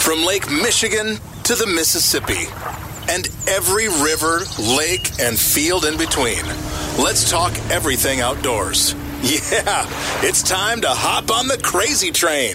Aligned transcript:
From 0.00 0.24
Lake 0.24 0.50
Michigan 0.50 1.18
to 1.44 1.54
the 1.54 1.66
Mississippi 1.66 2.46
and 3.10 3.28
every 3.46 3.88
river, 3.88 4.40
lake, 4.58 5.10
and 5.20 5.38
field 5.38 5.84
in 5.84 5.96
between. 5.96 6.44
Let's 6.98 7.30
talk 7.30 7.52
everything 7.70 8.20
outdoors. 8.20 8.94
Yeah, 9.20 9.84
it's 10.22 10.44
time 10.44 10.80
to 10.82 10.88
hop 10.88 11.32
on 11.32 11.48
the 11.48 11.58
crazy 11.58 12.12
train. 12.12 12.54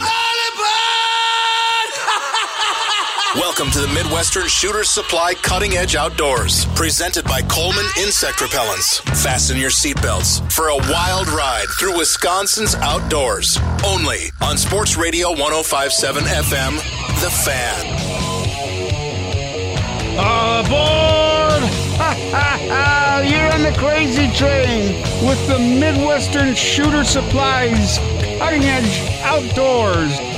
Welcome 3.35 3.71
to 3.71 3.79
the 3.79 3.87
Midwestern 3.87 4.47
Shooter 4.47 4.83
Supply 4.83 5.33
Cutting 5.33 5.73
Edge 5.73 5.95
Outdoors, 5.95 6.65
presented 6.75 7.25
by 7.25 7.41
Coleman 7.41 7.85
Insect 7.97 8.37
Repellents. 8.37 9.01
Fasten 9.23 9.57
your 9.57 9.71
seatbelts 9.71 10.51
for 10.51 10.67
a 10.67 10.75
wild 10.75 11.27
ride 11.29 11.65
through 11.79 11.97
Wisconsin's 11.97 12.75
outdoors. 12.75 13.57
Only 13.83 14.31
on 14.39 14.55
Sports 14.55 14.97
Radio 14.97 15.29
1057 15.31 16.23
FM, 16.25 16.75
The 17.21 17.31
Fan. 17.41 17.85
Aboard! 20.13 21.63
You're 23.27 23.51
on 23.51 23.63
the 23.63 23.73
crazy 23.79 24.31
train 24.37 25.01
with 25.27 25.47
the 25.47 25.57
Midwestern 25.57 26.53
Shooter 26.53 27.03
Supplies 27.03 27.97
Cutting 28.37 28.63
Edge 28.65 29.09
Outdoors. 29.23 30.32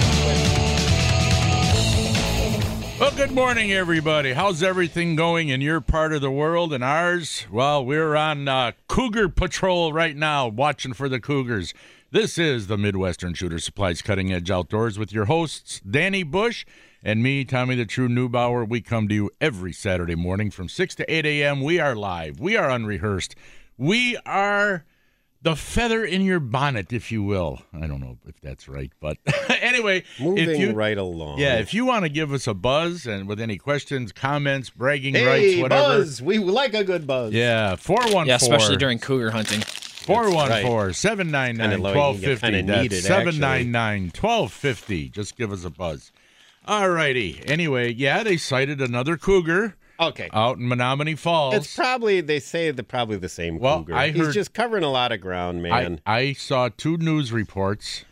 Well, 2.97 3.11
good 3.11 3.31
morning, 3.31 3.73
everybody. 3.73 4.31
How's 4.31 4.63
everything 4.63 5.17
going 5.17 5.49
in 5.49 5.59
your 5.59 5.81
part 5.81 6.13
of 6.13 6.21
the 6.21 6.31
world 6.31 6.71
and 6.71 6.81
ours? 6.81 7.45
Well, 7.51 7.83
we're 7.83 8.15
on 8.15 8.47
uh, 8.47 8.71
Cougar 8.87 9.29
Patrol 9.29 9.91
right 9.91 10.15
now, 10.15 10.47
watching 10.47 10.93
for 10.93 11.09
the 11.09 11.19
Cougars. 11.19 11.73
This 12.11 12.37
is 12.37 12.67
the 12.67 12.77
Midwestern 12.77 13.33
Shooter 13.33 13.59
Supplies 13.59 14.01
Cutting 14.01 14.31
Edge 14.31 14.49
Outdoors 14.49 14.97
with 14.97 15.11
your 15.11 15.25
hosts, 15.25 15.81
Danny 15.81 16.23
Bush 16.23 16.65
and 17.03 17.21
me, 17.21 17.43
Tommy 17.43 17.75
the 17.75 17.85
True 17.85 18.07
Newbauer. 18.07 18.67
We 18.67 18.79
come 18.79 19.09
to 19.09 19.13
you 19.13 19.29
every 19.41 19.73
Saturday 19.73 20.15
morning 20.15 20.49
from 20.49 20.69
6 20.69 20.95
to 20.95 21.13
8 21.13 21.25
a.m. 21.25 21.61
We 21.63 21.81
are 21.81 21.97
live, 21.97 22.39
we 22.39 22.55
are 22.55 22.69
unrehearsed, 22.69 23.35
we 23.77 24.15
are 24.25 24.85
the 25.41 25.57
feather 25.57 26.05
in 26.05 26.21
your 26.21 26.39
bonnet, 26.39 26.93
if 26.93 27.11
you 27.11 27.21
will. 27.21 27.61
I 27.73 27.87
don't 27.87 27.99
know 27.99 28.17
if 28.25 28.39
that's 28.39 28.69
right, 28.69 28.91
but 29.01 29.17
anyway, 29.75 30.03
Moving 30.19 30.49
if 30.49 30.59
you, 30.59 30.71
right 30.73 30.97
along. 30.97 31.39
yeah, 31.39 31.57
if 31.59 31.73
you 31.73 31.85
want 31.85 32.03
to 32.03 32.09
give 32.09 32.31
us 32.33 32.47
a 32.47 32.53
buzz 32.53 33.05
and 33.05 33.27
with 33.27 33.39
any 33.39 33.57
questions, 33.57 34.11
comments, 34.11 34.69
bragging 34.69 35.13
hey, 35.15 35.25
rights, 35.25 35.61
whatever. 35.61 35.97
buzz. 35.99 36.21
We 36.21 36.39
like 36.39 36.73
a 36.73 36.83
good 36.83 37.05
buzz. 37.05 37.33
Yeah, 37.33 37.75
414. 37.75 38.27
Yeah, 38.27 38.35
especially 38.35 38.77
during 38.77 38.99
cougar 38.99 39.31
hunting. 39.31 39.61
414 39.61 40.93
799 40.93 41.69
Kinda 41.71 41.83
low, 41.83 41.89
you 41.91 41.97
1250. 41.97 42.51
kinda 42.57 42.71
That's 42.73 42.81
need 42.83 42.93
it, 42.93 42.97
actually. 42.97 43.07
799 43.07 44.11
1250. 44.11 45.09
Just 45.09 45.35
give 45.37 45.51
us 45.51 45.63
a 45.65 45.69
buzz. 45.69 46.11
All 46.67 46.89
righty. 46.89 47.41
Anyway, 47.45 47.91
yeah, 47.93 48.23
they 48.23 48.37
sighted 48.37 48.81
another 48.81 49.17
cougar 49.17 49.75
Okay. 49.99 50.29
out 50.33 50.57
in 50.57 50.63
Menomonee 50.67 51.17
Falls. 51.17 51.53
It's 51.55 51.75
probably 51.75 52.21
they 52.21 52.39
say 52.39 52.69
they're 52.71 52.83
probably 52.83 53.17
the 53.17 53.29
same 53.29 53.59
Well, 53.59 53.79
cougar. 53.79 53.95
I 53.95 54.09
He's 54.11 54.33
just 54.33 54.53
covering 54.53 54.83
a 54.83 54.91
lot 54.91 55.11
of 55.11 55.21
ground, 55.21 55.59
I, 55.59 55.61
man. 55.81 56.01
I 56.05 56.33
saw 56.33 56.69
two 56.75 56.97
news 56.97 57.31
reports. 57.31 58.03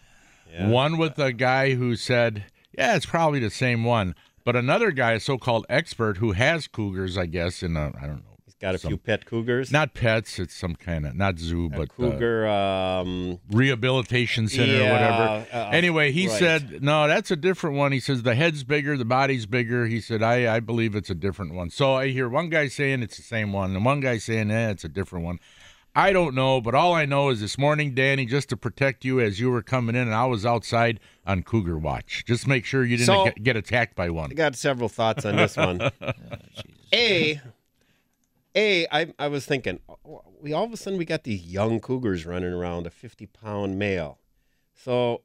Yeah. 0.53 0.67
One 0.69 0.97
with 0.97 1.17
a 1.17 1.33
guy 1.33 1.73
who 1.73 1.95
said, 1.95 2.43
yeah, 2.77 2.95
it's 2.95 3.07
probably 3.07 3.39
the 3.39 3.49
same 3.49 3.83
one. 3.83 4.13
But 4.45 4.55
another 4.55 4.91
guy, 4.91 5.13
a 5.13 5.19
so 5.19 5.37
called 5.37 5.65
expert, 5.69 6.17
who 6.17 6.33
has 6.33 6.67
cougars, 6.67 7.17
I 7.17 7.25
guess, 7.25 7.63
in 7.63 7.75
a, 7.75 7.87
I 7.99 8.05
don't 8.07 8.17
know. 8.17 8.37
He's 8.45 8.55
got 8.55 8.75
a 8.75 8.77
some- 8.77 8.89
few 8.89 8.97
pet 8.97 9.25
cougars. 9.25 9.71
Not 9.71 9.93
pets, 9.93 10.37
it's 10.37 10.53
some 10.53 10.75
kind 10.75 11.05
of, 11.05 11.15
not 11.15 11.39
zoo, 11.39 11.67
a 11.67 11.69
but 11.69 11.89
uh, 11.89 11.93
cougar. 11.95 12.47
um, 12.47 13.39
rehabilitation 13.51 14.47
center 14.49 14.81
or 14.81 14.91
whatever. 14.91 15.47
uh, 15.51 15.69
anyway, 15.71 16.11
he 16.11 16.27
right. 16.27 16.37
said, 16.39 16.83
no, 16.83 17.07
that's 17.07 17.31
a 17.31 17.35
different 17.35 17.77
one. 17.77 17.91
He 17.93 17.99
says 17.99 18.23
the 18.23 18.35
head's 18.35 18.63
bigger, 18.63 18.97
the 18.97 19.05
body's 19.05 19.45
bigger. 19.45 19.85
He 19.87 20.01
said, 20.01 20.21
I, 20.21 20.55
I 20.55 20.59
believe 20.59 20.93
it's 20.95 21.09
a 21.09 21.15
different 21.15 21.53
one. 21.53 21.69
So 21.69 21.93
I 21.93 22.09
hear 22.09 22.27
one 22.29 22.49
guy 22.49 22.67
saying 22.67 23.01
it's 23.01 23.17
the 23.17 23.23
same 23.23 23.53
one, 23.53 23.75
and 23.75 23.85
one 23.85 24.01
guy 24.01 24.17
saying, 24.17 24.51
eh, 24.51 24.69
it's 24.71 24.83
a 24.83 24.89
different 24.89 25.25
one. 25.25 25.39
I 25.95 26.11
don't 26.11 26.33
know, 26.33 26.59
but 26.59 26.73
all 26.73 26.93
I 26.93 27.05
know 27.05 27.29
is 27.29 27.39
this 27.39 27.57
morning, 27.57 27.93
Danny, 27.93 28.25
just 28.25 28.49
to 28.49 28.57
protect 28.57 29.05
you 29.05 29.19
as 29.19 29.39
you 29.39 29.51
were 29.51 29.61
coming 29.61 29.95
in, 29.95 30.01
and 30.03 30.13
I 30.13 30.25
was 30.25 30.43
outside 30.45 30.99
on 31.25 31.43
Cougar 31.43 31.77
Watch. 31.77 32.23
Just 32.25 32.47
make 32.47 32.65
sure 32.65 32.83
you 32.83 32.97
didn't 32.97 33.05
So- 33.07 33.25
get, 33.25 33.43
get 33.43 33.55
attacked 33.55 33.95
by 33.95 34.09
one. 34.09 34.31
I 34.31 34.33
got 34.33 34.55
several 34.55 34.89
thoughts 34.89 35.23
on 35.23 35.35
this 35.35 35.55
one. 35.55 35.81
a, 36.93 37.39
a, 38.55 38.87
I, 38.91 39.13
I 39.19 39.27
was 39.27 39.45
thinking, 39.45 39.79
we 40.41 40.51
all 40.53 40.63
of 40.63 40.73
a 40.73 40.77
sudden 40.77 40.97
we 40.97 41.05
got 41.05 41.23
these 41.23 41.43
young 41.43 41.79
cougars 41.79 42.25
running 42.25 42.53
around, 42.53 42.87
a 42.87 42.89
fifty 42.89 43.25
pound 43.27 43.77
male. 43.77 44.17
So 44.75 45.21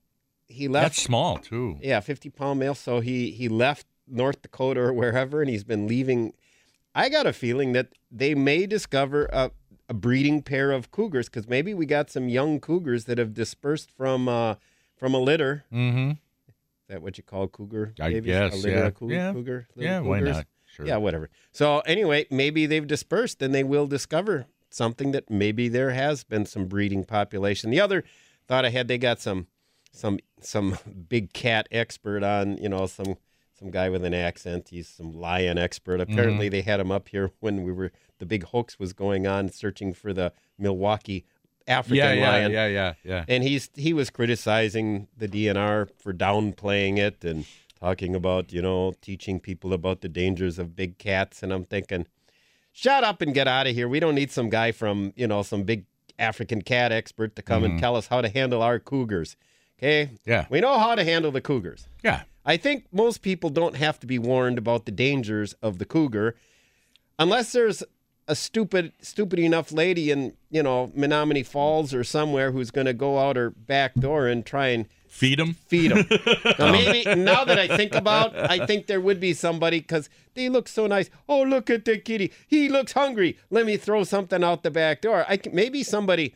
he 0.47 0.69
left. 0.69 0.85
That's 0.85 1.03
small 1.03 1.39
too. 1.39 1.79
Yeah, 1.83 2.01
fifty 2.01 2.29
pound 2.31 2.61
male. 2.61 2.75
So 2.75 3.01
he 3.01 3.31
he 3.31 3.49
left 3.49 3.87
North 4.07 4.43
Dakota 4.43 4.81
or 4.81 4.93
wherever, 4.93 5.41
and 5.41 5.51
he's 5.51 5.65
been 5.65 5.87
leaving. 5.87 6.35
I 6.95 7.09
got 7.09 7.27
a 7.27 7.33
feeling 7.33 7.73
that 7.73 7.89
they 8.11 8.35
may 8.35 8.67
discover 8.67 9.27
a, 9.33 9.51
a 9.89 9.95
breeding 9.95 10.43
pair 10.43 10.71
of 10.71 10.91
cougars 10.91 11.29
because 11.29 11.49
maybe 11.49 11.75
we 11.75 11.87
got 11.87 12.11
some 12.11 12.29
young 12.29 12.61
cougars 12.61 13.05
that 13.05 13.19
have 13.19 13.35
dispersed 13.35 13.91
from 13.91 14.29
uh, 14.29 14.57
from 14.97 15.15
a 15.15 15.19
litter. 15.19 15.65
Mm-hmm. 15.73 16.11
Is 16.11 16.17
that 16.89 17.03
what 17.03 17.19
you 17.19 17.25
call 17.25 17.49
cougar? 17.49 17.95
I 18.01 18.11
babies? 18.11 18.27
guess, 18.27 18.53
a 18.53 18.57
litter 18.57 18.71
yeah. 19.01 19.17
Yeah. 19.17 19.33
cougar 19.33 19.69
Yeah, 19.77 20.01
why 20.01 20.21
not? 20.21 20.47
Sure. 20.67 20.87
Yeah, 20.87 20.97
whatever. 20.97 21.31
So 21.53 21.81
anyway, 21.81 22.27
maybe 22.31 22.67
they've 22.67 22.87
dispersed, 22.87 23.43
and 23.43 23.55
they 23.55 23.65
will 23.65 23.87
discover 23.87 24.47
something 24.71 25.13
that 25.13 25.31
maybe 25.31 25.69
there 25.69 25.91
has 25.91 26.25
been 26.25 26.45
some 26.45 26.67
breeding 26.67 27.05
population. 27.05 27.71
The 27.71 27.81
other 27.81 28.05
thought 28.47 28.65
I 28.65 28.71
had, 28.71 28.89
they 28.89 28.99
got 28.99 29.21
some 29.21 29.47
some 29.93 30.19
some 30.41 30.79
big 31.09 31.33
cat 31.33 31.69
expert 31.73 32.23
on, 32.23 32.59
you 32.59 32.69
know, 32.69 32.87
some 32.87 33.17
some 33.59 33.71
guy 33.71 33.89
with 33.89 34.05
an 34.05 34.15
accent. 34.15 34.69
He's 34.71 34.89
some 34.89 35.13
lion 35.13 35.59
expert. 35.59 36.01
Apparently, 36.01 36.47
Mm-hmm. 36.47 36.53
they 36.53 36.61
had 36.63 36.81
him 36.81 36.91
up 36.93 37.09
here 37.09 37.31
when 37.41 37.65
we 37.65 37.73
were 37.73 37.93
the 38.19 38.27
big 38.27 38.45
hoax 38.45 38.79
was 38.79 38.93
going 38.93 39.27
on, 39.27 39.49
searching 39.51 39.93
for 39.95 40.13
the 40.13 40.33
Milwaukee 40.59 41.25
African 41.67 41.97
Yeah, 41.97 42.13
yeah, 42.15 42.31
lion 42.31 42.53
yeah, 42.53 42.67
yeah, 42.67 42.95
yeah. 43.05 43.25
and 43.29 43.43
he's 43.45 43.69
he 43.75 43.93
was 43.93 44.09
criticizing 44.11 45.09
the 45.17 45.29
DNR 45.29 45.89
for 45.99 46.13
downplaying 46.15 46.97
it 46.99 47.23
and 47.25 47.45
talking 47.79 48.15
about 48.15 48.53
you 48.53 48.63
know 48.63 48.95
teaching 49.03 49.39
people 49.39 49.73
about 49.73 50.01
the 50.01 50.09
dangers 50.09 50.59
of 50.59 50.75
big 50.75 50.97
cats 50.99 51.43
and 51.43 51.53
I'm 51.53 51.65
thinking 51.65 52.07
shut 52.73 53.05
up 53.05 53.21
and 53.21 53.35
get 53.35 53.47
out 53.47 53.67
of 53.67 53.75
here 53.75 53.87
we 53.87 54.01
don't 54.01 54.15
need 54.15 54.31
some 54.31 54.49
guy 54.49 54.73
from 54.73 55.13
you 55.15 55.27
know 55.27 55.43
some 55.43 55.63
big 55.65 55.85
African 56.19 56.63
cat 56.63 56.91
expert 56.91 57.37
to 57.37 57.43
come 57.43 57.63
and 57.65 57.79
tell 57.79 57.95
us 57.97 58.07
how 58.09 58.21
to 58.23 58.29
handle 58.31 58.63
our 58.63 58.79
cougars 58.79 59.37
okay 59.79 60.11
Yeah. 60.25 60.47
we 60.51 60.61
know 60.61 60.79
how 60.79 60.95
to 60.95 61.05
handle 61.05 61.31
the 61.31 61.41
cougars 61.43 61.87
Yeah. 62.03 62.23
I 62.49 62.57
think 62.57 62.87
most 62.91 63.21
people 63.21 63.51
don't 63.51 63.77
have 63.77 64.01
to 64.01 64.07
be 64.07 64.19
warned 64.19 64.57
about 64.57 64.87
the 64.87 64.91
dangers 64.91 65.53
of 65.61 65.79
the 65.79 65.85
cougar 65.85 66.35
unless 67.19 67.53
there's 67.53 67.83
a 68.27 68.35
stupid 68.35 68.93
stupid 69.03 69.39
enough 69.39 69.71
lady 69.71 70.11
in, 70.11 70.33
you 70.51 70.63
know, 70.63 70.91
Menomonee 70.97 71.45
Falls 71.47 71.93
or 71.93 72.03
somewhere 72.03 72.51
who's 72.53 72.71
going 72.71 72.87
to 72.87 72.95
go 72.95 73.19
out 73.19 73.37
her 73.37 73.51
back 73.51 73.95
door 73.95 74.27
and 74.27 74.47
try 74.47 74.69
and 74.69 74.87
Feed 75.09 75.39
them. 75.39 75.55
feed 75.55 75.91
them. 75.91 76.07
now 76.59 76.73
maybe 76.73 77.15
now 77.21 77.45
that 77.45 77.59
I 77.59 77.77
think 77.77 77.95
about, 77.95 78.35
I 78.35 78.65
think 78.67 78.87
there 78.87 79.01
would 79.01 79.21
be 79.21 79.35
somebody 79.35 79.83
cuz 79.83 80.09
they 80.33 80.49
look 80.49 80.69
so 80.69 80.87
nice. 80.87 81.11
Oh, 81.29 81.43
look 81.43 81.69
at 81.69 81.85
the 81.85 81.99
kitty. 81.99 82.33
He 82.47 82.71
looks 82.71 82.93
hungry. 82.93 83.37
Let 83.51 83.67
me 83.67 83.77
throw 83.77 84.05
something 84.05 84.43
out 84.43 84.63
the 84.63 84.71
back 84.71 85.03
door. 85.03 85.27
I 85.29 85.37
can, 85.37 85.55
maybe 85.55 85.83
somebody 85.83 86.35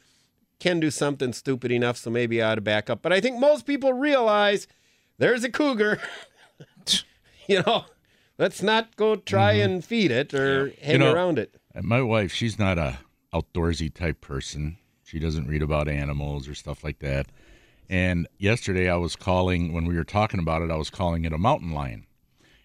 can 0.61 0.79
do 0.79 0.91
something 0.91 1.33
stupid 1.33 1.73
enough 1.73 1.97
so 1.97 2.11
maybe 2.11 2.43
I 2.43 2.53
ought 2.53 2.55
to 2.57 2.61
back 2.61 2.91
up. 2.91 3.01
But 3.01 3.15
I 3.15 3.21
think 3.21 3.39
most 3.39 3.67
people 3.67 3.95
realize 3.95 4.67
there's 5.19 5.45
a 5.45 5.51
cougar. 5.51 6.01
you 7.47 7.63
know, 7.63 7.85
let's 8.39 8.63
not 8.63 8.97
go 8.97 9.17
try 9.17 9.55
mm-hmm. 9.55 9.73
and 9.73 9.85
feed 9.85 10.11
it 10.11 10.35
or 10.35 10.73
hang 10.83 11.01
know- 11.01 11.13
around 11.13 11.39
it. 11.39 11.55
And 11.75 11.87
My 11.87 12.03
wife, 12.03 12.33
she's 12.33 12.59
not 12.59 12.79
a 12.79 12.99
outdoorsy 13.33 13.93
type 13.93 14.21
person. 14.21 14.77
She 15.05 15.19
doesn't 15.19 15.47
read 15.47 15.63
about 15.63 15.89
animals 15.89 16.49
or 16.49 16.55
stuff 16.55 16.85
like 16.85 16.99
that. 17.01 17.27
And 17.89 18.27
yesterday 18.39 18.89
I 18.89 18.97
was 18.97 19.17
calling 19.17 19.73
when 19.73 19.85
we 19.85 19.97
were 19.97 20.05
talking 20.05 20.41
about 20.41 20.63
it, 20.63 20.71
I 20.71 20.77
was 20.77 20.91
calling 20.91 21.25
it 21.25 21.33
a 21.33 21.39
mountain 21.39 21.73
lion. 21.73 22.07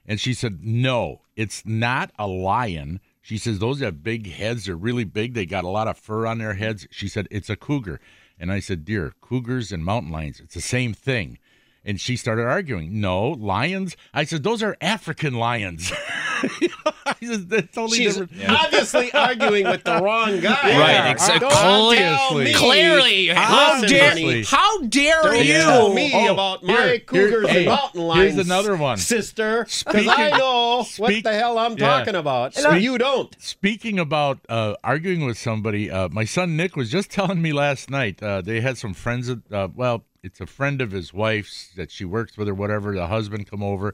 And 0.06 0.20
she 0.20 0.34
said, 0.34 0.64
"No, 0.64 1.22
it's 1.36 1.66
not 1.66 2.12
a 2.18 2.28
lion." 2.28 3.02
She 3.22 3.38
says 3.38 3.60
those 3.60 3.82
have 3.82 4.04
big 4.04 4.32
heads, 4.32 4.66
they're 4.66 4.78
really 4.78 5.04
big, 5.04 5.34
they 5.34 5.46
got 5.46 5.66
a 5.66 5.70
lot 5.70 5.90
of 5.90 5.98
fur 5.98 6.26
on 6.26 6.38
their 6.38 6.54
heads. 6.54 6.88
She 6.92 7.10
said 7.10 7.28
it's 7.30 7.50
a 7.50 7.58
cougar. 7.58 8.00
And 8.40 8.52
I 8.52 8.62
said, 8.62 8.86
"Dear, 8.86 9.14
cougars 9.20 9.74
and 9.74 9.84
mountain 9.84 10.12
lions, 10.12 10.40
it's 10.40 10.54
the 10.54 10.62
same 10.62 10.94
thing." 10.94 11.40
And 11.88 12.02
she 12.02 12.18
started 12.18 12.44
arguing. 12.46 13.00
No, 13.00 13.30
lions. 13.30 13.96
I 14.14 14.26
said, 14.26 14.44
those 14.44 14.62
are 14.62 14.76
African 14.82 15.36
lions. 15.36 15.90
I 16.44 17.16
said, 17.22 17.50
that's 17.50 17.74
totally 17.74 17.98
She's 17.98 18.18
different. 18.18 18.50
obviously 18.50 19.12
arguing 19.14 19.66
with 19.66 19.86
the 19.86 20.02
wrong 20.02 20.40
guy. 20.42 20.78
Right, 20.78 21.12
exactly. 21.12 21.48
Don't 21.50 21.96
tell 21.96 22.38
me. 22.38 22.54
Clearly, 22.54 23.28
how 23.28 23.80
Listen, 23.80 23.90
dare 23.98 24.10
honey, 24.10 24.44
how 24.44 24.82
dare 24.82 25.24
Don't 25.24 25.46
you? 25.46 25.54
tell 25.54 25.94
me 25.94 26.12
Oh, 26.14 26.34
about 26.34 26.64
my 26.64 26.74
here, 26.74 26.88
here- 26.88 27.00
cougars 27.00 27.50
hey, 27.50 27.58
and 27.60 27.66
mountain 27.68 28.02
lions. 28.02 28.34
here's 28.36 28.46
another 28.46 28.76
one. 28.76 28.98
sister. 28.98 29.64
Because 29.64 30.08
I 30.10 30.38
know 30.38 30.86
what 30.98 31.24
the 31.24 31.34
hell 31.34 31.58
I'm 31.58 31.78
yeah. 31.78 31.88
talking 31.88 32.16
about. 32.16 32.54
Speak- 32.54 32.82
you 32.84 32.98
don't. 32.98 33.34
Speaking 33.42 33.98
about 33.98 34.40
uh, 34.50 34.76
arguing 34.84 35.26
with 35.26 35.38
somebody, 35.38 35.90
uh, 35.90 36.10
my 36.10 36.26
son 36.26 36.58
Nick 36.58 36.76
was 36.76 36.92
just 36.92 37.10
telling 37.12 37.42
me 37.42 37.54
last 37.54 37.90
night. 37.90 38.22
Uh, 38.22 38.42
they 38.42 38.60
had 38.62 38.78
some 38.78 38.94
friends. 38.94 39.30
Of, 39.30 39.42
uh, 39.52 39.70
well, 39.74 40.04
it's 40.24 40.40
a 40.42 40.46
friend 40.48 40.82
of 40.82 40.92
his 40.92 41.14
wife's 41.14 41.70
that 41.76 41.92
she 41.92 42.06
works 42.06 42.38
with 42.38 42.48
or 42.50 42.54
whatever. 42.56 42.94
The 42.94 43.08
husband 43.08 43.50
come 43.50 43.64
over, 43.64 43.94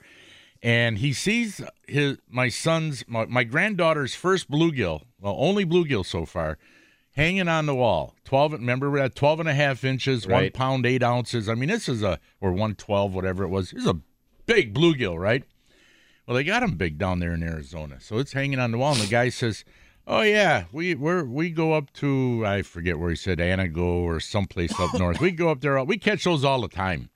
and 0.61 0.97
he 0.99 1.13
sees 1.13 1.61
his 1.87 2.17
my 2.29 2.49
son's 2.49 3.03
my, 3.07 3.25
my 3.25 3.43
granddaughter's 3.43 4.15
first 4.15 4.49
bluegill. 4.49 5.03
Well, 5.19 5.35
only 5.37 5.65
bluegill 5.65 6.05
so 6.05 6.25
far. 6.25 6.57
Hanging 7.15 7.47
on 7.47 7.67
the 7.67 7.75
wall, 7.75 8.15
twelve. 8.25 8.53
Remember, 8.53 8.89
we're 8.89 8.97
at 8.97 9.13
12 9.13 9.41
and 9.41 9.49
a 9.49 9.53
half 9.53 9.83
inches, 9.83 10.25
one 10.25 10.41
Right. 10.43 10.53
pound 10.53 10.85
eight 10.87 11.03
ounces. 11.03 11.47
I 11.47 11.53
mean, 11.53 11.69
this 11.69 11.87
is 11.87 12.01
a 12.01 12.19
or 12.41 12.51
one 12.51 12.73
twelve, 12.73 13.13
whatever 13.13 13.43
it 13.43 13.49
was. 13.49 13.69
This 13.69 13.83
is 13.83 13.87
a 13.89 13.99
big 14.47 14.73
bluegill, 14.73 15.19
right? 15.19 15.43
Well, 16.25 16.35
they 16.35 16.43
got 16.43 16.61
them 16.61 16.75
big 16.75 16.97
down 16.97 17.19
there 17.19 17.33
in 17.33 17.43
Arizona, 17.43 17.99
so 17.99 18.17
it's 18.17 18.33
hanging 18.33 18.57
on 18.57 18.71
the 18.71 18.77
wall. 18.79 18.93
And 18.93 19.01
the 19.01 19.07
guy 19.07 19.29
says, 19.29 19.63
"Oh 20.05 20.21
yeah, 20.21 20.65
we 20.71 20.95
we're, 20.95 21.23
we 21.23 21.49
go 21.49 21.73
up 21.73 21.91
to 21.93 22.43
I 22.45 22.61
forget 22.61 22.99
where 22.99 23.09
he 23.09 23.15
said 23.15 23.39
Anago 23.39 24.03
or 24.03 24.19
someplace 24.19 24.77
up 24.79 24.93
north. 24.93 25.19
We 25.19 25.31
go 25.31 25.49
up 25.49 25.61
there. 25.61 25.83
We 25.83 25.97
catch 25.97 26.23
those 26.23 26.43
all 26.43 26.61
the 26.61 26.67
time." 26.67 27.09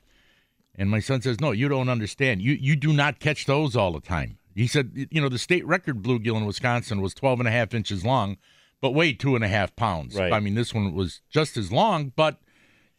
And 0.76 0.90
my 0.90 1.00
son 1.00 1.22
says, 1.22 1.40
"No, 1.40 1.52
you 1.52 1.68
don't 1.68 1.90
understand. 1.90 2.42
You 2.42 2.54
you 2.54 2.76
do 2.76 2.94
not 2.94 3.20
catch 3.20 3.46
those 3.46 3.76
all 3.76 3.92
the 3.92 4.02
time." 4.02 4.38
He 4.56 4.68
said, 4.68 5.08
"You 5.12 5.22
know, 5.22 5.30
the 5.30 5.40
state 5.40 5.66
record 5.66 6.02
bluegill 6.02 6.38
in 6.38 6.46
Wisconsin 6.46 7.02
was 7.02 7.14
12 7.14 7.40
and 7.40 7.48
a 7.48 7.52
half 7.52 7.74
inches 7.74 8.06
long, 8.06 8.38
but 8.82 8.92
weighed 8.92 9.20
two 9.20 9.36
and 9.36 9.44
a 9.44 9.48
half 9.48 9.76
pounds. 9.76 10.16
Right. 10.16 10.34
I 10.34 10.40
mean, 10.40 10.56
this 10.56 10.74
one 10.74 10.94
was 10.94 11.22
just 11.30 11.58
as 11.58 11.72
long, 11.72 12.14
but." 12.16 12.40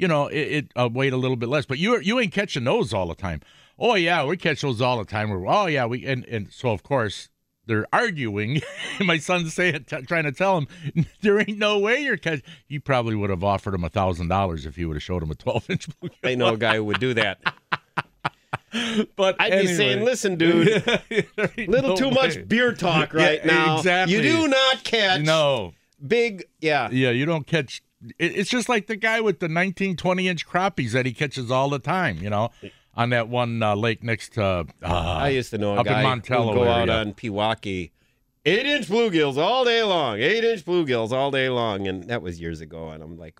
You 0.01 0.07
know, 0.07 0.29
it, 0.29 0.39
it 0.39 0.73
uh, 0.77 0.89
weighed 0.89 1.13
a 1.13 1.17
little 1.17 1.37
bit 1.37 1.49
less, 1.49 1.67
but 1.67 1.79
you 1.81 1.99
you 1.99 2.21
ain't 2.21 2.33
catching 2.33 2.63
those 2.63 2.95
all 2.95 3.09
the 3.09 3.17
time. 3.17 3.41
Oh 3.81 3.97
yeah, 3.97 4.25
we 4.25 4.37
catch 4.37 4.61
those 4.61 4.81
all 4.81 4.99
the 4.99 5.05
time. 5.05 5.29
We're, 5.29 5.45
oh 5.49 5.67
yeah, 5.67 5.87
we 5.87 6.07
and 6.07 6.25
and 6.27 6.53
so 6.53 6.71
of 6.71 6.85
course 6.85 7.31
they're 7.69 7.87
arguing. 7.93 8.61
My 9.01 9.19
son's 9.19 9.55
saying, 9.55 9.85
t- 9.89 10.03
trying 10.03 10.25
to 10.25 10.33
tell 10.33 10.59
him, 10.59 10.67
there 11.21 11.39
ain't 11.39 11.59
no 11.59 11.79
way 11.79 12.01
you're 12.01 12.17
catching. 12.17 12.43
He 12.67 12.81
probably 12.81 13.15
would 13.15 13.31
have 13.31 13.45
offered 13.45 13.75
him 13.75 13.85
a 13.85 13.89
thousand 13.89 14.27
dollars 14.29 14.67
if 14.67 14.75
he 14.75 14.85
would 14.85 14.97
have 14.97 15.03
showed 15.03 15.23
him 15.23 15.31
a 15.31 15.35
twelve 15.37 15.69
inch. 15.71 15.87
I 16.25 16.35
know 16.35 16.55
a 16.55 16.57
guy 16.59 16.77
who 16.77 16.85
would 16.85 16.99
do 16.99 17.15
that. 17.15 17.39
But 19.17 19.37
I'd 19.41 19.53
anyway. 19.53 19.67
be 19.73 19.75
saying, 19.75 20.05
listen, 20.05 20.37
dude, 20.37 20.67
little 21.57 21.91
no 21.91 21.97
too 21.97 22.09
way. 22.09 22.15
much 22.15 22.49
beer 22.49 22.73
talk 22.75 23.15
right 23.15 23.41
Yeah, 23.45 23.53
now. 23.55 23.77
exactly. 23.79 24.17
You 24.17 24.23
do 24.23 24.49
not 24.49 24.85
catch 24.85 25.23
No, 25.23 25.73
big, 26.07 26.45
yeah. 26.61 26.89
yeah, 26.91 27.11
you 27.11 27.25
don't 27.25 27.47
catch. 27.47 27.83
It's 28.19 28.51
just 28.51 28.69
like 28.69 28.87
the 28.87 28.97
guy 28.97 29.21
with 29.23 29.41
the 29.41 29.49
19, 29.49 29.97
20 29.97 30.29
inch 30.29 30.47
crappies 30.47 30.93
that 30.93 31.07
he 31.07 31.13
catches 31.13 31.51
all 31.51 31.69
the 31.71 31.79
time. 31.79 32.19
You 32.19 32.29
know, 32.31 32.51
on 32.99 33.11
that 33.11 33.29
one 33.29 33.63
uh, 33.63 33.77
lake 33.77 34.03
next 34.03 34.35
to. 34.35 34.43
Uh, 34.43 34.67
I 34.83 35.29
used 35.29 35.51
to 35.51 35.59
know 35.59 35.77
a 35.77 35.81
up 35.81 35.87
in 35.87 35.93
guy 35.93 36.03
who 36.03 36.09
Montello 36.09 36.49
would 36.49 36.55
go 36.55 36.69
out 36.69 36.91
on 36.91 37.15
Pewaukee, 37.15 37.93
eight 38.45 38.67
inch 38.67 38.89
bluegills 38.89 39.39
all 39.39 39.65
day 39.65 39.83
long, 39.85 40.19
eight 40.19 40.45
inch 40.45 40.65
bluegills 40.65 41.13
all 41.13 41.31
day 41.31 41.49
long, 41.49 41.87
and 41.87 42.05
that 42.09 42.21
was 42.21 42.41
years 42.41 42.61
ago. 42.61 42.91
And 42.91 43.03
I'm 43.03 43.17
like, 43.17 43.39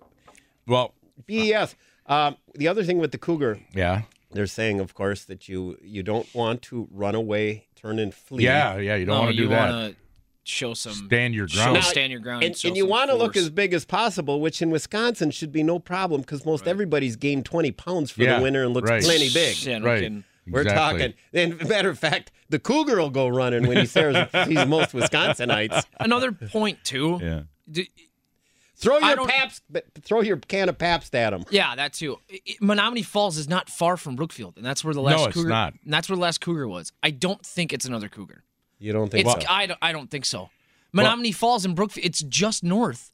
well, 0.65 0.95
BS. 1.27 1.75
Um, 2.05 2.37
the 2.55 2.67
other 2.67 2.83
thing 2.83 2.97
with 2.97 3.11
the 3.11 3.19
cougar, 3.19 3.59
yeah, 3.75 4.03
they're 4.31 4.47
saying, 4.47 4.79
of 4.79 4.95
course, 4.95 5.25
that 5.25 5.47
you 5.47 5.77
you 5.83 6.01
don't 6.01 6.33
want 6.33 6.63
to 6.63 6.87
run 6.89 7.13
away, 7.13 7.67
turn 7.75 7.99
and 7.99 8.13
flee. 8.13 8.45
yeah, 8.45 8.77
yeah. 8.77 8.95
You 8.95 9.05
don't 9.05 9.15
no, 9.15 9.21
want 9.23 9.35
to 9.35 9.37
do 9.37 9.47
that. 9.49 9.71
want 9.71 9.93
to 9.93 10.01
show 10.49 10.73
some 10.73 10.93
Stand 10.93 11.33
your 11.35 11.47
show 11.47 11.57
ground. 11.63 11.73
Now, 11.75 11.81
stand 11.81 12.11
your 12.11 12.21
ground, 12.21 12.43
And, 12.43 12.57
show 12.57 12.67
and 12.67 12.77
you 12.77 12.85
want 12.85 13.09
to 13.09 13.15
look 13.15 13.37
as 13.37 13.49
big 13.49 13.73
as 13.73 13.85
possible, 13.85 14.41
which 14.41 14.61
in 14.61 14.69
Wisconsin 14.71 15.31
should 15.31 15.51
be 15.51 15.63
no 15.63 15.79
problem 15.79 16.21
because 16.21 16.45
most 16.45 16.67
everybody's 16.67 17.15
gained 17.15 17.45
20 17.45 17.71
pounds 17.71 18.11
for 18.11 18.23
Yeah, 18.23 18.37
the 18.37 18.43
winter 18.43 18.63
and 18.63 18.73
looks 18.73 18.89
right. 18.89 19.03
plenty 19.03 19.29
big. 19.33 19.61
Yeah, 19.63 19.77
no 19.79 19.85
Right. 19.85 20.01
kidding. 20.01 20.23
We're 20.47 20.61
Exactly. 20.61 20.99
talking. 20.99 21.13
And 21.33 21.69
matter 21.69 21.89
of 21.89 21.99
fact, 21.99 22.31
the 22.49 22.57
cougar 22.59 22.97
will 22.97 23.11
go 23.11 23.27
running 23.27 23.67
when 23.67 23.77
he 23.77 23.85
sees, 23.85 24.15
sees 24.47 24.65
most 24.65 24.93
Wisconsinites. 24.93 25.83
Another 25.99 26.31
point 26.31 26.83
too. 26.83 27.19
Yeah. 27.21 27.41
D- 27.71 27.89
Throw 28.75 28.97
your 28.99 29.15
don't- 29.17 29.61
throw 30.03 30.21
your 30.21 30.37
can 30.37 30.69
of 30.69 30.77
paps 30.77 31.13
at 31.13 31.33
him. 31.33 31.43
Yeah, 31.49 31.75
that 31.75 31.91
too. 31.93 32.17
I- 32.31 32.39
I- 32.47 32.55
Menomonee 32.63 33.03
Falls 33.05 33.37
is 33.37 33.49
not 33.49 33.69
far 33.69 33.97
from 33.97 34.15
Brookfield, 34.15 34.53
and 34.55 34.65
that's 34.65 34.85
where 34.85 34.93
the 34.93 35.01
last 35.01 35.17
No, 35.19 35.25
it's 35.25 35.33
cougar. 35.35 35.49
not. 35.49 35.73
And 35.83 35.93
that's 35.93 36.07
where 36.07 36.15
the 36.15 36.21
last 36.21 36.39
cougar 36.39 36.65
was. 36.65 36.93
I 37.03 37.11
don't 37.11 37.45
think 37.45 37.73
it's 37.73 37.83
another 37.85 38.07
cougar. 38.07 38.43
You 38.79 38.93
don't 38.93 39.09
think 39.09 39.27
It's 39.27 39.45
so? 39.45 39.51
I 39.51 39.65
don't, 39.67 39.79
I 39.81 39.91
don't 39.91 40.09
think 40.09 40.25
so. 40.25 40.49
Menomonee 40.95 41.35
Falls 41.35 41.65
and 41.65 41.75
Brookfield. 41.75 42.05
It's 42.05 42.21
just 42.23 42.63
north 42.63 43.11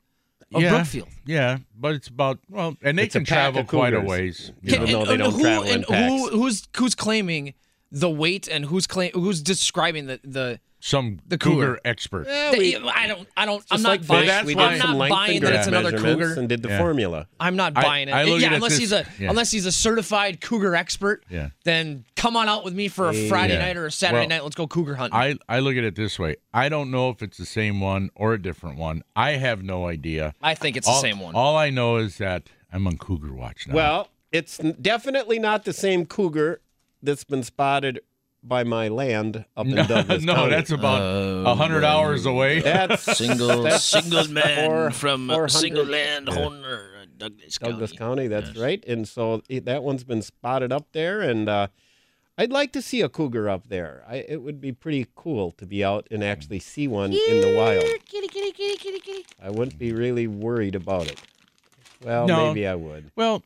of 0.54 0.62
yeah, 0.62 0.70
Brookfield. 0.70 1.10
Yeah, 1.26 1.58
but 1.78 1.96
it's 1.96 2.08
about 2.08 2.40
well, 2.50 2.78
and 2.82 2.98
they 2.98 3.04
It's 3.04 3.14
can 3.14 3.26
pack 3.26 3.54
travel 3.54 3.64
quite 3.66 3.94
a 3.94 4.00
ways. 4.00 4.52
you 4.62 4.74
Can- 4.74 4.84
know. 4.84 4.88
Even 4.88 5.00
though 5.00 5.06
they 5.06 5.18
don't 5.18 5.34
who, 5.34 5.42
travel 5.42 5.64
in 5.70 5.84
packs. 5.84 6.12
who, 6.12 6.30
who's 6.30 6.68
who's 6.78 6.96
claiming 6.96 7.54
the 7.92 8.10
weight 8.10 8.48
and 8.48 8.66
who's 8.66 8.88
claim 8.88 9.12
who's 9.14 9.42
describing 9.42 10.06
the 10.08 10.20
the. 10.24 10.60
Some 10.88 11.18
The 11.26 11.40
cougar, 11.40 11.56
cougar. 11.66 11.80
expert. 11.84 12.28
Yeah, 12.28 12.52
we- 12.52 12.76
I 12.76 13.08
don't. 13.08 13.28
I 13.36 13.48
don't. 13.48 13.66
I'm 13.72 13.82
like 13.82 14.02
not 14.02 14.08
buying. 14.08 14.28
that's 14.28 14.46
we 14.46 14.54
why- 14.54 14.62
did 14.66 14.72
I'm 14.74 14.80
some 14.82 14.90
not 14.92 14.98
length 14.98 15.10
buying 15.16 15.38
and 15.38 15.46
that 15.48 15.54
it's 15.56 15.66
another 15.68 15.98
cougar. 15.98 16.34
and 16.40 16.48
did 16.48 16.62
the 16.62 16.70
Yeah. 16.70 16.78
formula. 16.78 17.28
I'm 17.40 17.56
not 17.56 17.74
buying 17.74 18.08
I 18.08 18.22
it. 18.22 18.26
look 18.28 18.40
yeah, 18.42 18.54
unless 18.54 18.74
this- 18.74 18.80
he's 18.80 18.92
a 18.92 19.04
yeah. 19.20 19.32
unless 19.32 19.50
he's 19.50 19.66
a 19.66 19.72
certified 19.72 20.42
cougar 20.42 20.76
expert. 20.76 21.24
Yeah. 21.28 21.50
Then 21.64 22.06
come 22.16 22.38
on 22.38 22.48
out 22.48 22.64
with 22.64 22.76
me 22.76 22.88
for 22.88 23.10
a 23.10 23.28
Friday 23.28 23.54
Yeah. 23.56 23.66
night 23.66 23.78
or 23.78 23.88
a 23.88 23.92
Saturday 23.92 24.20
Well, 24.20 24.30
night. 24.30 24.44
Let's 24.44 24.56
go 24.56 24.68
cougar 24.68 24.94
hunting. 24.94 25.20
I, 25.20 25.38
I 25.50 25.58
look 25.58 25.76
at 25.76 25.84
it 25.84 25.96
this 25.96 26.20
way. 26.20 26.36
I 26.54 26.70
don't 26.70 26.92
know 26.92 27.10
if 27.10 27.24
it's 27.24 27.40
the 27.40 27.48
same 27.48 27.80
one 27.82 28.12
or 28.14 28.36
a 28.36 28.40
different 28.40 28.78
one. 28.78 29.02
I 29.16 29.32
have 29.32 29.64
no 29.64 29.88
idea. 29.88 30.36
I 30.44 30.54
think 30.54 30.78
it's 30.78 30.88
all, 30.88 31.02
the 31.02 31.08
same 31.08 31.20
one. 31.20 31.34
All 31.34 31.58
I 31.58 31.72
know 31.72 31.98
is 31.98 32.20
that 32.20 32.44
I'm 32.72 32.86
on 32.86 33.00
Cougar 33.00 33.34
Watch 33.34 33.68
now. 33.68 33.74
Well, 33.74 34.10
it's 34.32 34.60
definitely 34.60 35.40
not 35.40 35.66
the 35.66 35.74
same 35.74 36.06
cougar 36.06 36.62
that's 37.02 37.24
been 37.24 37.42
spotted 37.42 38.02
by 38.48 38.64
my 38.64 38.88
land 38.88 39.46
up 39.58 39.66
in 39.66 39.76
Douglas 39.88 40.24
no, 40.24 40.36
County. 40.36 40.50
that's 40.52 40.72
about 40.72 41.02
a 41.02 41.56
hundred 41.56 41.84
hours 41.84 42.26
away. 42.26 42.62
That's 42.62 43.02
single 43.18 43.64
that's 43.64 43.84
single 43.84 44.28
man 44.28 44.66
four- 44.70 44.92
from 44.92 45.28
400 45.28 45.50
single 45.50 45.86
land 45.86 46.30
owner 46.30 46.92
Douglas, 47.18 47.58
Douglas 47.58 47.92
County. 47.92 48.24
County. 48.24 48.28
That's 48.28 48.58
right. 48.58 48.84
And 48.86 49.08
so 49.08 49.42
it, 49.50 49.66
that 49.66 49.84
one's 49.84 50.04
been 50.04 50.22
spotted 50.22 50.72
up 50.74 50.88
there, 50.92 51.22
and 51.22 51.48
uh, 51.48 51.68
I'd 52.38 52.52
like 52.52 52.74
to 52.74 52.82
see 52.82 53.00
a 53.02 53.08
cougar 53.08 53.50
up 53.50 53.70
there. 53.70 54.04
I, 54.08 54.18
it 54.28 54.42
would 54.42 54.60
be 54.60 54.74
pretty 54.74 55.08
cool 55.16 55.52
to 55.54 55.66
be 55.66 55.82
out 55.84 56.08
and 56.12 56.22
actually 56.24 56.60
see 56.60 56.88
one 56.90 57.14
in 57.14 57.40
the 57.42 57.56
wild. 57.58 57.84
Kitty, 58.06 58.28
kitty, 58.28 58.52
kitty, 58.52 58.78
kitty, 58.78 59.00
kitty. 59.00 59.26
I 59.42 59.50
wouldn't 59.50 59.78
be 59.80 59.94
really 59.94 60.28
worried 60.28 60.76
about 60.76 61.08
it. 61.08 61.22
Well, 62.04 62.28
No. 62.28 62.48
maybe 62.48 62.68
I 62.68 62.76
would. 62.76 63.12
Well, 63.16 63.42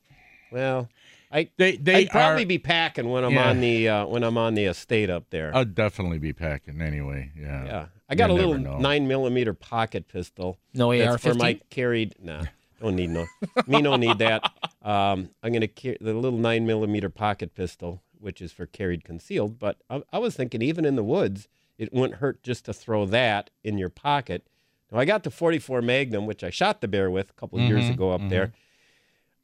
Well, 0.52 0.90
I 1.32 1.50
they 1.58 1.78
they 1.78 1.96
I'd 1.96 2.10
probably 2.10 2.44
are. 2.44 2.48
be 2.48 2.58
packing 2.58 3.10
when 3.10 3.24
I'm 3.24 3.34
Yeah. 3.34 3.50
on 3.50 3.62
the 3.62 3.90
uh, 3.90 4.06
when 4.08 4.24
I'm 4.24 4.38
on 4.38 4.56
the 4.56 4.66
estate 4.66 5.10
up 5.10 5.30
there. 5.30 5.52
I'll 5.56 5.66
definitely 5.66 6.18
be 6.20 6.34
packing 6.34 6.82
anyway. 6.82 7.32
Yeah. 7.40 7.66
yeah, 7.66 7.86
I 8.10 8.16
got 8.16 8.30
You 8.30 8.36
a 8.36 8.38
little 8.38 8.58
know. 8.58 8.78
nine 8.80 9.08
millimeter 9.08 9.54
pocket 9.54 10.08
pistol. 10.08 10.58
No 10.74 10.96
That's 10.98 11.22
for 11.24 11.36
my 11.36 11.60
carried. 11.70 12.16
Nah, 12.22 12.46
don't 12.82 12.96
need 12.96 13.12
no. 13.12 13.28
Me 13.68 13.82
don't 13.82 14.00
need 14.00 14.18
that. 14.20 14.44
Um, 14.82 15.30
I'm 15.44 15.54
gonna 15.54 15.68
carry 15.68 15.98
the 16.02 16.14
little 16.14 16.40
nine 16.40 16.66
millimeter 16.66 17.10
pocket 17.10 17.54
pistol, 17.54 18.02
which 18.20 18.42
is 18.42 18.52
for 18.52 18.66
carried 18.66 19.04
concealed. 19.04 19.60
But 19.60 19.78
I, 19.90 20.02
I 20.12 20.18
was 20.18 20.36
thinking, 20.36 20.62
even 20.64 20.84
in 20.84 20.96
the 20.96 21.04
woods, 21.04 21.48
it 21.78 21.94
wouldn't 21.94 22.20
hurt 22.20 22.42
just 22.42 22.66
to 22.66 22.74
throw 22.74 23.06
that 23.06 23.52
in 23.64 23.78
your 23.78 23.90
pocket. 23.90 24.48
Now 24.92 24.98
I 24.98 25.06
got 25.06 25.22
the 25.24 25.30
44 25.30 25.84
Magnum, 25.84 26.26
which 26.26 26.44
I 26.44 26.50
shot 26.50 26.82
the 26.82 26.88
bear 26.88 27.12
with 27.12 27.30
a 27.30 27.34
couple 27.34 27.60
of 27.60 27.66
years 27.66 27.88
ago 27.90 28.10
up 28.12 28.28
there. 28.30 28.52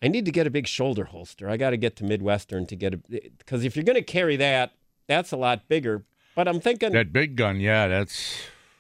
I 0.02 0.08
need 0.08 0.25
to 0.25 0.32
get 0.32 0.46
a 0.46 0.50
big 0.50 0.68
shoulder 0.68 1.06
holster. 1.06 1.50
I 1.50 1.58
got 1.58 1.72
to 1.72 1.78
get 1.78 1.96
to 1.98 2.04
Midwestern 2.04 2.66
to 2.68 2.75
get 2.75 2.94
a 2.94 2.98
because 3.38 3.64
if 3.66 3.75
you're 3.75 3.86
gonna 3.86 4.02
carry 4.04 4.36
that, 4.38 4.74
that's 5.08 5.32
a 5.32 5.38
lot 5.38 5.68
bigger. 5.68 6.06
But 6.36 6.48
I'm 6.48 6.60
thinking 6.60 6.92
That 6.92 7.14
big 7.14 7.36
gun, 7.36 7.60
yeah, 7.60 7.88
that's 7.88 8.36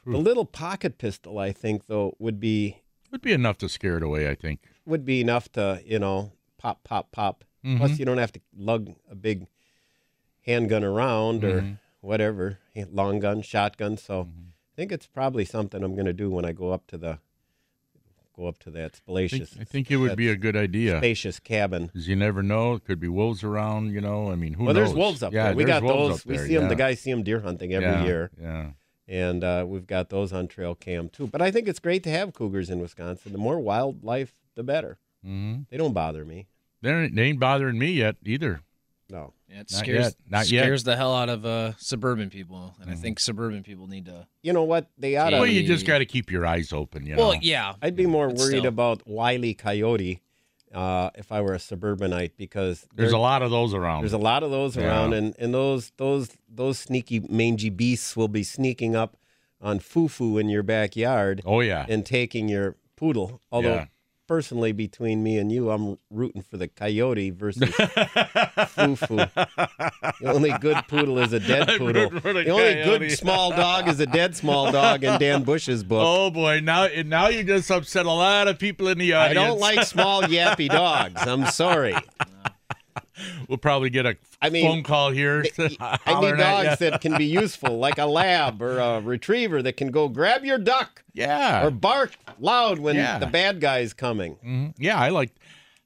the 0.05 0.17
little 0.17 0.45
pocket 0.45 0.97
pistol. 0.97 1.39
I 1.39 1.51
think 1.51 1.87
though 1.87 2.15
would 2.19 2.39
be 2.39 2.81
would 3.11 3.21
be 3.21 3.31
enough 3.31 3.57
to 3.59 3.69
scare 3.69 3.97
it 3.97 4.03
away. 4.03 4.29
I 4.29 4.35
think. 4.35 4.59
would 4.85 5.05
be 5.05 5.21
enough 5.21 5.51
to 5.53 5.81
you 5.85 5.99
know 5.99 6.33
pop 6.57 6.83
pop 6.83 7.11
pop. 7.11 7.43
Mm-hmm. 7.65 7.77
Plus 7.77 7.97
you 7.97 8.05
don't 8.05 8.17
have 8.19 8.31
to 8.33 8.41
lug 8.55 8.93
a 9.09 9.15
big 9.15 9.47
handgun 10.45 10.83
around 10.83 11.41
Mm-hmm. 11.41 11.67
or 11.69 11.77
whatever 12.01 12.59
long 12.91 13.19
gun, 13.19 13.41
shotgun. 13.41 13.97
So 13.97 14.25
Mm-hmm. 14.25 14.41
I 14.41 14.75
think 14.75 14.91
it's 14.91 15.07
probably 15.07 15.45
something 15.45 15.81
I'm 15.81 15.95
going 15.95 16.05
to 16.05 16.11
do 16.11 16.29
when 16.29 16.43
I 16.43 16.51
go 16.51 16.71
up 16.71 16.85
to 16.87 16.97
the 16.97 17.19
go 18.35 18.47
up 18.47 18.59
to 18.59 18.71
that 18.71 18.99
I 19.07 19.13
think, 19.13 19.29
spacious. 19.29 19.57
I 19.59 19.63
think 19.63 19.89
it 19.91 19.97
would 19.97 20.15
be 20.15 20.29
a 20.29 20.35
good 20.35 20.55
idea. 20.55 20.97
spacious 20.97 21.39
cabin. 21.39 21.87
Because 21.87 22.07
you 22.07 22.15
never 22.15 22.43
know. 22.43 22.73
It 22.73 22.85
could 22.85 22.99
be 22.99 23.07
wolves 23.07 23.43
around, 23.43 23.91
you 23.93 24.01
know. 24.01 24.31
I 24.31 24.35
mean, 24.35 24.53
who 24.53 24.65
well, 24.65 24.73
knows? 24.73 24.87
there's 24.87 24.97
wolves 24.97 25.23
up 25.23 25.33
yeah, 25.33 25.45
there. 25.47 25.55
We 25.55 25.63
got 25.63 25.81
those. 25.81 26.19
up 26.21 26.25
We 26.25 26.37
there, 26.37 26.47
see 26.47 26.55
them. 26.55 26.69
The 26.69 26.75
guys 26.75 26.99
see 26.99 27.11
them 27.11 27.23
deer 27.23 27.39
hunting 27.39 27.73
every 27.73 27.87
Yeah, 27.87 28.03
year, 28.03 28.31
Yeah. 28.41 28.69
and 29.07 29.43
uh, 29.43 29.65
we've 29.67 29.87
got 29.87 30.09
those 30.09 30.33
on 30.33 30.47
trail 30.47 30.75
cam 30.75 31.09
too. 31.09 31.27
But 31.27 31.41
I 31.41 31.51
think 31.51 31.67
it's 31.67 31.79
great 31.79 32.03
to 32.03 32.09
have 32.09 32.33
cougars 32.33 32.69
in 32.69 32.79
Wisconsin. 32.79 33.31
The 33.31 33.37
more 33.37 33.59
wildlife, 33.59 34.33
the 34.55 34.63
better. 34.63 34.97
hmm 35.23 35.59
They 35.69 35.77
don't 35.77 35.93
bother 35.93 36.25
me. 36.25 36.47
They 36.81 36.91
ain't, 36.93 37.15
they 37.15 37.23
ain't 37.23 37.39
bothering 37.39 37.79
me 37.79 37.91
yet 37.93 38.17
either. 38.25 38.61
No. 39.09 39.33
Yeah, 39.49 39.55
it 39.61 39.71
Not 39.71 39.79
scares 39.79 40.03
yet. 40.05 40.15
Not 40.29 40.49
yet. 40.51 40.61
scares 40.63 40.83
the 40.83 40.95
hell 40.95 41.13
out 41.15 41.29
of 41.29 41.45
uh, 41.45 41.73
suburban 41.77 42.29
people, 42.29 42.73
and 42.79 42.85
Mm-hmm. 42.89 42.91
I 42.91 43.01
think 43.01 43.19
suburban 43.19 43.61
people 43.63 43.87
need 43.87 44.05
to. 44.05 44.27
You 44.41 44.53
know 44.53 44.63
what? 44.63 44.89
They 44.97 45.15
ought 45.17 45.29
to. 45.29 45.37
Well, 45.37 45.45
you 45.47 45.63
just 45.65 45.85
got 45.85 45.99
to 45.99 46.05
keep 46.05 46.31
your 46.31 46.45
eyes 46.45 46.73
open. 46.73 47.05
You 47.05 47.15
know. 47.15 47.21
Well, 47.29 47.35
yeah, 47.41 47.75
I'd 47.81 47.95
be 47.95 48.05
more 48.07 48.27
But 48.29 48.37
worried 48.37 48.47
still. 48.59 48.65
about 48.65 49.07
Wiley 49.07 49.53
Coyote 49.53 50.21
uh, 50.73 51.11
if 51.15 51.31
I 51.31 51.41
were 51.41 51.53
a 51.53 51.59
suburbanite 51.59 52.35
because 52.37 52.87
There's 52.95 53.11
they're- 53.11 53.17
a 53.17 53.21
lot 53.21 53.41
of 53.43 53.51
those 53.51 53.73
around. 53.75 54.01
There's 54.01 54.13
a 54.13 54.17
lot 54.17 54.41
of 54.43 54.49
those 54.51 54.75
Yeah. 54.75 54.85
around, 54.87 55.13
and, 55.13 55.35
and 55.37 55.53
those 55.53 55.91
those 55.97 56.35
those 56.49 56.79
sneaky 56.79 57.19
mangy 57.29 57.69
beasts 57.69 58.17
will 58.17 58.27
be 58.27 58.43
sneaking 58.43 58.95
up 58.95 59.17
on 59.61 59.79
foo-foo 59.79 60.37
in 60.37 60.49
your 60.49 60.63
backyard 60.63 61.41
oh 61.45 61.59
yeah. 61.61 61.85
and 61.87 62.05
taking 62.05 62.49
your 62.49 62.75
poodle. 62.95 63.41
Although 63.51 63.75
Yeah. 63.75 63.85
Personally, 64.27 64.71
between 64.71 65.23
me 65.23 65.37
and 65.37 65.51
you, 65.51 65.69
I'm 65.71 65.97
rooting 66.09 66.41
for 66.41 66.57
the 66.57 66.67
coyote 66.67 67.29
versus 67.31 67.69
foo-foo. 67.69 69.17
The 69.17 70.11
only 70.25 70.51
good 70.59 70.77
poodle 70.87 71.19
is 71.19 71.33
a 71.33 71.39
dead 71.39 71.67
poodle. 71.77 72.09
the 72.09 72.19
The 72.19 72.49
only 72.49 72.73
good 72.83 73.11
small 73.11 73.51
dog 73.51 73.87
is 73.87 73.99
a 73.99 74.05
dead 74.05 74.35
small 74.35 74.71
dog 74.71 75.03
in 75.03 75.19
Dan 75.19 75.43
Bush's 75.43 75.83
book. 75.83 76.03
Oh 76.03 76.29
boy! 76.31 76.59
Now, 76.61 76.87
now 77.05 77.27
you 77.27 77.43
just 77.43 77.69
upset 77.69 78.05
a 78.05 78.11
lot 78.11 78.47
of 78.47 78.59
people 78.59 78.87
in 78.87 78.97
the 78.97 79.13
audience. 79.13 79.39
I 79.43 79.47
don't 79.47 79.59
like 79.59 79.85
small 79.85 80.21
yappy 80.23 80.69
dogs. 80.69 81.21
I'm 81.25 81.45
sorry. 81.47 81.95
We'll 83.47 83.57
probably 83.57 83.89
get 83.89 84.05
a 84.05 84.17
I 84.41 84.49
mean, 84.49 84.65
phone 84.65 84.83
call 84.83 85.11
here. 85.11 85.45
I 85.79 86.19
need 86.21 86.37
dogs 86.37 86.79
that 86.79 86.99
can 87.01 87.17
be 87.17 87.25
useful, 87.41 87.77
like 87.77 87.97
a 87.97 88.05
lab 88.05 88.61
or 88.61 88.77
a 88.79 88.99
retriever 89.01 89.61
that 89.61 89.77
can 89.77 89.91
go 89.91 90.07
grab 90.09 90.43
your 90.43 90.57
duck 90.57 91.03
Yeah. 91.13 91.65
or 91.65 91.71
bark 91.71 92.15
loud 92.39 92.79
when 92.79 92.95
Yeah. 92.95 93.19
the 93.19 93.27
bad 93.27 93.61
guy's 93.61 93.93
coming. 93.93 94.35
Mhm. 94.45 94.73
Yeah, 94.77 94.99
I 94.99 95.09
like, 95.09 95.31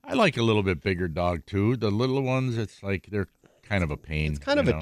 I 0.03 0.13
like 0.13 0.37
a 0.37 0.41
little 0.43 0.63
bit 0.63 0.81
bigger 0.81 1.07
dog 1.07 1.45
too. 1.45 1.75
The 1.77 1.91
little 1.91 2.21
ones, 2.21 2.57
it's 2.57 2.81
like 2.81 3.07
they're 3.11 3.27
kind 3.63 3.83
of 3.83 3.91
a 3.91 3.97
pain. 3.97 4.31
It's 4.31 4.39
kind 4.39 4.59
of 4.59 4.67
a 4.67 4.73
know. 4.73 4.79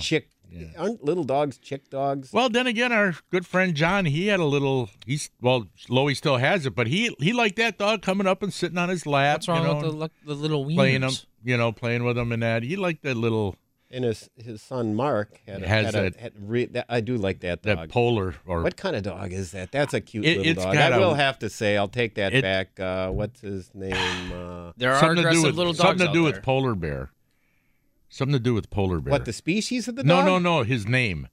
Chick. 0.59 0.75
Aren't 0.77 1.03
little 1.03 1.23
dogs 1.23 1.57
chick 1.57 1.89
dogs? 1.89 2.31
Well, 2.33 2.49
then 2.49 2.67
again, 2.67 2.91
our 2.91 3.15
good 3.31 3.45
friend 3.45 3.75
John, 3.75 4.05
he 4.05 4.27
had 4.27 4.39
a 4.39 4.45
little. 4.45 4.89
He's 5.05 5.29
well, 5.41 5.67
Loey 5.89 6.15
still 6.15 6.37
has 6.37 6.65
it, 6.65 6.75
but 6.75 6.87
he 6.87 7.15
he 7.19 7.33
liked 7.33 7.55
that 7.57 7.77
dog 7.77 8.01
coming 8.01 8.27
up 8.27 8.41
and 8.43 8.53
sitting 8.53 8.77
on 8.77 8.89
his 8.89 9.05
lap. 9.05 9.37
what's 9.37 9.47
wrong 9.47 9.61
you 9.61 9.67
know, 9.67 9.75
with 9.99 10.11
the, 10.25 10.27
the 10.27 10.33
little 10.35 10.65
wieners? 10.65 10.75
playing 10.75 11.01
him? 11.03 11.11
You 11.43 11.57
know, 11.57 11.71
playing 11.71 12.03
with 12.03 12.17
him 12.17 12.31
and 12.31 12.43
that. 12.43 12.63
He 12.63 12.75
liked 12.75 13.03
that 13.03 13.15
little 13.15 13.55
And 13.89 14.03
his 14.03 14.29
his 14.35 14.61
son 14.61 14.95
Mark 14.95 15.39
had, 15.47 15.63
a, 15.63 15.67
Has 15.67 15.85
had, 15.85 15.95
a, 15.95 16.01
that- 16.09 16.19
had 16.19 16.33
re, 16.37 16.65
that, 16.65 16.85
I 16.89 16.99
do 16.99 17.15
like 17.15 17.39
that 17.41 17.61
dog. 17.61 17.77
that 17.77 17.89
polar 17.89 18.35
or 18.45 18.61
what 18.63 18.75
kind 18.75 18.95
of 18.97 19.03
dog 19.03 19.31
is 19.31 19.51
that? 19.51 19.71
That's 19.71 19.93
a 19.93 20.01
cute 20.01 20.25
It- 20.25 20.39
little 20.39 20.63
dog. 20.65 20.73
got 20.73 20.91
I 20.91 20.97
a- 20.97 20.99
will 20.99 21.13
have 21.13 21.39
to 21.39 21.49
say, 21.49 21.77
I'll 21.77 21.87
take 21.87 22.15
that 22.15 22.33
It- 22.33 22.41
back. 22.41 22.77
Uh, 22.79 23.09
what's 23.11 23.39
his 23.39 23.71
name? 23.73 23.93
Uh, 23.93 24.73
There 24.75 24.91
are 24.93 24.99
something 24.99 25.17
to 25.17 25.21
do 25.21 25.27
aggressive 25.29 25.43
with 25.45 25.55
little 25.55 25.71
dogs 25.73 25.77
something 25.87 26.05
to 26.05 26.09
out 26.09 26.13
do 26.13 26.23
there. 26.23 26.33
with 26.33 26.43
polar 26.43 26.75
bear. 26.75 27.11
Something 28.09 28.33
to 28.33 28.39
do 28.39 28.53
with 28.53 28.69
polar 28.69 28.99
bear. 29.01 29.11
what 29.11 29.25
the 29.25 29.33
species 29.33 29.87
of 29.87 29.95
the 29.95 30.03
no, 30.03 30.17
dog? 30.17 30.25
no, 30.25 30.39
no. 30.39 30.57
No. 30.59 30.63
His 30.63 30.87
name, 30.87 31.27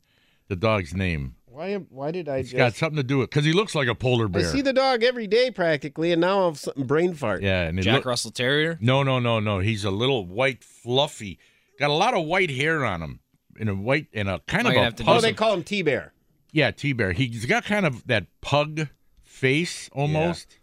the 0.48 0.56
dog's 0.56 0.94
name. 0.94 1.36
Why? 1.46 1.68
am- 1.68 1.86
Why 1.88 2.10
did 2.10 2.28
I 2.28 2.38
It's 2.38 2.50
just? 2.50 2.56
got 2.58 2.74
something 2.74 2.96
to 2.96 3.02
do 3.04 3.18
with 3.18 3.30
because 3.30 3.44
he 3.44 3.52
looks 3.52 3.74
like 3.76 3.86
a 3.86 3.94
polar 3.94 4.26
bear. 4.26 4.40
I 4.40 4.42
bear. 4.44 4.52
see 4.52 4.60
the 4.60 4.72
dog 4.72 5.04
every 5.04 5.28
day 5.28 5.50
practically, 5.52 6.10
and 6.10 6.20
now 6.20 6.42
I 6.42 6.44
have 6.46 6.58
something 6.58 6.84
brain 6.84 7.14
fart. 7.14 7.42
yeah, 7.42 7.62
and 7.62 7.78
it 7.78 7.82
Jack 7.82 7.94
look- 7.98 8.06
Russell 8.06 8.32
Terrier. 8.32 8.76
No, 8.80 9.02
no, 9.04 9.20
no, 9.20 9.38
no. 9.38 9.60
He's 9.60 9.84
a 9.84 9.90
little 9.92 10.26
white, 10.26 10.64
fluffy. 10.64 11.38
Got 11.78 11.90
a 11.90 11.92
lot 11.94 12.12
of 12.14 12.24
white 12.26 12.50
hair 12.50 12.84
on 12.84 13.02
him, 13.02 13.20
in 13.56 13.68
a 13.68 13.74
white, 13.74 14.08
in 14.12 14.26
a 14.26 14.40
kind 14.40 14.64
Might 14.64 14.70
of 14.72 14.76
a 14.76 14.84
have 14.84 14.96
do 14.96 15.04
Oh, 15.04 15.06
pug- 15.06 15.22
they 15.22 15.32
call 15.32 15.54
him 15.54 15.62
T 15.62 15.82
Bear. 15.82 16.12
yeah, 16.50 16.72
T 16.72 16.92
bear. 16.92 17.12
He's 17.12 17.46
got 17.46 17.64
kind 17.64 17.86
of 17.86 18.04
that 18.08 18.26
pug 18.40 18.88
face 19.22 19.88
almost. 19.92 20.58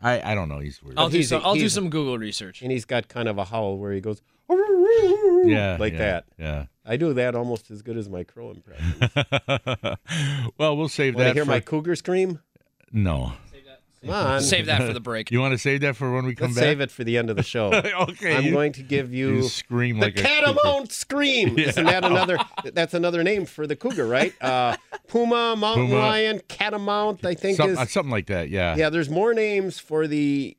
I 0.00 0.20
I 0.32 0.34
don't 0.36 0.48
know. 0.48 0.60
He's 0.60 0.80
weird. 0.82 0.98
I'll 0.98 1.08
do 1.08 1.16
he's 1.16 1.26
a- 1.26 1.28
some. 1.30 1.42
I'll 1.44 1.54
do 1.54 1.60
he's- 1.60 1.72
some 1.72 1.90
Google 1.90 2.16
research. 2.18 2.62
and 2.62 2.70
he's 2.70 2.84
got 2.84 3.08
kind 3.08 3.28
of 3.28 3.38
a 3.38 3.44
howl 3.46 3.76
where 3.78 3.92
he 3.92 4.00
goes 4.00 4.22
yeah, 4.50 5.76
like 5.80 5.92
yeah, 5.94 5.98
that. 5.98 6.24
Yeah. 6.38 6.64
I 6.84 6.96
do 6.96 7.12
that 7.14 7.34
almost 7.34 7.70
as 7.70 7.82
good 7.82 7.96
as 7.96 8.08
my 8.08 8.24
crow 8.24 8.50
impression. 8.50 9.10
well, 10.58 10.76
we'll 10.76 10.88
save 10.88 11.14
Want 11.14 11.22
to 11.22 11.28
that. 11.28 11.34
hear 11.34 11.44
for, 11.44 11.50
my 11.50 11.60
cougar 11.60 11.96
scream? 11.96 12.40
no. 12.92 13.32
Come 14.00 14.10
on, 14.14 14.40
Save 14.42 14.66
that 14.66 14.80
for 14.82 14.92
the 14.92 15.00
break. 15.00 15.32
You 15.32 15.40
want 15.40 15.54
to 15.54 15.58
save 15.58 15.80
that 15.80 15.96
for 15.96 16.14
when 16.14 16.24
we 16.24 16.36
come 16.36 16.50
let's 16.50 16.56
back? 16.56 16.62
save 16.62 16.80
it 16.80 16.90
for 16.92 17.02
the 17.02 17.18
end 17.18 17.30
of 17.30 17.36
the 17.36 17.42
show. 17.42 17.72
okay. 18.08 18.36
I'm 18.36 18.44
you, 18.44 18.52
going 18.52 18.72
to 18.74 18.82
give 18.84 19.12
you, 19.12 19.34
you 19.34 19.42
scream 19.48 19.98
the 19.98 20.06
like 20.06 20.18
a 20.20 20.22
catamount 20.22 20.62
cougar. 20.62 20.92
scream. 20.92 21.58
Isn't 21.58 21.84
that 21.84 22.04
another? 22.04 22.38
That's 22.72 22.94
another 22.94 23.24
name 23.24 23.44
for 23.44 23.66
the 23.66 23.74
cougar, 23.74 24.06
right? 24.06 24.32
Uh, 24.40 24.76
Puma, 25.08 25.56
mountain 25.56 25.88
Puma. 25.88 25.98
lion, 25.98 26.40
catamount. 26.46 27.24
I 27.24 27.34
think 27.34 27.56
Some- 27.56 27.70
is 27.70 27.78
uh, 27.78 27.86
something 27.86 28.12
like 28.12 28.26
that. 28.26 28.50
Yeah. 28.50 28.76
yeah. 28.76 28.88
There's 28.88 29.10
more 29.10 29.34
names 29.34 29.80
for 29.80 30.06
the 30.06 30.56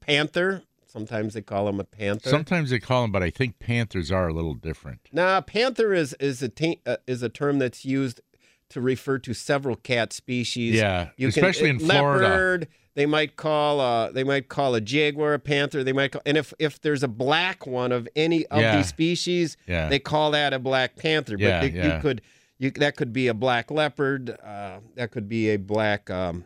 panther. 0.00 0.64
Sometimes 0.92 1.32
they 1.32 1.40
call 1.40 1.68
him 1.68 1.80
a 1.80 1.84
panther. 1.84 2.28
Sometimes 2.28 2.68
they 2.68 2.78
call 2.78 3.02
them, 3.02 3.12
but 3.12 3.22
I 3.22 3.30
think 3.30 3.58
panthers 3.58 4.10
are 4.12 4.28
a 4.28 4.32
little 4.34 4.52
different. 4.54 5.00
Nah, 5.10 5.40
panther 5.40 5.94
is 5.94 6.12
is 6.20 6.42
a 6.42 6.50
ta- 6.50 6.74
uh, 6.84 6.96
is 7.06 7.22
a 7.22 7.30
term 7.30 7.58
that's 7.58 7.84
used 7.86 8.20
to 8.68 8.80
refer 8.80 9.18
to 9.20 9.32
several 9.32 9.76
cat 9.76 10.12
species. 10.12 10.74
Yeah, 10.74 11.08
You 11.16 11.28
especially 11.28 11.68
can, 11.70 11.80
in 11.80 11.86
Florida. 11.88 12.28
Leopard, 12.28 12.68
they 12.94 13.06
might 13.06 13.36
call 13.36 13.80
uh 13.80 14.10
they 14.12 14.22
might 14.24 14.48
call 14.50 14.74
a 14.74 14.82
jaguar 14.82 15.32
a 15.32 15.38
panther. 15.38 15.82
They 15.82 15.94
might 15.94 16.12
call, 16.12 16.20
and 16.26 16.36
if 16.36 16.52
if 16.58 16.78
there's 16.82 17.02
a 17.02 17.08
black 17.08 17.66
one 17.66 17.90
of 17.90 18.06
any 18.14 18.44
of 18.48 18.60
Yeah. 18.60 18.76
these 18.76 18.88
species, 18.88 19.56
Yeah. 19.66 19.88
they 19.88 19.98
call 19.98 20.32
that 20.32 20.52
a 20.52 20.58
black 20.58 20.96
panther. 20.96 21.38
But 21.38 21.42
Yeah, 21.46 21.60
they- 21.62 21.70
yeah. 21.70 21.96
you 21.96 22.02
could 22.02 22.20
you 22.58 22.70
that 22.72 22.96
could 22.96 23.14
be 23.14 23.28
a 23.28 23.34
black 23.34 23.70
leopard. 23.70 24.28
Uh, 24.44 24.80
that 24.96 25.10
could 25.10 25.26
be 25.28 25.48
a 25.50 25.56
black. 25.56 26.10
Um, 26.10 26.44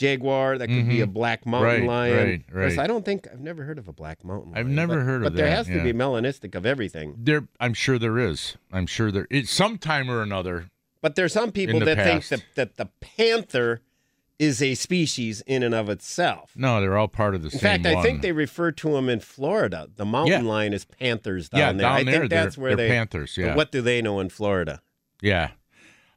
Jaguar, 0.00 0.56
that 0.58 0.68
could 0.68 0.88
be 0.88 1.02
a 1.02 1.06
black 1.06 1.44
mountain 1.44 1.82
Mm-hmm. 1.82 1.86
Right, 1.88 2.10
lion. 2.10 2.44
right, 2.50 2.68
right. 2.70 2.78
I 2.78 2.86
don't 2.86 3.04
think 3.04 3.28
I've 3.30 3.40
never 3.40 3.64
heard 3.64 3.78
of 3.78 3.86
a 3.86 3.92
black 3.92 4.24
mountain 4.24 4.52
lion. 4.52 4.66
I've 4.66 4.72
never 4.72 4.96
but- 4.96 5.04
heard 5.04 5.16
of 5.16 5.22
But 5.24 5.34
there 5.36 5.46
that, 5.46 5.56
has 5.56 5.66
to 5.66 5.82
be 5.82 5.92
melanistic 5.92 6.54
of 6.54 6.64
everything. 6.64 7.14
There, 7.18 7.46
I'm 7.60 7.74
sure 7.74 7.98
there 7.98 8.18
is. 8.18 8.56
I'm 8.72 8.86
sure 8.86 9.12
there 9.12 9.26
is 9.30 9.50
sometime 9.50 10.10
or 10.10 10.22
another. 10.22 10.70
But 11.02 11.16
there's 11.16 11.32
some 11.34 11.52
people 11.52 11.80
that 11.80 11.96
think 11.98 12.26
that, 12.28 12.42
that 12.54 12.76
the 12.76 12.86
panther 13.00 13.82
is 14.38 14.62
a 14.62 14.74
species 14.74 15.42
in 15.46 15.62
and 15.62 15.74
of 15.74 15.90
itself. 15.90 16.52
No, 16.56 16.80
they're 16.80 16.96
all 16.96 17.08
part 17.08 17.34
of 17.34 17.42
the 17.42 17.48
In 17.48 17.58
same 17.58 17.74
In 17.76 17.82
fact, 17.84 17.96
I 17.98 18.02
think 18.02 18.22
they 18.22 18.32
refer 18.32 18.72
to 18.72 18.92
them 18.92 19.10
in 19.10 19.20
Florida. 19.20 19.88
The 19.96 20.06
mountain 20.06 20.44
Yeah. 20.44 20.50
lion 20.50 20.72
is 20.72 20.86
panthers 20.86 21.50
down 21.50 21.60
yeah, 21.60 21.72
there. 21.72 21.80
down 21.82 21.92
I 21.92 22.04
there, 22.04 22.20
think 22.20 22.30
that's 22.30 22.56
where 22.56 22.74
they're 22.74 22.88
they 22.88 22.94
panthers. 22.94 23.34
but 23.36 23.42
Yeah, 23.42 23.54
What 23.54 23.70
do 23.70 23.82
they 23.82 24.00
know 24.00 24.18
in 24.18 24.30
Florida? 24.30 24.80
yeah. 25.20 25.50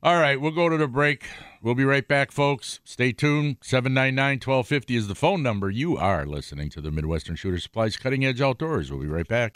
All 0.04 0.20
right, 0.20 0.36
we'll 0.40 0.52
go 0.52 0.68
to 0.68 0.76
the 0.76 0.90
break. 0.90 1.24
We'll 1.62 1.76
be 1.76 1.86
right 1.86 2.06
back, 2.06 2.34
folks. 2.34 2.82
Stay 2.84 3.14
tuned. 3.14 3.56
799 3.62 4.34
1250 4.46 4.98
is 4.98 5.08
the 5.08 5.16
phone 5.16 5.42
number. 5.42 5.70
You 5.70 5.96
are 5.96 6.26
listening 6.26 6.70
to 6.72 6.82
the 6.82 6.92
Midwestern 6.92 7.38
Shooter 7.38 7.58
Supplies 7.58 7.96
Cutting 7.96 8.26
Edge 8.26 8.42
Outdoors. 8.42 8.92
We'll 8.92 9.00
be 9.00 9.08
right 9.08 9.26
back. 9.26 9.54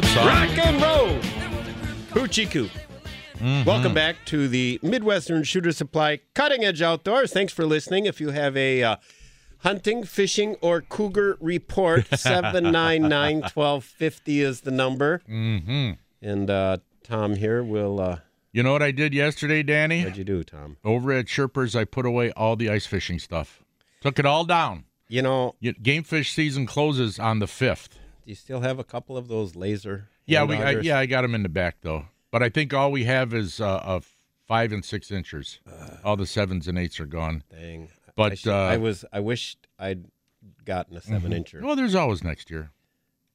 Good 0.00 0.08
song. 0.12 0.26
Rock 0.28 0.58
and 0.58 0.80
roll. 0.80 1.18
Hoochie 2.12 2.50
Koo. 2.50 2.68
Mm-hmm. 3.34 3.68
Welcome 3.68 3.92
back 3.92 4.16
to 4.26 4.48
the 4.48 4.80
Midwestern 4.82 5.42
Shooter 5.42 5.72
Supply 5.72 6.20
Cutting 6.32 6.64
Edge 6.64 6.80
Outdoors. 6.80 7.34
Thanks 7.34 7.52
for 7.52 7.66
listening. 7.66 8.06
If 8.06 8.18
you 8.18 8.30
have 8.30 8.56
a 8.56 8.82
uh, 8.82 8.96
hunting, 9.58 10.04
fishing, 10.04 10.56
or 10.62 10.80
cougar 10.80 11.36
report, 11.38 12.06
799 12.18 13.42
1250 13.52 14.40
is 14.40 14.62
the 14.62 14.70
number. 14.70 15.20
Mm-hmm. 15.28 15.90
And 16.22 16.48
uh, 16.48 16.78
Tom 17.02 17.34
here 17.36 17.62
will. 17.62 18.00
Uh, 18.00 18.18
You 18.52 18.62
know 18.62 18.72
what 18.72 18.82
I 18.82 18.92
did 18.92 19.12
yesterday, 19.12 19.62
Danny? 19.62 20.00
what'd 20.04 20.16
you 20.16 20.24
do, 20.24 20.42
Tom? 20.42 20.78
Over 20.82 21.12
at 21.12 21.26
Sherpers, 21.26 21.78
I 21.78 21.84
put 21.84 22.06
away 22.06 22.30
all 22.32 22.56
the 22.56 22.70
ice 22.70 22.86
fishing 22.86 23.18
stuff. 23.18 23.62
Took 24.00 24.18
it 24.18 24.24
all 24.24 24.46
down. 24.46 24.84
You 25.08 25.20
know, 25.20 25.56
Game 25.82 26.04
fish 26.04 26.32
season 26.32 26.64
closes 26.64 27.18
on 27.18 27.40
the 27.40 27.46
5th. 27.46 27.98
Do 28.30 28.32
you 28.32 28.36
still 28.36 28.60
have 28.60 28.78
a 28.78 28.84
couple 28.84 29.16
of 29.16 29.26
those 29.26 29.56
laser? 29.56 30.08
Yeah, 30.24 30.44
we 30.44 30.54
I, 30.54 30.70
yeah 30.82 31.00
I 31.00 31.06
got 31.06 31.22
them 31.22 31.34
in 31.34 31.42
the 31.42 31.48
back 31.48 31.78
though, 31.82 32.04
but 32.30 32.44
I 32.44 32.48
think 32.48 32.72
all 32.72 32.92
we 32.92 33.02
have 33.02 33.34
is 33.34 33.60
uh, 33.60 33.78
of 33.78 34.06
five 34.46 34.70
and 34.70 34.84
six 34.84 35.10
inchers. 35.10 35.58
all 36.04 36.16
the 36.16 36.26
sevens 36.28 36.68
and 36.68 36.78
eights 36.78 37.00
are 37.00 37.06
gone. 37.06 37.42
Dang. 37.50 37.88
But, 38.14 38.30
I, 38.30 38.34
should- 38.36 38.52
uh, 38.52 38.56
I 38.56 38.76
was. 38.76 39.04
I 39.12 39.18
wished 39.18 39.66
I'd 39.80 40.04
gotten 40.64 40.96
a 40.96 41.00
7 41.00 41.32
incher. 41.32 41.60
Well, 41.60 41.74
there's 41.74 41.96
always 41.96 42.22
next 42.22 42.52
year. 42.52 42.70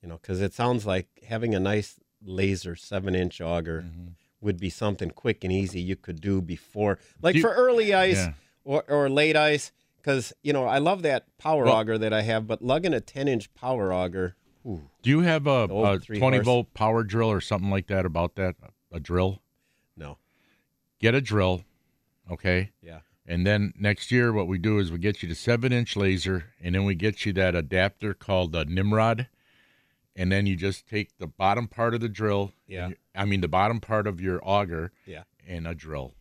you 0.01 0.07
know, 0.07 0.17
because 0.21 0.39
it 0.41 0.53
sounds 0.53 0.85
like 0.85 1.07
having 1.27 1.53
a 1.53 1.59
nice 1.59 1.99
laser 2.23 2.77
seven 2.77 3.15
inch 3.15 3.41
auger 3.41 3.81
Mm-hmm. 3.81 4.07
would 4.39 4.57
be 4.61 4.69
something 4.69 5.09
quick 5.09 5.43
and 5.43 5.51
easy 5.51 5.81
you 5.81 5.97
could 5.97 6.21
do 6.21 6.41
before, 6.41 6.99
like 7.21 7.33
Do 7.33 7.39
you- 7.39 7.43
for 7.43 7.53
early 7.53 7.93
ice 7.93 8.15
Yeah. 8.15 8.33
or, 8.63 8.85
or 8.87 9.09
late 9.09 9.35
ice. 9.35 9.73
Because 9.97 10.31
you 10.41 10.53
know, 10.53 10.63
I 10.65 10.77
love 10.77 11.01
that 11.01 11.25
power 11.37 11.65
Well- 11.65 11.73
auger 11.75 11.97
that 11.97 12.13
I 12.13 12.21
have, 12.21 12.47
but 12.47 12.61
lugging 12.61 12.93
a 12.93 13.01
ten 13.01 13.27
inch 13.27 13.53
power 13.55 13.91
auger, 13.91 14.37
ooh, 14.65 14.89
Do 15.03 15.09
you 15.09 15.21
have 15.21 15.47
a, 15.47 15.63
a 15.65 15.99
20 15.99 16.19
horse. 16.37 16.45
volt 16.45 16.73
power 16.73 17.03
drill 17.03 17.31
or 17.31 17.41
something 17.41 17.69
like 17.69 17.87
that 17.87 18.05
about 18.05 18.35
that? 18.35 18.55
A 18.91 18.99
drill? 18.99 19.41
no, 19.97 20.17
Get 20.99 21.13
a 21.15 21.21
drill, 21.21 21.63
okay? 22.31 22.71
yeah, 22.81 22.99
And 23.27 23.45
then 23.45 23.73
next 23.77 24.11
year, 24.11 24.31
what 24.33 24.47
we 24.47 24.57
do 24.57 24.79
is 24.79 24.91
we 24.91 24.97
get 24.97 25.21
you 25.21 25.29
to 25.29 25.35
seven 25.35 25.71
inch 25.73 25.95
laser, 25.95 26.45
and 26.61 26.73
then 26.75 26.85
we 26.85 26.95
get 26.95 27.25
you 27.25 27.33
that 27.33 27.55
adapter 27.55 28.13
called 28.13 28.51
the 28.53 28.65
Nimrod. 28.65 29.27
And 30.17 30.31
then 30.31 30.45
you 30.45 30.55
just 30.55 30.87
take 30.87 31.17
the 31.17 31.27
bottom 31.27 31.67
part 31.67 31.93
of 31.93 31.99
the 31.99 32.07
drill. 32.07 32.53
Yeah. 32.67 32.87
you- 32.89 32.95
I 33.13 33.25
mean, 33.25 33.41
the 33.41 33.49
bottom 33.49 33.81
part 33.81 34.07
of 34.07 34.21
your 34.21 34.39
auger 34.43 34.91
Yeah. 35.05 35.23
and 35.45 35.67
a 35.67 35.75
drill. 35.75 36.13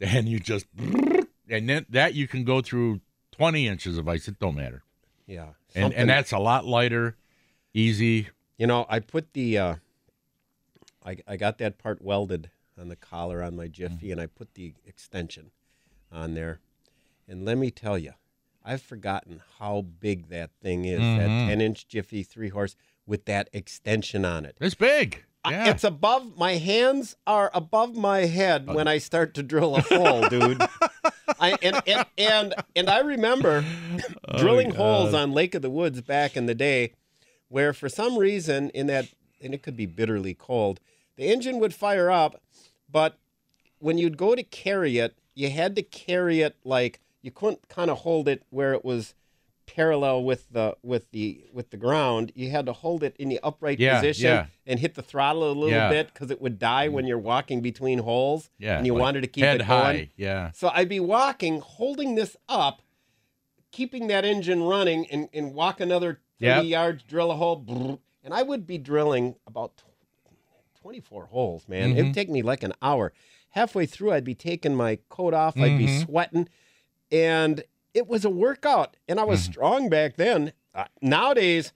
And 0.00 0.28
you 0.28 0.38
just, 0.40 0.66
and 0.76 1.68
then 1.68 1.86
that 1.88 2.14
you 2.14 2.26
can 2.28 2.42
go 2.44 2.60
through 2.60 3.00
20 3.32 3.66
inches 3.68 3.96
of 3.98 4.08
ice. 4.08 4.26
It 4.28 4.38
don't 4.40 4.56
matter. 4.56 4.82
Yeah. 5.26 5.50
And, 5.74 5.92
and 5.94 6.10
that's 6.10 6.32
a 6.32 6.38
lot 6.38 6.64
lighter, 6.64 7.16
easy. 7.74 8.28
You 8.56 8.66
know, 8.66 8.86
I 8.88 9.00
put 9.00 9.32
the, 9.32 9.58
uh, 9.58 9.74
I, 11.04 11.18
I 11.26 11.36
got 11.36 11.58
that 11.58 11.78
part 11.78 12.02
welded 12.02 12.50
on 12.78 12.88
the 12.88 12.96
collar 12.96 13.42
on 13.42 13.56
my 13.56 13.68
Jiffy, 13.68 14.08
mm. 14.08 14.12
and 14.12 14.20
I 14.20 14.26
put 14.26 14.54
the 14.54 14.74
extension 14.86 15.50
on 16.10 16.34
there. 16.34 16.60
And 17.28 17.44
let 17.44 17.58
me 17.58 17.70
tell 17.70 17.98
you, 17.98 18.12
I've 18.64 18.82
forgotten 18.82 19.42
how 19.58 19.82
big 20.00 20.28
that 20.28 20.50
thing 20.62 20.84
is. 20.84 20.98
That 20.98 21.28
mm-hmm. 21.28 21.48
10 21.48 21.60
inch 21.60 21.88
Jiffy 21.88 22.22
three 22.22 22.50
horse 22.50 22.76
with 23.06 23.24
that 23.24 23.48
extension 23.52 24.24
on 24.24 24.44
it. 24.44 24.56
It's 24.60 24.74
big. 24.74 25.24
I- 25.44 25.52
Yeah. 25.52 25.70
It's 25.70 25.84
above 25.84 26.36
my 26.36 26.56
hands 26.56 27.16
are 27.26 27.50
above 27.54 27.96
my 27.96 28.26
head 28.26 28.66
uh. 28.68 28.74
when 28.74 28.88
I 28.88 28.98
start 28.98 29.34
to 29.34 29.42
drill 29.42 29.76
a 29.76 29.80
hole, 29.80 30.28
dude. 30.28 30.62
I 31.40 31.56
and, 31.62 31.80
and 31.86 32.06
and 32.16 32.54
and 32.74 32.90
I 32.90 33.00
remember 33.00 33.64
oh, 34.28 34.38
drilling 34.38 34.74
holes 34.74 35.14
on 35.14 35.32
Lake 35.32 35.54
of 35.54 35.62
the 35.62 35.70
Woods 35.70 36.00
back 36.00 36.36
in 36.36 36.46
the 36.46 36.54
day, 36.54 36.92
where 37.48 37.72
for 37.72 37.88
some 37.88 38.16
reason 38.18 38.70
in 38.70 38.86
that 38.88 39.08
and 39.40 39.54
it 39.54 39.62
could 39.62 39.76
be 39.76 39.86
bitterly 39.86 40.34
cold, 40.34 40.80
the 41.16 41.24
engine 41.32 41.58
would 41.60 41.74
fire 41.74 42.10
up, 42.10 42.40
but 42.90 43.18
when 43.78 43.98
you'd 43.98 44.16
go 44.16 44.34
to 44.34 44.42
carry 44.42 44.98
it, 44.98 45.16
you 45.34 45.50
had 45.50 45.76
to 45.76 45.82
carry 45.82 46.40
it 46.40 46.56
like 46.64 47.00
you 47.22 47.30
couldn't 47.30 47.68
kind 47.68 47.90
of 47.90 47.98
hold 47.98 48.26
it 48.28 48.42
where 48.50 48.72
it 48.74 48.84
was 48.84 49.14
parallel 49.66 50.24
with 50.24 50.50
the 50.50 50.74
with 50.82 51.10
the 51.12 51.44
with 51.52 51.70
the 51.70 51.76
ground. 51.76 52.32
You 52.34 52.50
had 52.50 52.66
to 52.66 52.72
hold 52.72 53.02
it 53.04 53.14
in 53.18 53.28
the 53.28 53.38
upright 53.42 53.78
Yeah, 53.78 53.96
position 54.00 54.26
yeah. 54.30 54.46
and 54.66 54.80
hit 54.80 54.94
the 54.94 55.02
throttle 55.02 55.44
a 55.44 55.52
little 55.52 55.68
Yeah. 55.70 55.90
bit 55.90 56.06
because 56.12 56.30
it 56.30 56.40
would 56.40 56.58
die 56.58 56.88
when 56.88 57.06
you're 57.06 57.18
walking 57.18 57.60
between 57.60 57.98
holes. 58.00 58.48
yeah. 58.58 58.78
and 58.78 58.86
you 58.86 58.94
like 58.94 59.00
wanted 59.02 59.20
to 59.20 59.26
keep 59.28 59.44
it 59.44 59.62
high. 59.62 59.92
going. 59.92 60.10
Yeah. 60.16 60.50
So 60.52 60.70
I'd 60.74 60.88
be 60.88 61.00
walking, 61.00 61.60
holding 61.60 62.14
this 62.14 62.34
up, 62.48 62.80
keeping 63.70 64.06
that 64.08 64.24
engine 64.24 64.62
running, 64.62 65.06
and, 65.10 65.28
and 65.34 65.54
walk 65.54 65.80
another 65.80 66.20
30 66.40 66.46
Yep. 66.46 66.64
yards, 66.66 67.02
drill 67.04 67.30
a 67.30 67.36
hole, 67.36 68.00
and 68.24 68.32
I 68.34 68.42
would 68.42 68.66
be 68.66 68.78
drilling 68.78 69.34
about 69.46 69.82
24 70.80 71.26
holes, 71.26 71.68
man. 71.68 71.96
It'd 71.96 72.14
take 72.14 72.28
me 72.30 72.42
like 72.42 72.62
an 72.62 72.72
hour. 72.80 73.12
Halfway 73.50 73.86
through, 73.86 74.12
I'd 74.12 74.24
be 74.24 74.34
taking 74.34 74.74
my 74.74 74.98
coat 75.08 75.34
off, 75.34 75.56
I'd 75.58 75.78
be 75.78 75.98
sweating, 75.98 76.48
and 77.10 77.64
it 77.94 78.06
was 78.06 78.24
a 78.24 78.30
workout. 78.30 78.96
And 79.08 79.18
I 79.18 79.24
was 79.24 79.42
strong 79.42 79.88
back 79.88 80.16
then. 80.16 80.52
Uh, 80.74 80.84
nowadays, 81.02 81.72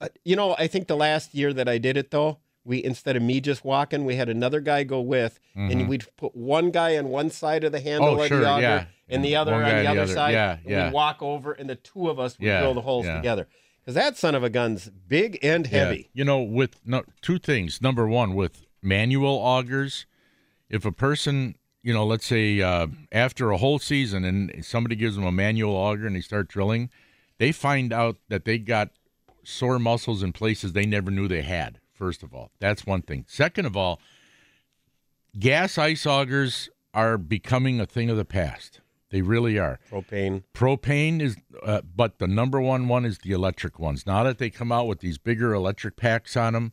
uh, 0.00 0.08
you 0.24 0.36
know, 0.36 0.54
I 0.58 0.66
think 0.68 0.86
the 0.86 0.96
last 0.96 1.34
year 1.34 1.52
that 1.52 1.68
I 1.68 1.78
did 1.78 1.96
it 1.96 2.10
though, 2.10 2.38
we 2.66 2.82
instead 2.82 3.16
of 3.16 3.22
me 3.22 3.40
just 3.40 3.64
walking, 3.64 4.04
we 4.04 4.16
had 4.16 4.28
another 4.28 4.60
guy 4.60 4.84
go 4.84 5.00
with, 5.00 5.38
and 5.54 5.88
we'd 5.88 6.04
put 6.16 6.34
one 6.36 6.70
guy 6.70 6.96
on 6.96 7.08
one 7.08 7.30
side 7.30 7.64
of 7.64 7.72
the 7.72 7.80
handle 7.80 8.10
Mm-hmm. 8.12 8.20
Oh, 8.20 8.22
of 8.22 8.28
sure, 8.28 8.40
the 8.40 8.48
auger, 8.48 8.62
yeah. 8.62 8.84
and 9.08 9.24
the 9.24 9.36
other 9.36 9.52
one 9.52 9.62
on 9.62 9.68
the 9.68 9.76
on 9.76 9.82
the 9.84 9.90
other 9.90 10.00
other. 10.02 10.14
side. 10.14 10.32
Yeah, 10.32 10.52
and 10.62 10.70
yeah. 10.70 10.84
We'd 10.86 10.92
walk 10.94 11.22
over, 11.22 11.52
and 11.52 11.68
the 11.68 11.74
two 11.76 12.08
of 12.08 12.18
us 12.20 12.38
would 12.38 12.46
Yeah, 12.46 12.60
drill 12.60 12.74
the 12.74 12.80
holes 12.82 13.04
together. 13.06 13.48
Because 13.84 13.94
that 13.96 14.16
son 14.16 14.34
of 14.34 14.42
a 14.42 14.48
gun's 14.50 14.88
big 14.88 15.38
and 15.42 15.66
Yeah. 15.66 15.84
heavy. 15.86 16.08
You 16.14 16.24
know, 16.24 16.40
with 16.40 16.80
no, 16.86 17.04
two 17.20 17.38
things. 17.38 17.82
Number 17.82 18.08
one, 18.08 18.34
with 18.34 18.64
manual 18.82 19.38
augers, 19.38 20.06
if 20.70 20.86
a 20.86 20.92
person, 20.92 21.56
you 21.82 21.92
know, 21.92 22.06
let's 22.06 22.24
say 22.24 22.62
uh, 22.62 22.86
after 23.12 23.50
a 23.50 23.58
whole 23.58 23.78
season 23.78 24.24
and 24.24 24.64
somebody 24.64 24.96
gives 24.96 25.16
them 25.16 25.24
a 25.26 25.32
manual 25.32 25.74
auger 25.74 26.06
and 26.06 26.16
they 26.16 26.22
start 26.22 26.48
drilling, 26.48 26.88
they 27.38 27.52
find 27.52 27.92
out 27.92 28.16
that 28.28 28.46
they 28.46 28.56
got 28.58 28.88
sore 29.42 29.78
muscles 29.78 30.22
in 30.22 30.32
places 30.32 30.72
they 30.72 30.86
never 30.86 31.10
knew 31.10 31.28
they 31.28 31.42
had. 31.42 31.78
First 31.92 32.22
of 32.22 32.32
all, 32.34 32.50
that's 32.60 32.86
one 32.86 33.02
thing. 33.02 33.26
Second 33.28 33.66
of 33.66 33.76
all, 33.76 34.00
gas 35.38 35.76
ice 35.76 36.06
augers 36.06 36.68
are 36.94 37.18
becoming 37.18 37.80
a 37.80 37.86
thing 37.86 38.08
of 38.08 38.16
the 38.16 38.24
past. 38.24 38.80
They 39.14 39.22
really 39.22 39.60
are. 39.60 39.78
Propane. 39.92 40.42
Propane 40.54 41.22
is, 41.22 41.36
uh, 41.62 41.82
but 41.82 42.18
the 42.18 42.26
number 42.26 42.60
one 42.60 42.88
one 42.88 43.04
is 43.04 43.18
the 43.18 43.30
electric 43.30 43.78
ones. 43.78 44.04
Now 44.08 44.24
that 44.24 44.38
they 44.38 44.50
come 44.50 44.72
out 44.72 44.88
with 44.88 44.98
these 44.98 45.18
bigger 45.18 45.54
electric 45.54 45.94
packs 45.94 46.36
on 46.36 46.54
them, 46.54 46.72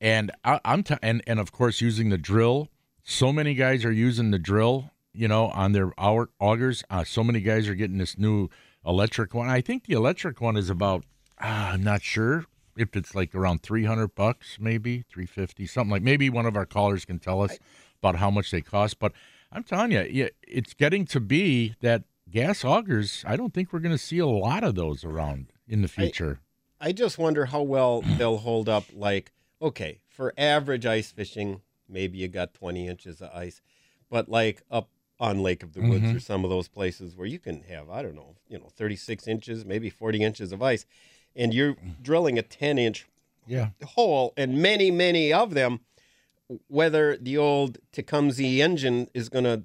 and 0.00 0.32
I, 0.46 0.60
I'm 0.64 0.82
t- 0.82 0.94
and 1.02 1.22
and 1.26 1.38
of 1.38 1.52
course 1.52 1.82
using 1.82 2.08
the 2.08 2.16
drill. 2.16 2.70
So 3.02 3.34
many 3.34 3.52
guys 3.52 3.84
are 3.84 3.92
using 3.92 4.30
the 4.30 4.38
drill, 4.38 4.92
you 5.12 5.28
know, 5.28 5.48
on 5.48 5.72
their 5.72 5.92
au- 6.00 6.28
augers. 6.40 6.84
Uh, 6.88 7.04
so 7.04 7.22
many 7.22 7.42
guys 7.42 7.68
are 7.68 7.74
getting 7.74 7.98
this 7.98 8.16
new 8.16 8.48
electric 8.86 9.34
one. 9.34 9.50
I 9.50 9.60
think 9.60 9.84
the 9.84 9.92
electric 9.92 10.40
one 10.40 10.56
is 10.56 10.70
about. 10.70 11.04
Uh, 11.38 11.72
I'm 11.74 11.84
not 11.84 12.00
sure 12.00 12.46
if 12.78 12.96
it's 12.96 13.14
like 13.14 13.34
around 13.34 13.62
300 13.62 14.14
bucks, 14.14 14.56
maybe 14.58 15.04
350, 15.10 15.66
something 15.66 15.90
like. 15.90 16.02
Maybe 16.02 16.30
one 16.30 16.46
of 16.46 16.56
our 16.56 16.64
callers 16.64 17.04
can 17.04 17.18
tell 17.18 17.42
us 17.42 17.58
about 18.02 18.16
how 18.16 18.30
much 18.30 18.50
they 18.50 18.62
cost. 18.62 18.98
But 18.98 19.12
I'm 19.50 19.64
telling 19.64 19.92
you, 19.92 20.06
yeah, 20.10 20.28
it's 20.42 20.74
getting 20.74 21.06
to 21.06 21.20
be 21.20 21.74
that 21.80 22.04
gas 22.30 22.62
augers. 22.64 23.24
I 23.26 23.36
don't 23.36 23.54
think 23.54 23.72
we're 23.72 23.78
going 23.78 23.94
to 23.94 23.98
see 23.98 24.18
a 24.18 24.26
lot 24.26 24.62
of 24.64 24.74
those 24.74 25.04
around 25.04 25.52
in 25.66 25.82
the 25.82 25.88
future. 25.88 26.40
I 26.80 26.92
just 26.92 27.18
wonder 27.18 27.46
how 27.46 27.62
well 27.62 28.02
they'll 28.02 28.38
hold 28.38 28.68
up. 28.68 28.84
Like, 28.92 29.32
okay, 29.60 30.00
for 30.08 30.32
average 30.36 30.86
ice 30.86 31.10
fishing, 31.10 31.62
maybe 31.88 32.18
you 32.18 32.28
got 32.28 32.54
20 32.54 32.86
inches 32.86 33.20
of 33.20 33.30
ice, 33.34 33.60
but 34.10 34.28
like 34.28 34.62
up 34.70 34.88
on 35.18 35.42
Lake 35.42 35.62
of 35.62 35.72
the 35.72 35.80
Woods 35.80 36.04
Mm-hmm. 36.04 36.16
or 36.16 36.20
some 36.20 36.44
of 36.44 36.50
those 36.50 36.68
places 36.68 37.16
where 37.16 37.26
you 37.26 37.38
can 37.40 37.62
have, 37.62 37.90
I 37.90 38.02
don't 38.02 38.14
know, 38.14 38.36
you 38.48 38.58
know, 38.58 38.68
36 38.76 39.26
inches, 39.26 39.64
maybe 39.64 39.90
40 39.90 40.22
inches 40.22 40.52
of 40.52 40.62
ice, 40.62 40.86
and 41.34 41.52
you're 41.52 41.76
drilling 42.00 42.38
a 42.38 42.42
10 42.42 42.78
inch 42.78 43.06
yeah. 43.46 43.70
hole, 43.84 44.32
and 44.36 44.62
many, 44.62 44.90
many 44.90 45.32
of 45.32 45.54
them, 45.54 45.80
whether 46.68 47.16
the 47.16 47.36
old 47.36 47.78
Tecumseh 47.92 48.42
engine 48.62 49.08
is 49.14 49.28
going 49.28 49.44
to 49.44 49.64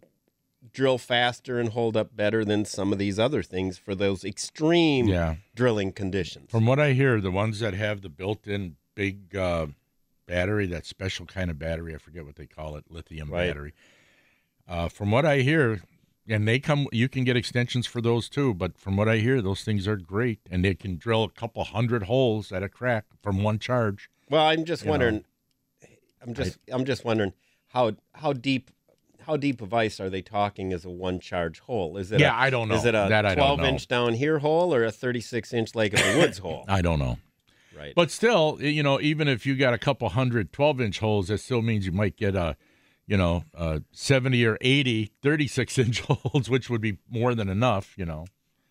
drill 0.72 0.98
faster 0.98 1.60
and 1.60 1.69
hold 1.69 1.96
up 1.98 2.15
better 2.15 2.43
than 2.46 2.65
some 2.65 2.91
of 2.93 3.00
these 3.00 3.19
other 3.19 3.43
things 3.43 3.78
for 3.78 3.93
those 3.96 4.24
extreme 4.24 5.08
Yeah. 5.08 5.36
drilling 5.56 5.91
conditions. 5.91 6.50
From 6.50 6.65
what 6.65 6.80
I 6.80 6.93
hear, 6.93 7.19
the 7.19 7.32
ones 7.32 7.60
that 7.60 7.74
have 7.74 8.02
the 8.02 8.10
built-in 8.10 8.76
big 8.96 9.36
uh, 9.36 9.67
battery, 10.26 10.65
that 10.67 10.86
special 10.86 11.26
kind 11.26 11.52
of 11.52 11.60
battery, 11.60 11.93
I 11.93 11.98
forget 11.98 12.26
what 12.26 12.36
they 12.38 12.46
call 12.48 12.76
it, 12.78 12.86
lithium 12.89 13.30
Right. 13.30 13.48
battery. 13.48 13.74
Uh, 14.67 14.88
from 14.88 15.12
what 15.12 15.26
I 15.26 15.39
hear, 15.39 15.82
and 16.28 16.48
they 16.48 16.60
come, 16.60 16.88
you 16.93 17.10
can 17.10 17.26
get 17.26 17.36
extensions 17.36 17.86
for 17.86 18.00
those 18.00 18.30
too. 18.30 18.54
But 18.54 18.78
from 18.78 18.96
what 18.96 19.10
I 19.10 19.17
hear, 19.17 19.41
those 19.41 19.63
things 19.63 19.88
are 19.88 19.98
great, 19.98 20.39
and 20.50 20.63
they 20.63 20.74
can 20.76 20.98
drill 20.98 21.26
a 21.26 21.30
couple 21.30 21.63
hundred 21.65 22.04
holes 22.04 22.52
at 22.54 22.63
a 22.63 22.69
crack 22.69 23.06
from 23.22 23.43
one 23.43 23.60
charge. 23.60 24.10
Well, 24.30 24.46
I'm 24.46 24.63
just 24.63 24.86
wondering, 24.86 25.15
know. 25.17 25.24
I'm 26.23 26.33
just 26.33 26.57
I'm 26.71 26.86
just 26.86 27.05
wondering 27.05 27.33
how 27.67 27.93
how 28.13 28.33
deep 28.33 28.71
how 29.25 29.38
deep 29.38 29.62
of 29.62 29.73
ice 29.73 29.99
are 29.99 30.09
they 30.09 30.21
talking 30.21 30.73
as 30.73 30.86
a 30.86 30.89
one 30.89 31.19
charge 31.19 31.59
hole? 31.59 31.97
Is 31.97 32.12
it 32.12 32.19
Yeah, 32.19 32.33
a, 32.33 32.41
I 32.41 32.49
don't 32.49 32.67
know. 32.67 32.75
Is 32.75 32.86
it 32.86 32.95
a 32.95 33.07
That 33.09 33.33
12 33.36 33.62
inch 33.62 33.88
down 33.88 34.13
here 34.13 34.39
hole 34.39 34.73
or 34.73 34.83
a 34.83 34.91
36 34.91 35.53
inch 35.53 35.75
Lake 35.75 35.93
of 35.93 35.99
the 35.99 36.19
Woods 36.19 36.39
hole? 36.39 36.65
I 36.67 36.81
don't 36.81 36.99
know. 36.99 37.17
Right. 37.77 37.93
But 37.95 38.12
still, 38.12 38.57
you 38.59 38.83
know, 38.83 38.99
even 39.01 39.27
if 39.27 39.45
you 39.45 39.55
got 39.55 39.73
a 39.73 39.77
couple 39.77 40.09
hundred 40.09 40.53
12 40.53 40.81
inch 40.81 40.99
holes, 40.99 41.27
that 41.29 41.39
still 41.39 41.62
means 41.62 41.86
you 41.86 41.91
might 41.91 42.17
get 42.17 42.36
a, 42.36 42.55
you 43.07 43.17
know, 43.17 43.45
uh, 43.55 43.79
70 43.91 44.45
or 44.45 44.57
80 44.62 45.12
36 45.21 45.77
inch 45.79 46.01
holes, 46.07 46.49
which 46.49 46.69
would 46.69 46.81
be 46.81 46.97
more 47.09 47.33
than 47.33 47.49
enough, 47.49 47.93
you 47.97 48.05
know. 48.05 48.25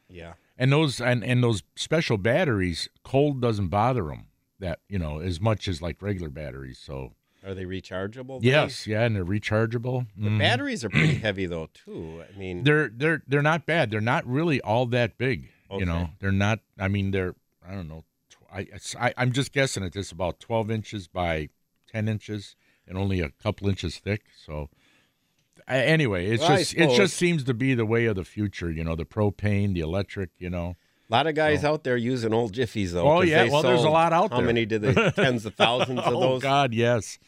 yeah. 0.08 0.34
And 0.58 0.70
those 0.70 1.00
and, 1.00 1.24
and 1.24 1.42
those 1.42 1.62
special 1.76 2.18
batteries, 2.18 2.88
cold 3.02 3.40
doesn't 3.40 3.68
bother 3.68 4.04
them 4.04 4.26
that 4.60 4.80
you 4.88 4.98
know 4.98 5.18
as 5.18 5.40
much 5.40 5.66
as 5.66 5.80
like 5.82 6.00
regular 6.02 6.28
batteries. 6.28 6.78
So 6.78 7.14
Are 7.44 7.54
they 7.54 7.64
rechargeable? 7.64 8.38
yes, 8.42 8.86
yeah, 8.86 9.02
and 9.02 9.16
they're 9.16 9.24
rechargeable. 9.24 10.06
The 10.16 10.28
Mhm. 10.30 10.38
batteries 10.38 10.84
are 10.84 10.90
pretty 10.90 11.14
heavy 11.16 11.46
though 11.46 11.68
too. 11.74 12.22
I 12.32 12.38
mean, 12.38 12.62
They're 12.64 12.88
they're 12.88 13.22
they're 13.26 13.42
not 13.42 13.66
bad. 13.66 13.90
They're 13.90 14.00
not 14.00 14.26
really 14.26 14.60
all 14.60 14.86
that 14.86 15.18
big. 15.18 15.48
Okay. 15.70 15.80
You 15.80 15.86
know, 15.86 16.10
they're 16.20 16.30
not. 16.32 16.60
I 16.78 16.88
mean, 16.88 17.10
they're 17.10 17.34
I 17.66 17.72
don't 17.74 17.88
know. 17.88 18.04
tw- 18.30 18.36
I, 18.52 18.66
I 18.98 19.14
I'm 19.16 19.32
just 19.32 19.52
guessing 19.52 19.82
at 19.84 19.92
this 19.92 20.12
about 20.12 20.38
12 20.40 20.70
inches 20.70 21.08
by 21.08 21.48
10 21.90 22.08
inches 22.08 22.54
and 22.86 22.96
only 22.98 23.20
a 23.20 23.30
couple 23.30 23.68
inches 23.68 23.98
thick. 23.98 24.22
So 24.46 24.68
anyway, 25.68 26.26
it's 26.26 26.42
Well, 26.42 26.56
just 26.58 26.74
it 26.74 26.90
just 26.96 27.16
seems 27.16 27.44
to 27.44 27.54
be 27.54 27.74
the 27.74 27.86
way 27.86 28.06
of 28.06 28.16
the 28.16 28.24
future. 28.24 28.70
You 28.70 28.84
know, 28.84 28.94
the 28.96 29.04
propane, 29.04 29.74
the 29.74 29.80
electric. 29.80 30.30
You 30.38 30.50
know. 30.50 30.76
A 31.12 31.16
lot 31.16 31.26
of 31.26 31.34
guys 31.34 31.62
out 31.62 31.84
there 31.84 31.96
using 31.96 32.32
old 32.32 32.54
Jiffies 32.54 32.92
though. 32.92 33.06
Oh 33.06 33.20
yeah, 33.20 33.48
well, 33.50 33.62
there's 33.62 33.84
a 33.84 33.90
lot 33.90 34.14
out 34.14 34.30
there. 34.30 34.40
How 34.40 34.46
many 34.46 34.64
did 34.64 34.80
they? 34.80 35.10
Tens 35.10 35.44
of 35.44 35.54
thousands 35.54 36.00
of 36.00 36.14
oh 36.14 36.20
those. 36.20 36.38
Oh 36.38 36.40
God, 36.40 36.72
yes, 36.72 37.18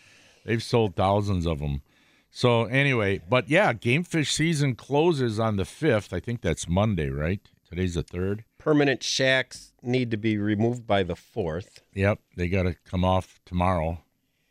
they've 0.47 0.63
sold 0.63 0.97
thousands 0.97 1.47
of 1.47 1.59
them. 1.59 1.83
So 2.31 2.65
anyway, 2.65 3.21
but 3.29 3.51
yeah, 3.51 3.75
game 3.75 4.03
fish 4.03 4.33
season 4.33 4.75
closes 4.75 5.39
on 5.39 5.57
the 5.57 5.67
fifth. 5.67 6.15
I 6.15 6.21
think 6.21 6.41
that's 6.41 6.67
Monday, 6.67 7.11
right? 7.11 7.41
Today's 7.69 7.95
the 7.95 8.03
third. 8.03 8.45
Permanent 8.59 9.03
shacks 9.03 9.73
need 9.83 10.11
to 10.11 10.17
be 10.17 10.39
removed 10.39 10.87
by 10.87 11.03
the 11.03 11.15
fourth, 11.17 11.83
Yep, 11.93 12.21
they 12.37 12.49
got 12.49 12.63
to 12.63 12.75
come 12.87 13.05
off 13.05 13.39
tomorrow. 13.45 14.03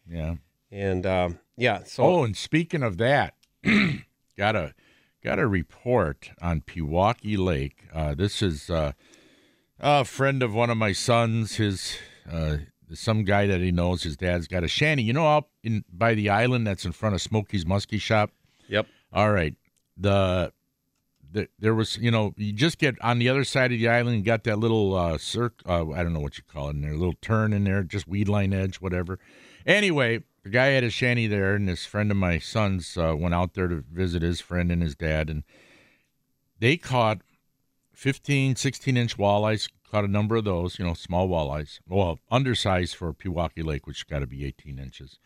Yeah. 0.08 0.36
and 0.72 1.06
um, 1.08 1.40
yeah. 1.58 1.84
So 1.86 2.04
Oh, 2.04 2.24
and 2.24 2.38
speaking 2.38 2.84
of 2.84 2.98
that, 2.98 3.34
got 4.38 4.56
a 4.56 4.76
got 5.24 5.40
a 5.40 5.48
report 5.48 6.30
on 6.42 6.62
Pewaukee 6.62 7.38
Lake. 7.38 7.86
Uh, 7.92 8.14
this 8.14 8.42
is 8.42 8.70
uh, 8.70 8.92
a 9.84 10.06
friend 10.06 10.42
of 10.42 10.54
one 10.54 10.70
of 10.70 10.78
my 10.78 10.94
sons. 10.94 11.56
His 11.56 11.98
uh, 12.32 12.58
some 12.94 13.24
guy 13.24 13.46
that 13.48 13.60
he 13.60 13.72
knows. 13.72 14.04
His 14.04 14.18
dad's 14.18 14.48
got 14.48 14.64
a 14.64 14.68
shanty. 14.68 15.04
You 15.04 15.14
know, 15.14 15.28
up 15.28 15.50
in 15.62 15.84
by 15.92 16.16
the 16.16 16.30
island 16.30 16.66
that's 16.66 16.86
in 16.86 16.94
front 16.94 17.14
of 17.14 17.22
Smokey's 17.22 17.66
Muskie 17.66 18.02
Shop. 18.02 18.32
Yep. 18.70 18.88
All 19.12 19.32
right. 19.32 19.56
The, 19.98 20.54
the 21.32 21.50
there 21.60 21.76
was 21.76 21.98
you 21.98 22.10
know 22.10 22.34
you 22.38 22.54
just 22.54 22.80
get 22.80 23.00
on 23.02 23.20
the 23.20 23.30
other 23.30 23.44
side 23.44 23.72
of 23.74 23.80
the 23.80 23.90
island. 23.90 24.18
You 24.18 24.24
got 24.24 24.46
that 24.46 24.58
little 24.58 24.96
uh, 24.96 25.18
circ. 25.18 25.62
Uh, 25.68 25.92
I 25.92 26.02
don't 26.02 26.14
know 26.14 26.22
what 26.22 26.38
you 26.38 26.44
call 26.52 26.70
it 26.70 26.72
in 26.72 26.82
there. 26.82 26.94
Little 26.94 27.16
turn 27.22 27.54
in 27.54 27.66
there, 27.66 27.84
just 27.84 28.08
weed 28.08 28.30
line 28.30 28.54
edge, 28.54 28.78
whatever. 28.78 29.20
Anyway, 29.66 30.24
the 30.44 30.50
guy 30.50 30.68
had 30.68 30.84
a 30.84 30.90
shanty 30.90 31.28
there, 31.28 31.56
and 31.56 31.68
this 31.68 31.86
friend 31.86 32.10
of 32.10 32.18
my 32.18 32.40
son's 32.40 32.98
uh, 32.98 33.16
went 33.18 33.36
out 33.36 33.54
there 33.54 33.68
to 33.68 33.84
visit 33.92 34.22
his 34.22 34.42
friend 34.42 34.72
and 34.72 34.82
his 34.82 34.96
dad, 34.96 35.30
and 35.30 35.44
they 36.60 36.78
caught 36.78 37.22
15, 38.04 38.58
16 38.58 38.98
inch 38.98 39.18
walleyes. 39.18 39.70
Caught 39.90 40.04
a 40.04 40.10
number 40.10 40.36
of 40.36 40.44
those, 40.44 40.78
you 40.78 40.84
know, 40.84 40.94
small 40.94 41.30
walleyes. 41.30 41.80
Well, 41.88 42.20
undersized 42.30 42.96
for 42.98 43.14
Pewaukee 43.14 43.64
Lake, 43.64 43.88
which 43.88 44.06
got 44.08 44.20
to 44.20 44.28
be 44.28 44.44
18 44.44 44.78
inches. 44.78 45.20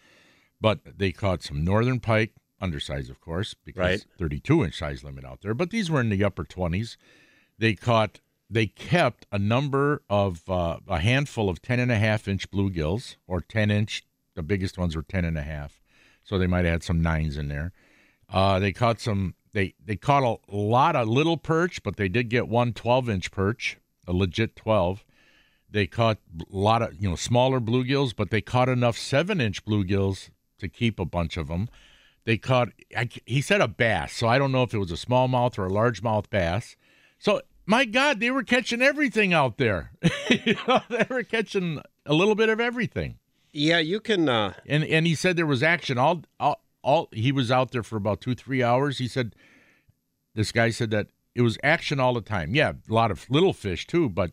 But 0.62 0.82
they 1.00 1.12
caught 1.12 1.42
some 1.42 1.64
northern 1.64 2.00
pike, 2.00 2.34
undersized, 2.62 3.10
of 3.10 3.20
course, 3.20 3.56
because 3.56 3.82
Right. 3.82 4.06
32 4.20 4.64
inch 4.64 4.78
size 4.78 5.04
limit 5.04 5.26
out 5.26 5.42
there. 5.42 5.56
But 5.56 5.72
these 5.72 5.90
were 5.90 6.02
in 6.02 6.10
the 6.10 6.24
upper 6.24 6.46
20s. 6.46 6.98
They 7.58 7.74
caught, 7.74 8.20
they 8.48 8.68
kept 8.68 9.26
a 9.32 9.40
number 9.40 10.04
of, 10.08 10.48
uh, 10.48 10.78
a 10.88 11.00
handful 11.00 11.50
of 11.50 11.64
10 11.64 11.80
and 11.80 11.92
a 11.92 11.98
half 11.98 12.28
inch 12.28 12.52
bluegills 12.52 13.16
or 13.26 13.42
10 13.42 13.72
inch. 13.72 14.06
The 14.36 14.44
biggest 14.44 14.78
ones 14.78 14.96
were 14.96 15.02
10 15.02 15.26
and 15.26 15.38
a 15.38 15.42
half. 15.42 15.82
So 16.24 16.38
they 16.38 16.46
might 16.46 16.66
have 16.66 16.74
had 16.74 16.84
some 16.84 17.02
nines 17.02 17.38
in 17.38 17.48
there. 17.48 17.72
Uh, 18.30 18.60
they 18.60 18.72
caught 18.72 19.00
some. 19.00 19.34
They 19.58 19.74
they 19.84 19.96
caught 19.96 20.22
a 20.22 20.56
lot 20.56 20.96
of 20.96 21.08
little 21.08 21.36
perch, 21.36 21.82
but 21.82 21.98
they 21.98 22.08
did 22.08 22.30
get 22.30 22.48
one 22.48 22.74
12 22.74 23.10
inch 23.10 23.32
perch, 23.32 23.80
a 24.06 24.14
legit 24.14 24.56
12. 24.56 25.04
They 25.68 25.88
caught 25.88 26.20
a 26.40 26.56
lot 26.56 26.84
of 26.84 26.94
you 27.02 27.10
know 27.10 27.16
smaller 27.16 27.60
bluegills, 27.60 28.16
but 28.16 28.30
they 28.30 28.40
caught 28.40 28.70
enough 28.70 29.00
seven 29.00 29.42
inch 29.42 29.66
bluegills 29.66 30.30
to 30.60 30.70
keep 30.70 31.00
a 31.00 31.06
bunch 31.06 31.38
of 31.38 31.48
them. 31.48 31.70
They 32.24 32.38
caught. 32.38 32.70
I, 32.96 33.10
he 33.26 33.42
said 33.42 33.62
a 33.62 33.68
bass, 33.68 34.14
so 34.14 34.28
I 34.28 34.38
don't 34.38 34.52
know 34.52 34.62
if 34.62 34.76
it 34.76 34.78
was 34.78 34.92
a 34.92 34.94
smallmouth 34.94 35.58
or 35.58 35.66
a 35.66 35.72
largemouth 35.72 36.30
bass. 36.30 36.76
So 37.18 37.42
my 37.66 37.86
God, 37.86 38.20
they 38.20 38.30
were 38.30 38.44
catching 38.44 38.84
everything 38.84 39.34
out 39.34 39.58
there. 39.58 39.92
you 40.30 40.56
know, 40.68 40.82
they 40.88 41.08
were 41.10 41.24
catching 41.24 41.82
a 42.06 42.14
little 42.14 42.36
bit 42.36 42.50
of 42.50 42.60
everything 42.60 43.18
Yeah, 43.54 43.80
you 43.80 44.02
can. 44.02 44.30
Uh, 44.30 44.54
and 44.68 44.84
and 44.84 45.08
he 45.08 45.16
said 45.16 45.36
there 45.36 45.48
was 45.48 45.64
action 45.64 45.98
all 45.98 46.26
all, 46.40 46.62
all 46.88 47.10
he 47.12 47.32
was 47.32 47.52
out 47.52 47.72
there 47.72 47.84
for 47.84 47.98
about 47.98 48.22
two 48.22 48.34
three 48.34 48.64
hours. 48.64 48.98
He 48.98 49.08
said 49.08 49.36
this 50.34 50.52
guy 50.52 50.70
said 50.70 50.90
that 50.92 51.08
it 51.36 51.42
was 51.42 51.58
action 51.62 52.00
all 52.00 52.14
the 52.14 52.22
time. 52.22 52.56
Yeah 52.56 52.74
a 52.90 52.94
lot 52.94 53.12
of 53.12 53.30
little 53.30 53.54
fish 53.54 53.86
too 53.86 54.10
but 54.10 54.32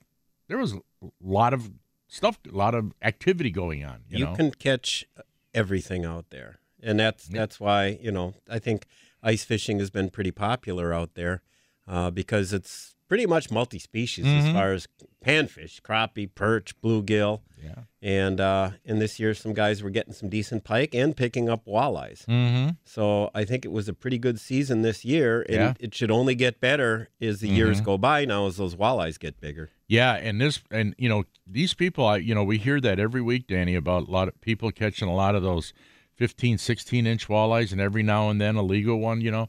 there 0.49 0.59
was 0.59 0.73
a 0.75 0.81
lot 1.21 1.53
of 1.53 1.73
stuff 2.07 2.39
a 2.51 2.57
lot 2.57 2.75
of 2.75 2.93
activity 3.03 3.51
going 3.51 3.85
on 3.85 4.05
you, 4.09 4.19
you, 4.19 4.25
know? 4.25 4.37
can 4.37 4.51
catch 4.53 5.05
everything 5.53 6.05
out 6.05 6.31
there, 6.31 6.59
and 6.83 6.99
that's 6.99 7.27
that's 7.27 7.59
why 7.59 7.99
you 8.01 8.13
know 8.13 8.35
I 8.49 8.59
think 8.59 8.87
ice 9.23 9.45
fishing 9.45 9.79
has 9.81 9.91
been 9.91 10.11
pretty 10.11 10.31
popular 10.31 10.93
out 10.93 11.15
there 11.15 11.43
uh, 11.89 12.11
because 12.11 12.53
it's 12.53 12.95
pretty 13.09 13.27
much 13.27 13.51
multi-species 13.51 14.27
as 14.27 14.53
far 14.53 14.73
as 14.73 14.89
panfish, 15.25 15.81
crappie, 15.83 16.33
perch, 16.33 16.81
bluegill, 16.81 17.41
yeah 17.63 17.84
and 18.05 18.39
uh, 18.39 18.71
and 18.85 19.01
this 19.01 19.19
year 19.19 19.33
some 19.33 19.55
guys 19.55 19.83
were 19.83 19.89
getting 19.89 20.13
some 20.13 20.29
decent 20.29 20.63
pike 20.63 20.95
and 20.95 21.17
picking 21.17 21.49
up 21.49 21.65
walleyes. 21.65 22.27
mm-hmm 22.27 22.71
So 22.85 23.31
I 23.35 23.45
think 23.45 23.65
it 23.65 23.73
was 23.73 23.89
a 23.89 23.95
pretty 23.95 24.19
good 24.19 24.39
season 24.39 24.83
this 24.83 25.05
year, 25.07 25.41
and 25.49 25.57
Yeah. 25.57 25.75
it 25.81 25.95
should 25.95 26.11
only 26.11 26.35
get 26.35 26.61
better 26.61 27.09
as 27.21 27.41
the 27.41 27.49
years 27.49 27.81
go 27.81 27.97
by. 27.97 28.27
Now, 28.27 28.47
as 28.47 28.59
those 28.59 28.77
walleyes 28.77 29.19
get 29.19 29.41
bigger. 29.41 29.71
yeah 29.89 30.15
and 30.15 30.39
this 30.41 30.63
and 30.71 30.95
you 30.99 31.09
know 31.09 31.25
these 31.47 31.73
people 31.75 32.05
i 32.07 32.17
you 32.19 32.35
know 32.35 32.45
we 32.45 32.59
hear 32.59 32.81
that 32.81 32.99
every 32.99 33.21
week 33.23 33.47
danny 33.47 33.75
about 33.75 34.09
a 34.09 34.11
lot 34.11 34.29
of 34.29 34.41
people 34.41 34.71
catching 34.71 35.09
a 35.09 35.15
lot 35.15 35.35
of 35.35 35.43
those 35.43 35.73
15 36.17 36.57
16 36.59 37.07
inch 37.07 37.29
walleyes 37.29 37.71
and 37.73 37.81
every 37.81 38.03
now 38.03 38.31
and 38.31 38.41
then 38.41 38.57
a 38.57 38.63
legal 38.63 38.99
one 38.99 39.21
you 39.21 39.31
know 39.31 39.47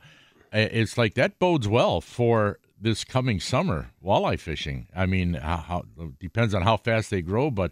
it's 0.52 0.98
like 0.98 1.14
that 1.16 1.40
bodes 1.40 1.68
well 1.70 2.02
for 2.02 2.60
this 2.82 3.04
coming 3.06 3.40
summer 3.40 3.92
walleye 4.04 4.38
fishing 4.40 4.88
i 4.96 5.06
mean 5.06 5.36
how, 5.36 5.58
how 5.58 5.84
depends 6.20 6.54
on 6.54 6.62
how 6.64 6.76
fast 6.78 7.10
they 7.10 7.22
grow 7.22 7.50
but 7.50 7.72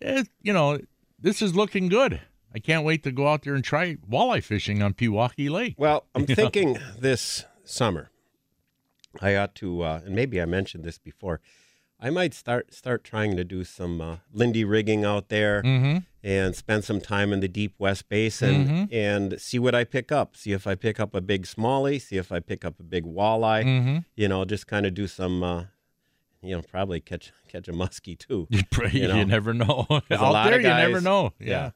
it, 0.00 0.28
you 0.42 0.52
know 0.52 0.78
this 1.18 1.42
is 1.42 1.54
looking 1.54 1.88
good 1.88 2.20
i 2.54 2.58
can't 2.58 2.84
wait 2.84 3.02
to 3.02 3.10
go 3.12 3.28
out 3.28 3.42
there 3.42 3.54
and 3.54 3.64
try 3.64 3.96
walleye 4.10 4.42
fishing 4.42 4.82
on 4.82 4.92
pewaukee 4.94 5.50
lake 5.50 5.74
Well, 5.78 6.06
I'm 6.14 6.26
thinking 6.40 6.78
this 6.98 7.44
summer, 7.64 8.10
I 9.20 9.36
ought 9.36 9.54
to, 9.56 9.82
uh, 9.82 10.00
and 10.04 10.14
maybe 10.14 10.40
I 10.40 10.44
mentioned 10.46 10.84
this 10.84 10.98
before. 10.98 11.40
I 12.00 12.10
might 12.10 12.32
start 12.32 12.72
start 12.72 13.02
trying 13.02 13.36
to 13.36 13.44
do 13.44 13.64
some 13.64 14.00
uh, 14.00 14.16
Lindy 14.32 14.64
rigging 14.64 15.04
out 15.04 15.28
there 15.28 15.62
mm-hmm 15.62 15.98
and 16.24 16.54
spend 16.54 16.84
some 16.84 17.00
time 17.00 17.32
in 17.32 17.40
the 17.40 17.48
deep 17.48 17.74
West 17.78 18.08
Basin 18.08 18.88
and 18.92 19.40
see 19.40 19.58
what 19.58 19.74
I 19.74 19.84
pick 19.84 20.10
up. 20.10 20.36
See 20.36 20.52
if 20.52 20.66
I 20.66 20.74
pick 20.74 20.98
up 20.98 21.14
a 21.14 21.20
big 21.20 21.46
smallie. 21.46 22.00
See 22.02 22.16
if 22.16 22.32
I 22.32 22.40
pick 22.40 22.64
up 22.64 22.80
a 22.80 22.82
big 22.82 23.04
walleye. 23.04 23.64
mm-hmm 23.64 23.98
You 24.16 24.28
know, 24.28 24.44
just 24.44 24.66
kind 24.66 24.84
of 24.84 24.94
do 24.94 25.06
some. 25.06 25.42
Uh, 25.42 25.64
you 26.42 26.54
know, 26.54 26.62
probably 26.62 27.00
catch 27.00 27.32
catch 27.48 27.68
a 27.68 27.72
muskie 27.72 28.18
too. 28.18 28.46
you, 28.50 28.62
you, 29.02 29.08
You 29.18 29.24
never 29.24 29.52
know 29.54 29.86
out 29.90 30.04
there 30.08 30.58
of 30.58 30.62
you 30.62 30.68
never 30.88 31.00
know 31.00 31.32
Yeah. 31.40 31.70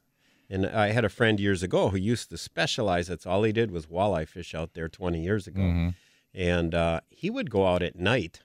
And 0.50 0.66
I 0.66 0.92
had 0.92 1.04
a 1.04 1.08
friend 1.08 1.40
years 1.40 1.62
ago 1.62 1.88
who 1.88 1.96
used 1.96 2.28
to 2.30 2.36
specialize. 2.36 3.06
That's 3.08 3.24
all 3.26 3.42
he 3.42 3.52
did 3.52 3.70
was 3.70 3.86
walleye 3.86 4.28
fish 4.28 4.54
out 4.54 4.74
there 4.74 4.88
20 4.88 5.22
years 5.22 5.46
ago. 5.46 5.60
Mm-hmm. 5.62 5.88
And 6.34 6.74
uh, 6.74 7.00
he 7.08 7.30
would 7.30 7.50
go 7.50 7.66
out 7.66 7.82
at 7.82 7.96
night. 7.96 8.40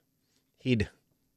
He'd 0.57 0.89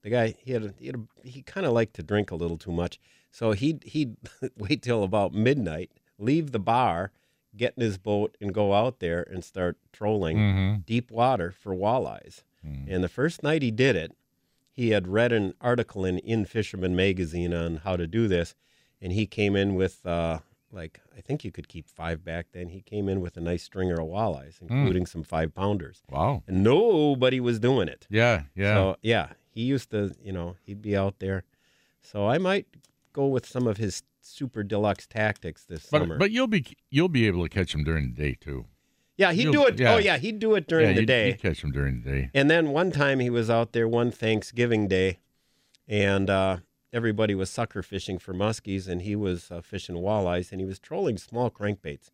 the 0.02 0.10
guy 0.10 0.34
he 0.38 0.52
had 0.52 0.64
a, 0.64 0.74
he, 0.78 0.86
had 0.86 0.94
a, 0.96 1.28
he 1.28 1.42
kind 1.42 1.66
of 1.66 1.72
liked 1.72 1.94
to 1.94 2.02
drink 2.02 2.30
a 2.30 2.34
little 2.36 2.56
too 2.56 2.72
much, 2.72 2.98
so 3.30 3.52
he'd 3.52 3.82
he'd 3.84 4.16
wait 4.56 4.82
till 4.82 5.02
about 5.04 5.34
midnight, 5.34 5.90
leave 6.18 6.52
the 6.52 6.58
bar, 6.58 7.12
get 7.56 7.74
in 7.76 7.82
his 7.82 7.98
boat, 7.98 8.36
and 8.40 8.54
go 8.54 8.72
out 8.72 9.00
there 9.00 9.22
and 9.30 9.44
start 9.44 9.76
trolling 9.92 10.36
Mm-hmm. 10.38 10.74
deep 10.86 11.10
water 11.10 11.50
for 11.52 11.74
walleyes. 11.74 12.42
And 12.62 13.02
the 13.02 13.08
first 13.08 13.42
night 13.42 13.62
he 13.62 13.70
did 13.70 13.96
it, 13.96 14.12
he 14.72 14.90
had 14.90 15.08
read 15.08 15.32
an 15.32 15.54
article 15.60 16.04
in 16.04 16.18
In-Fisherman 16.18 16.94
magazine 16.96 17.52
on 17.52 17.76
how 17.76 17.96
to 17.96 18.06
do 18.06 18.28
this, 18.28 18.54
and 19.00 19.12
he 19.12 19.26
came 19.26 19.56
in 19.56 19.74
with 19.74 20.04
uh, 20.06 20.38
like 20.72 21.00
I 21.16 21.20
think 21.20 21.44
you 21.44 21.50
could 21.50 21.68
keep 21.68 21.88
five 21.88 22.24
back 22.24 22.46
then. 22.52 22.68
He 22.68 22.80
came 22.80 23.08
in 23.08 23.20
with 23.20 23.36
a 23.36 23.40
nice 23.40 23.62
stringer 23.64 24.00
of 24.00 24.06
walleyes, 24.08 24.60
including 24.60 25.06
some 25.06 25.22
five 25.24 25.54
pounders, 25.54 26.02
wow 26.10 26.42
and 26.46 26.62
nobody 26.62 27.40
was 27.40 27.58
doing 27.58 27.88
it. 27.88 28.06
yeah 28.10 28.42
yeah 28.54 28.74
So 28.74 28.96
yeah, 29.02 29.28
he 29.50 29.62
used 29.62 29.90
to, 29.90 30.14
you 30.22 30.32
know, 30.32 30.56
he'd 30.64 30.80
be 30.82 30.96
out 30.96 31.18
there. 31.18 31.44
So 32.02 32.28
I 32.28 32.38
might 32.38 32.66
go 33.12 33.26
with 33.26 33.44
some 33.46 33.66
of 33.66 33.76
his 33.78 34.02
super 34.22 34.62
deluxe 34.62 35.06
tactics 35.06 35.64
this 35.64 35.86
But 35.90 36.02
summer. 36.02 36.16
but 36.18 36.30
you'll 36.30 36.46
be 36.46 36.64
you'll 36.90 37.08
be 37.08 37.26
able 37.26 37.42
to 37.42 37.48
catch 37.48 37.72
them 37.72 37.82
during 37.84 38.12
the 38.14 38.22
day 38.22 38.36
too. 38.40 38.66
Yeah, 39.20 39.32
he'd 39.32 39.42
you'll- 39.44 39.52
do 39.52 39.66
it. 39.66 39.78
yeah. 39.78 39.94
Oh 39.94 39.98
yeah, 39.98 40.16
he'd 40.16 40.38
do 40.38 40.54
it 40.54 40.66
during 40.66 40.88
yeah, 40.88 40.94
the 40.94 41.06
day. 41.06 41.38
catch 41.40 41.60
them 41.60 41.70
during 41.72 42.02
the 42.02 42.10
day. 42.10 42.30
And 42.34 42.50
then 42.50 42.70
one 42.70 42.90
time 42.90 43.20
he 43.20 43.30
was 43.30 43.50
out 43.50 43.72
there 43.72 43.86
one 43.86 44.10
Thanksgiving 44.10 44.88
day, 44.88 45.18
and 45.86 46.30
uh, 46.30 46.58
everybody 46.92 47.34
was 47.34 47.50
sucker 47.50 47.82
fishing 47.82 48.18
for 48.18 48.32
muskies, 48.34 48.88
and 48.88 49.02
he 49.02 49.14
was 49.14 49.50
uh, 49.50 49.60
fishing 49.60 49.96
walleyes, 49.96 50.50
and 50.52 50.60
he 50.60 50.66
was 50.66 50.78
trolling 50.78 51.18
small 51.18 51.50
crankbaits, 51.50 52.10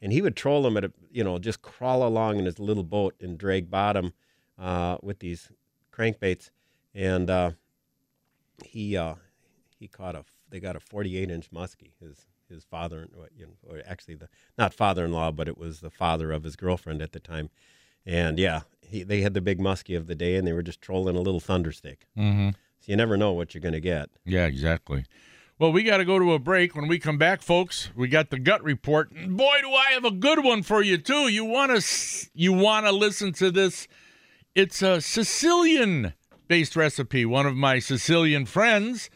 and 0.00 0.12
he 0.12 0.22
would 0.22 0.36
troll 0.36 0.62
them 0.62 0.76
at 0.76 0.84
a 0.84 0.92
you 1.10 1.24
know 1.24 1.38
just 1.38 1.60
crawl 1.62 2.06
along 2.06 2.38
in 2.38 2.44
his 2.44 2.58
little 2.58 2.84
boat 2.84 3.14
and 3.20 3.36
drag 3.36 3.70
bottom 3.70 4.12
uh, 4.58 4.96
with 5.02 5.18
these 5.18 5.50
crankbaits, 5.92 6.50
and 6.94 7.28
uh, 7.30 7.50
he 8.64 8.96
uh, 8.96 9.14
he 9.78 9.88
caught 9.88 10.14
a 10.14 10.24
they 10.50 10.60
got 10.60 10.76
a 10.76 10.80
48 10.80 11.30
inch 11.30 11.50
muskie. 11.50 11.90
His 12.00 12.26
his 12.48 12.64
father, 12.64 13.08
you 13.36 13.46
know, 13.46 13.52
or 13.68 13.82
actually 13.86 14.14
the 14.14 14.28
not 14.58 14.74
father-in-law, 14.74 15.32
but 15.32 15.48
it 15.48 15.58
was 15.58 15.80
the 15.80 15.90
father 15.90 16.32
of 16.32 16.44
his 16.44 16.56
girlfriend 16.56 17.02
at 17.02 17.12
the 17.12 17.20
time. 17.20 17.50
And 18.06 18.38
yeah, 18.38 18.62
he, 18.80 19.02
they 19.02 19.22
had 19.22 19.34
the 19.34 19.40
big 19.40 19.58
muskie 19.58 19.96
of 19.96 20.06
the 20.06 20.14
day, 20.14 20.36
and 20.36 20.46
they 20.46 20.52
were 20.52 20.62
just 20.62 20.82
trolling 20.82 21.16
a 21.16 21.20
little 21.20 21.40
thunderstick. 21.40 22.06
Mm-hmm. 22.16 22.50
So 22.50 22.92
you 22.92 22.96
never 22.96 23.16
know 23.16 23.32
what 23.32 23.54
you're 23.54 23.62
going 23.62 23.72
to 23.72 23.80
get. 23.80 24.10
Yeah, 24.24 24.46
exactly. 24.46 25.06
Well, 25.58 25.72
we 25.72 25.84
got 25.84 25.98
to 25.98 26.04
go 26.04 26.18
to 26.18 26.32
a 26.32 26.38
break. 26.38 26.74
When 26.74 26.88
we 26.88 26.98
come 26.98 27.16
back, 27.16 27.40
folks, 27.40 27.90
we 27.94 28.08
got 28.08 28.30
the 28.30 28.38
gut 28.38 28.62
report. 28.64 29.12
And 29.12 29.36
boy, 29.36 29.58
do 29.62 29.70
I 29.70 29.92
have 29.92 30.04
a 30.04 30.10
good 30.10 30.44
one 30.44 30.62
for 30.62 30.82
you 30.82 30.98
too. 30.98 31.28
You 31.28 31.44
want 31.44 31.80
to 31.80 32.28
you 32.34 32.52
want 32.52 32.86
to 32.86 32.92
listen 32.92 33.32
to 33.34 33.50
this? 33.50 33.86
It's 34.54 34.82
a 34.82 35.00
Sicilian-based 35.00 36.76
recipe. 36.76 37.24
One 37.24 37.46
of 37.46 37.54
my 37.54 37.78
Sicilian 37.78 38.46
friends 38.46 39.10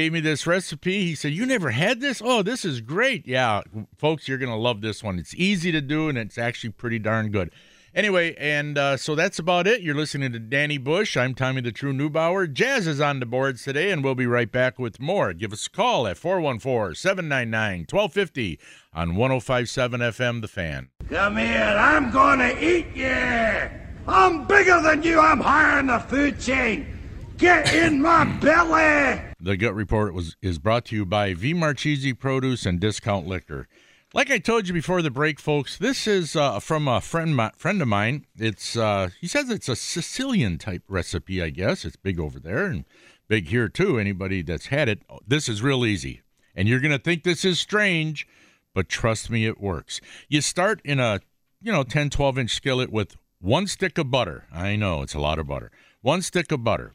gave 0.00 0.14
me 0.14 0.20
this 0.20 0.46
recipe. 0.46 1.04
He 1.04 1.14
said, 1.14 1.32
"You 1.32 1.44
never 1.44 1.72
had 1.72 2.00
this? 2.00 2.22
Oh, 2.24 2.42
this 2.42 2.64
is 2.64 2.80
great. 2.80 3.26
Yeah, 3.26 3.60
folks, 3.98 4.26
you're 4.26 4.38
going 4.38 4.50
to 4.50 4.56
love 4.56 4.80
this 4.80 5.04
one. 5.04 5.18
It's 5.18 5.34
easy 5.34 5.70
to 5.72 5.82
do 5.82 6.08
and 6.08 6.16
it's 6.16 6.38
actually 6.38 6.70
pretty 6.70 6.98
darn 6.98 7.30
good." 7.30 7.50
Anyway, 7.94 8.34
and 8.38 8.78
uh, 8.78 8.96
so 8.96 9.14
that's 9.14 9.38
about 9.38 9.66
it. 9.66 9.82
You're 9.82 9.94
listening 9.94 10.32
to 10.32 10.38
Danny 10.38 10.78
Bush. 10.78 11.18
I'm 11.18 11.34
Tommy 11.34 11.60
the 11.60 11.70
True 11.70 11.92
Newbauer. 11.92 12.50
Jazz 12.50 12.86
is 12.86 12.98
on 12.98 13.20
the 13.20 13.26
boards 13.26 13.62
today, 13.62 13.90
and 13.90 14.02
we'll 14.02 14.14
be 14.14 14.26
right 14.26 14.50
back 14.50 14.78
with 14.78 15.00
more. 15.00 15.34
Give 15.34 15.52
us 15.52 15.66
a 15.66 15.70
call 15.70 16.06
at 16.06 16.16
414 16.16 16.94
799 16.94 17.80
1250 17.90 18.58
on 18.94 19.16
1057 19.16 20.00
FM 20.00 20.40
The 20.40 20.48
Fan. 20.48 20.88
Come 21.10 21.36
here, 21.36 21.76
I'm 21.78 22.10
gonna 22.10 22.54
eat 22.58 22.86
you! 22.94 23.70
I'm 24.06 24.46
bigger 24.46 24.80
than 24.80 25.02
you, 25.02 25.20
I'm 25.20 25.40
higher 25.40 25.80
in 25.80 25.88
the 25.88 25.98
food 25.98 26.40
chain! 26.40 26.99
Get 27.40 27.72
in 27.72 28.02
my 28.02 28.24
belly! 28.24 29.18
The 29.40 29.56
Gut 29.56 29.74
Report 29.74 30.12
was 30.12 30.36
is 30.42 30.58
brought 30.58 30.84
to 30.86 30.94
you 30.94 31.06
by 31.06 31.32
V 31.32 31.54
Marchese 31.54 32.12
Produce 32.12 32.66
and 32.66 32.78
Discount 32.78 33.26
Liquor. 33.26 33.66
Like 34.12 34.30
I 34.30 34.36
told 34.36 34.68
you 34.68 34.74
before 34.74 35.00
the 35.00 35.10
break, 35.10 35.40
folks, 35.40 35.78
this 35.78 36.06
is 36.06 36.36
uh, 36.36 36.60
from 36.60 36.86
a 36.86 37.00
friend 37.00 37.34
mi- 37.34 37.48
friend 37.56 37.80
of 37.80 37.88
mine. 37.88 38.26
It's 38.36 38.76
uh, 38.76 39.08
he 39.18 39.26
says 39.26 39.48
it's 39.48 39.70
a 39.70 39.76
Sicilian 39.76 40.58
type 40.58 40.82
recipe. 40.86 41.42
I 41.42 41.48
guess 41.48 41.86
it's 41.86 41.96
big 41.96 42.20
over 42.20 42.38
there 42.38 42.66
and 42.66 42.84
big 43.26 43.48
here 43.48 43.70
too. 43.70 43.98
Anybody 43.98 44.42
that's 44.42 44.66
had 44.66 44.90
it, 44.90 45.00
this 45.26 45.48
is 45.48 45.62
real 45.62 45.86
easy. 45.86 46.20
And 46.54 46.68
you're 46.68 46.80
gonna 46.80 46.98
think 46.98 47.22
this 47.22 47.46
is 47.46 47.58
strange, 47.58 48.28
but 48.74 48.90
trust 48.90 49.30
me, 49.30 49.46
it 49.46 49.58
works. 49.58 50.02
You 50.28 50.42
start 50.42 50.82
in 50.84 51.00
a 51.00 51.20
you 51.62 51.72
know 51.72 51.84
10, 51.84 52.10
12 52.10 52.38
inch 52.38 52.50
skillet 52.50 52.92
with 52.92 53.16
one 53.40 53.66
stick 53.66 53.96
of 53.96 54.10
butter. 54.10 54.44
I 54.52 54.76
know 54.76 55.00
it's 55.00 55.14
a 55.14 55.20
lot 55.20 55.38
of 55.38 55.46
butter. 55.46 55.70
One 56.02 56.20
stick 56.20 56.52
of 56.52 56.62
butter 56.62 56.92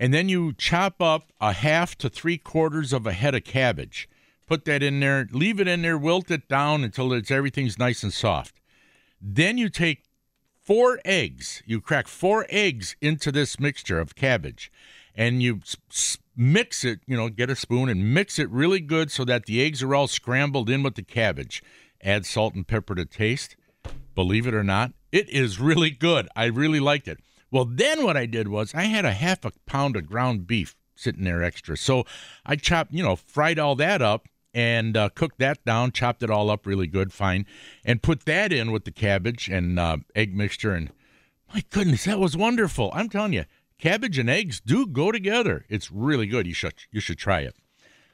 and 0.00 0.14
then 0.14 0.30
you 0.30 0.54
chop 0.54 1.02
up 1.02 1.30
a 1.42 1.52
half 1.52 1.94
to 1.98 2.08
three 2.08 2.38
quarters 2.38 2.94
of 2.94 3.06
a 3.06 3.12
head 3.12 3.34
of 3.34 3.44
cabbage. 3.44 4.08
Put 4.46 4.64
that 4.64 4.82
in 4.82 4.98
there, 4.98 5.28
leave 5.30 5.60
it 5.60 5.68
in 5.68 5.82
there, 5.82 5.98
wilt 5.98 6.30
it 6.30 6.48
down 6.48 6.82
until 6.82 7.12
it's 7.12 7.30
everything's 7.30 7.78
nice 7.78 8.02
and 8.02 8.12
soft. 8.12 8.62
Then 9.20 9.58
you 9.58 9.68
take 9.68 10.04
four 10.64 11.00
eggs. 11.04 11.62
You 11.66 11.82
crack 11.82 12.08
four 12.08 12.46
eggs 12.48 12.96
into 13.02 13.30
this 13.30 13.60
mixture 13.60 14.00
of 14.00 14.14
cabbage, 14.14 14.72
and 15.14 15.42
you 15.42 15.60
mix 16.34 16.82
it. 16.82 17.00
You 17.06 17.18
know, 17.18 17.28
get 17.28 17.50
a 17.50 17.54
spoon 17.54 17.90
and 17.90 18.14
mix 18.14 18.38
it 18.38 18.48
really 18.48 18.80
good 18.80 19.10
so 19.10 19.26
that 19.26 19.44
the 19.44 19.62
eggs 19.62 19.82
are 19.82 19.94
all 19.94 20.08
scrambled 20.08 20.70
in 20.70 20.82
with 20.82 20.94
the 20.94 21.02
cabbage. 21.02 21.62
Add 22.02 22.24
salt 22.24 22.54
and 22.54 22.66
pepper 22.66 22.94
to 22.94 23.04
taste. 23.04 23.54
Believe 24.14 24.46
it 24.46 24.54
or 24.54 24.64
not, 24.64 24.92
it 25.12 25.28
is 25.28 25.60
really 25.60 25.90
good. 25.90 26.26
I 26.34 26.46
really 26.46 26.80
liked 26.80 27.06
it. 27.06 27.18
Well, 27.50 27.64
then 27.64 28.04
what 28.04 28.16
I 28.16 28.26
did 28.26 28.48
was 28.48 28.74
I 28.74 28.84
had 28.84 29.04
a 29.04 29.12
half 29.12 29.44
a 29.44 29.52
pound 29.66 29.96
of 29.96 30.06
ground 30.06 30.46
beef 30.46 30.76
sitting 30.94 31.24
there 31.24 31.42
extra. 31.42 31.76
So 31.76 32.04
I 32.44 32.56
chopped, 32.56 32.92
you 32.92 33.02
know, 33.02 33.16
fried 33.16 33.58
all 33.58 33.74
that 33.76 34.02
up 34.02 34.28
and 34.52 34.96
uh, 34.96 35.08
cooked 35.10 35.38
that 35.38 35.64
down, 35.64 35.92
chopped 35.92 36.22
it 36.22 36.30
all 36.30 36.50
up 36.50 36.66
really 36.66 36.86
good, 36.86 37.12
fine, 37.12 37.46
and 37.84 38.02
put 38.02 38.24
that 38.26 38.52
in 38.52 38.72
with 38.72 38.84
the 38.84 38.90
cabbage 38.90 39.48
and 39.48 39.78
uh, 39.78 39.98
egg 40.14 40.34
mixture. 40.34 40.74
And 40.74 40.90
my 41.52 41.64
goodness, 41.70 42.04
that 42.04 42.18
was 42.18 42.36
wonderful. 42.36 42.90
I'm 42.94 43.08
telling 43.08 43.32
you, 43.32 43.44
cabbage 43.78 44.18
and 44.18 44.30
eggs 44.30 44.60
do 44.60 44.86
go 44.86 45.10
together. 45.10 45.64
It's 45.68 45.90
really 45.90 46.26
good. 46.26 46.46
You 46.46 46.54
should 46.54 46.74
you 46.90 47.00
should 47.00 47.18
try 47.18 47.40
it. 47.40 47.56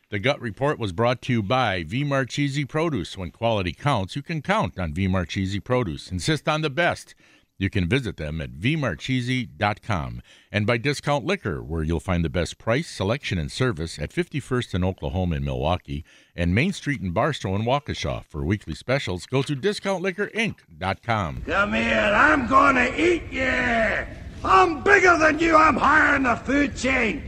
The 0.09 0.20
Gut 0.20 0.40
Report 0.40 0.79
was 0.79 0.92
brought 0.92 1.20
to 1.22 1.33
you 1.33 1.42
by 1.42 1.83
V 1.83 2.05
Marchese 2.05 2.64
Produce. 2.66 3.18
When 3.18 3.33
quality 3.33 3.72
counts, 3.72 4.14
you 4.14 4.22
can 4.22 4.40
count 4.40 4.79
on 4.79 4.94
V 4.94 5.09
Marchese 5.09 5.59
Produce. 5.61 6.12
Insist 6.12 6.49
on 6.49 6.62
the 6.62 6.70
best. 6.70 7.16
You 7.59 7.71
can 7.71 7.88
visit 7.88 8.19
them 8.19 8.40
at 8.42 8.53
vmarchese.com 8.53 10.23
and 10.53 10.66
by 10.66 10.77
Discount 10.77 11.25
Liquor, 11.25 11.62
where 11.62 11.83
you'll 11.83 12.01
find 12.01 12.23
the 12.23 12.29
best 12.29 12.59
price, 12.59 12.87
selection, 12.87 13.38
and 13.38 13.51
service 13.51 13.99
at 13.99 14.12
51st 14.12 14.75
in 14.75 14.85
Oklahoma 14.85 15.37
and 15.37 15.45
Milwaukee 15.45 16.05
and 16.35 16.55
Main 16.55 16.73
Street 16.75 17.01
in 17.01 17.12
Barstow 17.12 17.55
and 17.55 17.64
Waukesha. 17.64 18.25
For 18.27 18.45
weekly 18.45 18.75
specials, 18.75 19.25
go 19.25 19.42
to 19.42 19.57
discountliquorinc.com. 19.57 21.42
Come 21.47 21.73
here, 21.73 22.12
I'm 22.14 22.47
gonna 22.47 22.92
eat 22.95 23.23
you! 23.31 24.07
I'm 24.45 24.83
bigger 24.83 25.16
than 25.16 25.38
you, 25.38 25.57
I'm 25.57 25.77
higher 25.77 26.16
in 26.16 26.25
the 26.25 26.37
food 26.37 26.77
chain! 26.77 27.23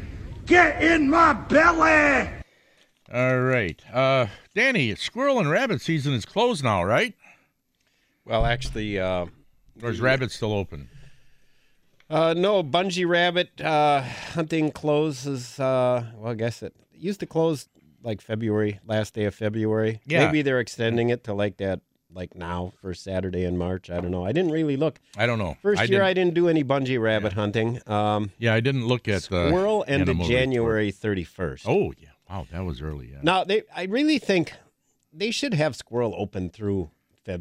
Get 0.44 0.82
in 0.82 1.08
my 1.08 1.32
belly! 1.32 2.28
All 3.12 3.40
right. 3.40 3.80
Uh, 3.90 4.26
Danny, 4.54 4.94
squirrel 4.94 5.38
and 5.38 5.48
rabbit 5.48 5.80
season 5.80 6.12
is 6.12 6.26
closed 6.26 6.62
now, 6.62 6.84
right? 6.84 7.14
Well, 8.26 8.44
actually, 8.44 8.98
uh, 8.98 9.26
Or 9.82 9.90
is 9.90 10.00
rabbit 10.00 10.30
still 10.30 10.52
open? 10.52 10.88
uh, 12.10 12.34
no, 12.36 12.62
bungee 12.62 13.06
rabbit 13.06 13.60
uh, 13.60 14.00
hunting 14.32 14.70
closes. 14.72 15.58
Uh, 15.60 16.04
well, 16.16 16.32
I 16.32 16.34
guess 16.34 16.62
it 16.62 16.74
used 16.94 17.20
to 17.20 17.26
close 17.26 17.68
like 18.02 18.20
February, 18.20 18.80
last 18.86 19.14
day 19.14 19.24
of 19.24 19.34
February. 19.34 20.00
Yeah. 20.06 20.26
Maybe 20.26 20.42
they're 20.42 20.60
extending 20.60 21.10
it 21.10 21.24
to 21.24 21.34
like 21.34 21.58
that, 21.58 21.80
like 22.12 22.34
now 22.34 22.72
for 22.80 22.94
Saturday 22.94 23.44
in 23.44 23.58
March. 23.58 23.90
I 23.90 24.00
don't 24.00 24.10
know. 24.10 24.24
I 24.24 24.32
didn't 24.32 24.52
really 24.52 24.76
look. 24.76 24.98
I 25.16 25.26
don't 25.26 25.38
know. 25.38 25.56
First 25.62 25.80
I 25.80 25.84
year, 25.84 25.98
didn't- 25.98 26.06
I 26.06 26.12
didn't 26.14 26.34
do 26.34 26.48
any 26.48 26.64
bungee 26.64 27.00
rabbit 27.00 27.32
hunting. 27.34 27.80
Um, 27.86 28.30
Yeah, 28.38 28.54
I 28.54 28.60
didn't 28.60 28.86
look 28.86 29.06
at 29.08 29.22
the 29.22 29.48
squirrel 29.48 29.84
ended. 29.86 30.20
January 30.22 30.90
31st. 30.92 31.62
Oh, 31.66 31.92
yeah. 31.98 32.08
Wow, 32.30 32.46
that 32.52 32.64
was 32.64 32.80
early. 32.82 33.10
Yeah. 33.10 33.18
Now 33.22 33.44
they, 33.44 33.62
I 33.74 33.84
really 33.84 34.18
think 34.18 34.52
they 35.12 35.30
should 35.30 35.54
have 35.54 35.74
squirrel 35.74 36.14
open 36.16 36.50
through 36.50 36.90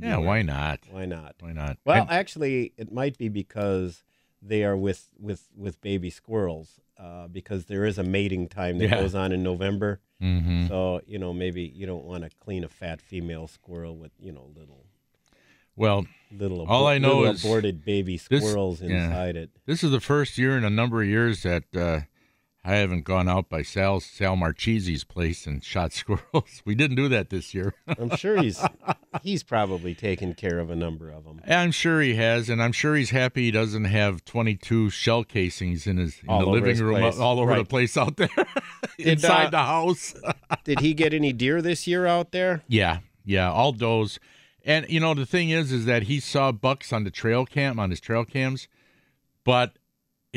yeah, 0.01 0.17
why 0.17 0.41
not? 0.41 0.79
Why 0.91 1.05
not? 1.05 1.35
Why 1.39 1.53
not? 1.53 1.77
Well, 1.85 2.01
And- 2.03 2.11
actually, 2.11 2.73
it 2.77 2.91
might 2.91 3.17
be 3.17 3.29
because 3.29 4.03
they 4.41 4.63
are 4.63 4.77
with 4.77 5.09
with 5.19 5.49
with 5.55 5.79
baby 5.81 6.09
squirrels. 6.09 6.79
Uh, 6.99 7.27
because 7.27 7.65
there 7.65 7.85
is 7.85 7.99
a 7.99 8.03
mating 8.03 8.47
time 8.47 8.79
that 8.79 8.85
Yeah. 8.89 9.01
goes 9.01 9.13
on 9.13 9.31
in 9.31 9.43
November. 9.43 9.99
Mhm. 10.19 10.67
So 10.67 10.99
you 11.05 11.19
know 11.19 11.31
maybe 11.31 11.61
you 11.61 11.85
don't 11.85 12.05
want 12.05 12.23
to 12.23 12.31
clean 12.39 12.63
a 12.63 12.67
fat 12.69 13.01
female 13.01 13.47
squirrel 13.47 13.95
with 13.95 14.11
you 14.19 14.31
know 14.31 14.49
little 14.55 14.83
well, 15.75 16.07
little 16.31 16.65
All 16.65 16.87
I 16.87 16.97
know 16.97 17.25
is 17.25 17.43
aborted 17.43 17.85
baby 17.85 18.13
this- 18.17 18.23
squirrels 18.41 18.81
yeah. 18.81 19.05
inside 19.05 19.35
it. 19.35 19.51
this 19.67 19.83
is 19.83 19.91
the 19.91 19.99
first 19.99 20.39
year 20.39 20.57
in 20.57 20.63
a 20.63 20.71
number 20.71 21.03
of 21.03 21.07
years 21.07 21.43
that 21.43 21.63
uh, 21.75 22.01
I 22.67 22.75
haven't 22.75 23.05
gone 23.05 23.29
out 23.29 23.47
by 23.47 23.61
Sal 23.61 24.01
Sal 24.01 24.35
Marchese's 24.35 25.05
place 25.05 25.47
and 25.47 25.63
shot 25.63 25.93
squirrels. 25.93 26.61
We 26.65 26.75
didn't 26.75 26.97
do 26.97 27.07
that 27.07 27.29
this 27.29 27.53
year. 27.53 27.73
I'm 27.87 28.13
sure 28.17 28.41
he's 28.41 28.61
he's 29.23 29.41
probably 29.41 29.95
taken 29.95 30.33
care 30.33 30.59
of 30.59 30.69
a 30.69 30.75
number 30.75 31.09
of 31.09 31.23
them. 31.23 31.39
I'm 31.47 31.71
sure 31.71 32.01
he 32.01 32.15
has, 32.15 32.49
and 32.49 32.61
I'm 32.61 32.73
sure 32.73 32.97
he's 32.97 33.11
happy 33.11 33.43
he 33.45 33.51
doesn't 33.51 33.85
have 33.85 34.25
22 34.25 34.89
shell 34.89 35.23
casings 35.23 35.87
in 35.87 35.95
his 35.95 36.19
in 36.21 36.27
All 36.27 36.41
the 36.41 36.47
living 36.47 36.77
room, 36.79 36.99
place. 36.99 37.17
all 37.17 37.39
over 37.39 37.55
the 37.55 37.63
place 37.63 37.95
out 37.95 38.17
there, 38.17 38.27
Did, 38.97 39.07
inside 39.07 39.47
uh, 39.47 39.49
the 39.51 39.57
house. 39.59 40.13
Did 40.65 40.81
he 40.81 40.93
get 40.93 41.13
any 41.13 41.31
deer 41.31 41.61
this 41.61 41.87
year 41.87 42.05
out 42.05 42.33
there? 42.33 42.63
Yeah, 42.67 42.99
yeah, 43.23 43.49
all 43.49 43.71
does. 43.71 44.19
And 44.65 44.85
you 44.89 44.99
know 44.99 45.13
the 45.13 45.25
thing 45.25 45.51
is, 45.51 45.71
is 45.71 45.85
that 45.85 46.03
he 46.03 46.19
saw 46.19 46.51
bucks 46.51 46.91
on 46.91 47.05
the 47.05 47.11
trail 47.11 47.45
cam 47.45 47.79
on 47.79 47.91
his 47.91 48.01
trail 48.01 48.25
cams, 48.25 48.67
but 49.45 49.77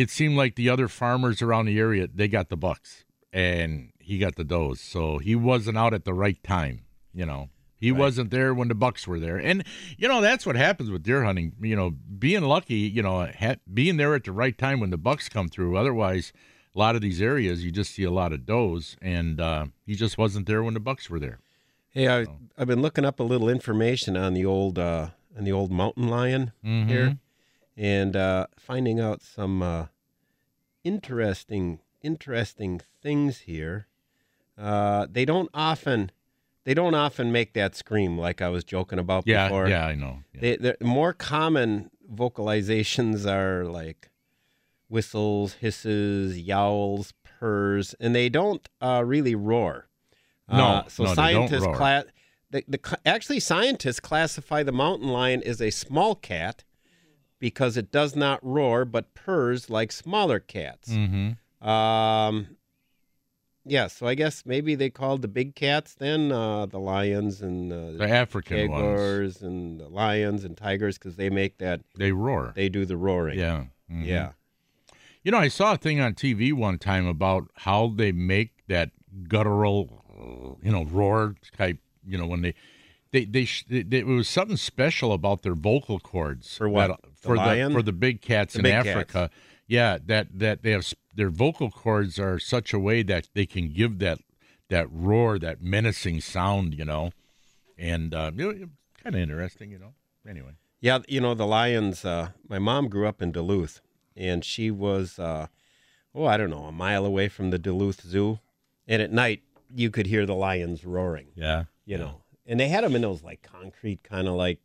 it 0.01 0.11
seemed 0.11 0.37
like 0.37 0.55
the 0.55 0.69
other 0.69 0.89
farmers 0.89 1.43
around 1.43 1.67
the 1.67 1.79
area 1.79 2.09
they 2.13 2.29
got 2.29 2.49
the 2.49 2.57
bucks 2.57 3.05
and 3.33 3.91
he 3.99 4.19
got 4.19 4.35
the 4.37 4.45
does. 4.45 4.81
So 4.81 5.19
he 5.19 5.35
wasn't 5.37 5.79
out 5.79 5.95
at 5.95 6.05
the 6.05 6.15
right 6.15 6.43
time. 6.43 6.77
You 7.13 7.27
know, 7.27 7.51
he 7.79 7.91
wasn't 7.93 8.31
there 8.31 8.53
when 8.55 8.69
the 8.69 8.75
bucks 8.75 9.07
were 9.07 9.21
there. 9.21 9.37
And 9.37 9.65
you 9.99 10.09
know 10.09 10.21
that's 10.21 10.47
what 10.47 10.57
happens 10.57 10.91
with 10.91 11.03
deer 11.03 11.25
hunting. 11.25 11.53
You 11.61 11.77
know, 11.77 11.91
being 12.19 12.43
lucky, 12.43 12.81
you 12.97 13.03
know, 13.03 13.31
ha- 13.39 13.63
being 13.73 13.97
there 13.99 14.15
at 14.15 14.25
the 14.25 14.33
right 14.33 14.57
time 14.57 14.81
when 14.81 14.91
the 14.91 14.99
bucks 14.99 15.29
come 15.29 15.49
through. 15.49 15.77
Otherwise. 15.77 16.33
A 16.73 16.79
lot 16.79 16.95
of 16.95 17.03
these 17.03 17.21
areas, 17.21 17.65
you 17.65 17.73
just 17.73 17.93
see 17.93 18.05
a 18.05 18.13
lot 18.13 18.33
of 18.33 18.47
does, 18.47 18.97
and 19.03 19.41
uh, 19.41 19.67
he 19.87 19.97
just 19.97 20.17
wasn't 20.17 20.47
there 20.47 20.63
when 20.63 20.75
the 20.75 20.79
bucks 20.79 21.11
were 21.11 21.19
there. 21.19 21.41
Hey, 21.89 22.07
I, 22.07 22.27
I've 22.57 22.69
been 22.69 22.81
looking 22.81 23.05
up 23.05 23.19
a 23.19 23.25
little 23.25 23.49
information 23.49 24.17
on 24.17 24.35
the 24.35 24.47
old 24.47 24.79
uh, 24.79 25.09
on 25.37 25.43
the 25.43 25.51
old 25.51 25.73
mountain 25.73 26.07
lion 26.07 26.53
here, 26.63 27.19
and 27.81 28.15
uh, 28.15 28.47
finding 28.59 29.01
out 29.01 29.23
some 29.23 29.63
uh, 29.63 29.87
interesting 30.85 31.81
interesting 32.03 32.81
things 33.03 33.39
here. 33.41 33.87
Uh, 34.57 35.07
they 35.11 35.25
don't 35.25 35.49
often 35.55 36.11
they 36.65 36.75
don't 36.75 36.95
often 36.95 37.33
make 37.33 37.55
that 37.55 37.75
scream 37.75 38.19
like 38.19 38.43
I 38.43 38.49
was 38.51 38.65
joking 38.65 38.99
about 38.99 39.25
Yeah, 39.27 39.49
before. 39.49 39.69
yeah, 39.69 39.87
I 39.87 39.95
know. 39.95 40.23
Yeah. 40.35 40.41
They, 40.41 40.57
the 40.57 40.77
more 40.83 41.15
common 41.15 41.91
vocalizations 42.13 43.25
are 43.27 43.65
like 43.65 44.11
whistles, 44.89 45.55
hisses, 45.55 46.39
yowls, 46.39 47.15
purrs, 47.25 47.95
and 47.99 48.15
they 48.15 48.29
don't 48.29 48.69
uh, 48.83 49.03
really 49.07 49.35
roar. 49.35 49.89
No, 50.51 50.65
Uh, 50.65 50.89
so 50.89 51.05
no, 51.05 51.15
scientists 51.15 51.65
roar. 51.65 52.05
the, 52.51 52.65
the, 52.69 52.99
actually 53.07 53.41
scientists 53.41 54.01
classify 54.01 54.63
the 54.63 54.73
mountain 54.73 55.09
lion 55.09 55.43
as 55.45 55.63
a 55.63 55.71
small 55.71 56.15
cat 56.15 56.65
because 57.41 57.77
it 57.77 57.91
does 57.91 58.15
not 58.15 58.39
roar 58.45 58.85
but 58.85 59.13
purrs 59.15 59.69
like 59.69 59.91
smaller 59.91 60.39
cats. 60.39 60.91
Mm-hmm. 60.91 61.69
Um, 61.69 62.57
yeah, 63.65 63.89
so 63.89 64.07
I 64.07 64.15
guess 64.15 64.45
maybe 64.47 64.75
they 64.75 64.89
called 64.91 65.23
the 65.23 65.29
big 65.29 65.55
cats 65.55 65.95
then 65.95 66.33
uh, 66.33 66.67
the 66.67 66.79
lions 66.79 67.43
and 67.43 67.73
uh, 67.73 67.93
The 67.93 68.09
African 68.09 68.71
ones, 68.71 69.43
and 69.43 69.81
the 69.81 69.89
lions 69.89 70.45
and 70.45 70.57
tigers 70.57 70.97
because 70.99 71.17
they 71.17 71.29
make 71.31 71.59
that 71.59 71.81
they 71.97 72.13
roar. 72.13 72.53
they 72.55 72.69
do 72.69 72.85
the 72.85 72.97
roaring. 72.97 73.39
yeah, 73.39 73.65
mhm. 73.91 74.07
yeah. 74.07 74.33
You 75.23 75.31
know, 75.33 75.39
I 75.39 75.49
saw 75.49 75.75
a 75.75 75.77
thing 75.77 76.01
on 76.01 76.15
TV 76.15 76.53
one 76.55 76.79
time 76.79 77.07
about 77.07 77.51
how 77.55 77.93
they 77.95 78.11
make 78.11 78.67
that 78.69 78.91
guttural, 79.29 80.57
you 80.63 80.73
know, 80.73 80.85
roar 80.85 81.35
type. 81.57 81.79
You 82.07 82.17
know, 82.17 82.27
when 82.27 82.41
they. 82.43 82.55
They, 83.13 83.25
they, 83.25 83.49
they, 83.69 83.83
they- 83.83 83.99
it 83.99 84.07
was 84.07 84.29
something 84.29 84.57
special 84.57 85.13
about 85.13 85.43
their 85.43 85.55
vocal 85.55 85.99
cords 85.99 86.57
For 86.57 86.69
what? 86.69 86.89
that- 86.89 87.03
The 87.03 87.09
for 87.29 87.35
the 87.37 87.43
lion? 87.43 87.73
for 87.73 87.83
the 87.83 87.93
big 87.93 88.21
cats 88.23 88.55
The 88.55 88.61
in 88.61 88.63
big 88.65 88.73
cats. 88.75 88.89
Africa. 88.89 89.31
Yeah, 89.67 89.99
that 90.07 90.27
that 90.39 90.63
they 90.63 90.71
have 90.73 90.93
their 91.15 91.31
vocal 91.31 91.71
cords 91.71 92.19
are 92.19 92.39
such 92.39 92.73
a 92.73 92.79
way 92.79 93.03
that 93.05 93.29
they 93.35 93.47
can 93.47 93.73
give 93.73 93.99
that 94.01 94.19
that 94.69 94.87
roar, 94.91 95.39
that 95.39 95.61
menacing 95.63 96.21
sound, 96.23 96.75
you 96.75 96.85
know, 96.85 97.11
and 97.79 98.15
uh, 98.15 98.31
kind 98.33 99.15
of 99.15 99.17
interesting, 99.17 99.71
you 99.71 99.79
know. 99.79 99.95
anyway. 100.29 100.53
Yeah, 100.81 101.01
you 101.09 101.21
know 101.21 101.35
the 101.35 101.47
lions. 101.47 102.05
Uh, 102.05 102.31
my 102.49 102.59
mom 102.59 102.89
grew 102.89 103.07
up 103.07 103.21
in 103.21 103.33
Duluth, 103.33 103.81
and 104.17 104.45
she 104.45 104.71
was, 104.71 105.19
uh, 105.19 105.47
oh, 106.15 106.25
I 106.27 106.37
don't 106.37 106.51
know, 106.51 106.65
a 106.65 106.73
mile 106.73 107.05
away 107.05 107.29
from 107.29 107.51
the 107.51 107.59
Duluth 107.59 108.01
Zoo, 108.03 108.39
and 108.89 109.03
at 109.03 109.13
night 109.13 109.43
you 109.75 109.91
could 109.91 110.07
hear 110.07 110.25
the 110.27 110.35
lions 110.35 110.85
roaring. 110.85 111.29
Yeah. 111.35 111.65
You 111.85 111.99
know, 111.99 112.20
and 112.51 112.61
they 112.61 112.69
had 112.69 112.85
them 112.85 112.95
in 112.95 113.01
those 113.03 113.23
like 113.23 113.41
concrete 113.43 114.03
kind 114.03 114.29
of 114.29 114.35
like 114.35 114.59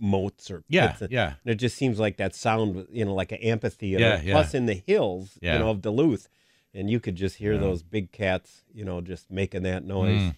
moats 0.00 0.50
or 0.50 0.64
Yeah, 0.68 0.92
pits. 0.92 1.10
yeah. 1.12 1.34
And 1.44 1.52
it 1.52 1.56
just 1.56 1.76
seems 1.76 1.98
like 1.98 2.16
that 2.18 2.34
sound, 2.34 2.86
you 2.90 3.04
know, 3.04 3.14
like 3.14 3.32
an 3.32 3.38
amphitheater. 3.38 4.00
Yeah, 4.02 4.20
yeah. 4.22 4.32
Plus 4.34 4.54
in 4.54 4.66
the 4.66 4.74
hills, 4.74 5.38
Yeah. 5.40 5.54
you 5.54 5.58
know, 5.60 5.70
of 5.70 5.82
Duluth, 5.82 6.28
and 6.74 6.88
you 6.90 7.00
could 7.00 7.16
just 7.16 7.36
hear 7.36 7.52
Yeah. 7.54 7.60
those 7.60 7.82
big 7.82 8.10
cats, 8.12 8.64
you 8.72 8.84
know, 8.84 9.00
just 9.00 9.30
making 9.30 9.62
that 9.64 9.84
noise. 9.84 10.20
Mm. 10.20 10.36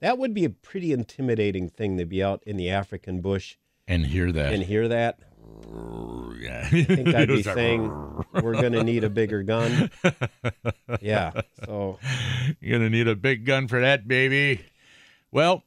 That 0.00 0.16
would 0.18 0.32
be 0.32 0.44
a 0.44 0.50
pretty 0.50 0.92
intimidating 0.92 1.68
thing 1.68 1.98
to 1.98 2.04
be 2.06 2.22
out 2.22 2.42
in 2.46 2.56
the 2.56 2.70
African 2.70 3.20
bush 3.20 3.56
And 3.88 4.06
hear 4.06 4.30
that. 4.32 4.52
and 4.52 4.62
hear 4.62 4.86
that. 4.88 5.18
yeah. 6.38 6.68
I 6.72 6.84
think 6.84 7.08
I'd 7.14 7.28
be 7.28 7.42
saying 7.42 7.82
we're 8.32 8.54
going 8.60 8.72
to 8.74 8.84
need 8.84 9.04
a 9.04 9.10
bigger 9.10 9.42
gun. 9.42 9.90
Yeah. 11.00 11.32
So 11.64 11.98
You're 12.60 12.78
gonna 12.78 12.90
need 12.90 13.06
a 13.08 13.14
big 13.14 13.44
gun 13.46 13.68
for 13.68 13.80
that, 13.80 14.08
baby. 14.08 14.60
Well, 15.30 15.62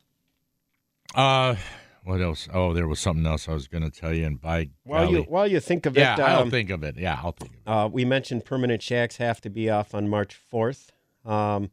uh, 1.15 1.55
what 2.03 2.21
else? 2.21 2.49
Oh, 2.53 2.73
there 2.73 2.87
was 2.87 2.99
something 2.99 3.25
else 3.25 3.47
I 3.47 3.53
was 3.53 3.67
gonna 3.67 3.89
tell 3.89 4.13
you. 4.13 4.25
And 4.25 4.41
by 4.41 4.69
while 4.83 5.09
you 5.09 5.23
while 5.23 5.47
you 5.47 5.59
think 5.59 5.85
of 5.85 5.95
yeah, 5.95 6.15
it, 6.15 6.19
I'll 6.19 6.41
um, 6.43 6.51
think 6.51 6.69
of 6.69 6.83
it. 6.83 6.97
Yeah, 6.97 7.19
I'll 7.23 7.31
think 7.31 7.51
of 7.51 7.57
it. 7.57 7.69
Uh, 7.69 7.87
we 7.87 8.03
mentioned 8.03 8.45
permanent 8.45 8.81
shacks 8.81 9.17
have 9.17 9.39
to 9.41 9.49
be 9.49 9.69
off 9.69 9.93
on 9.95 10.09
March 10.09 10.37
4th. 10.51 10.89
Um, 11.25 11.71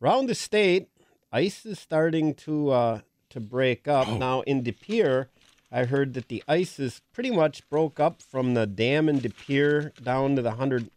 around 0.00 0.26
the 0.26 0.34
state, 0.34 0.88
ice 1.32 1.66
is 1.66 1.80
starting 1.80 2.34
to 2.34 2.70
uh, 2.70 3.00
to 3.30 3.40
break 3.40 3.88
up. 3.88 4.08
Now 4.08 4.42
in 4.42 4.62
De 4.62 4.72
Pere, 4.72 5.28
I 5.72 5.84
heard 5.84 6.14
that 6.14 6.28
the 6.28 6.44
ice 6.46 6.78
is 6.78 7.00
pretty 7.12 7.30
much 7.30 7.68
broke 7.68 7.98
up 7.98 8.22
from 8.22 8.54
the 8.54 8.66
dam 8.66 9.08
in 9.08 9.18
De 9.18 9.30
Pere 9.30 9.92
down 10.00 10.36
to 10.36 10.42
the 10.42 10.52
hundred, 10.52 10.90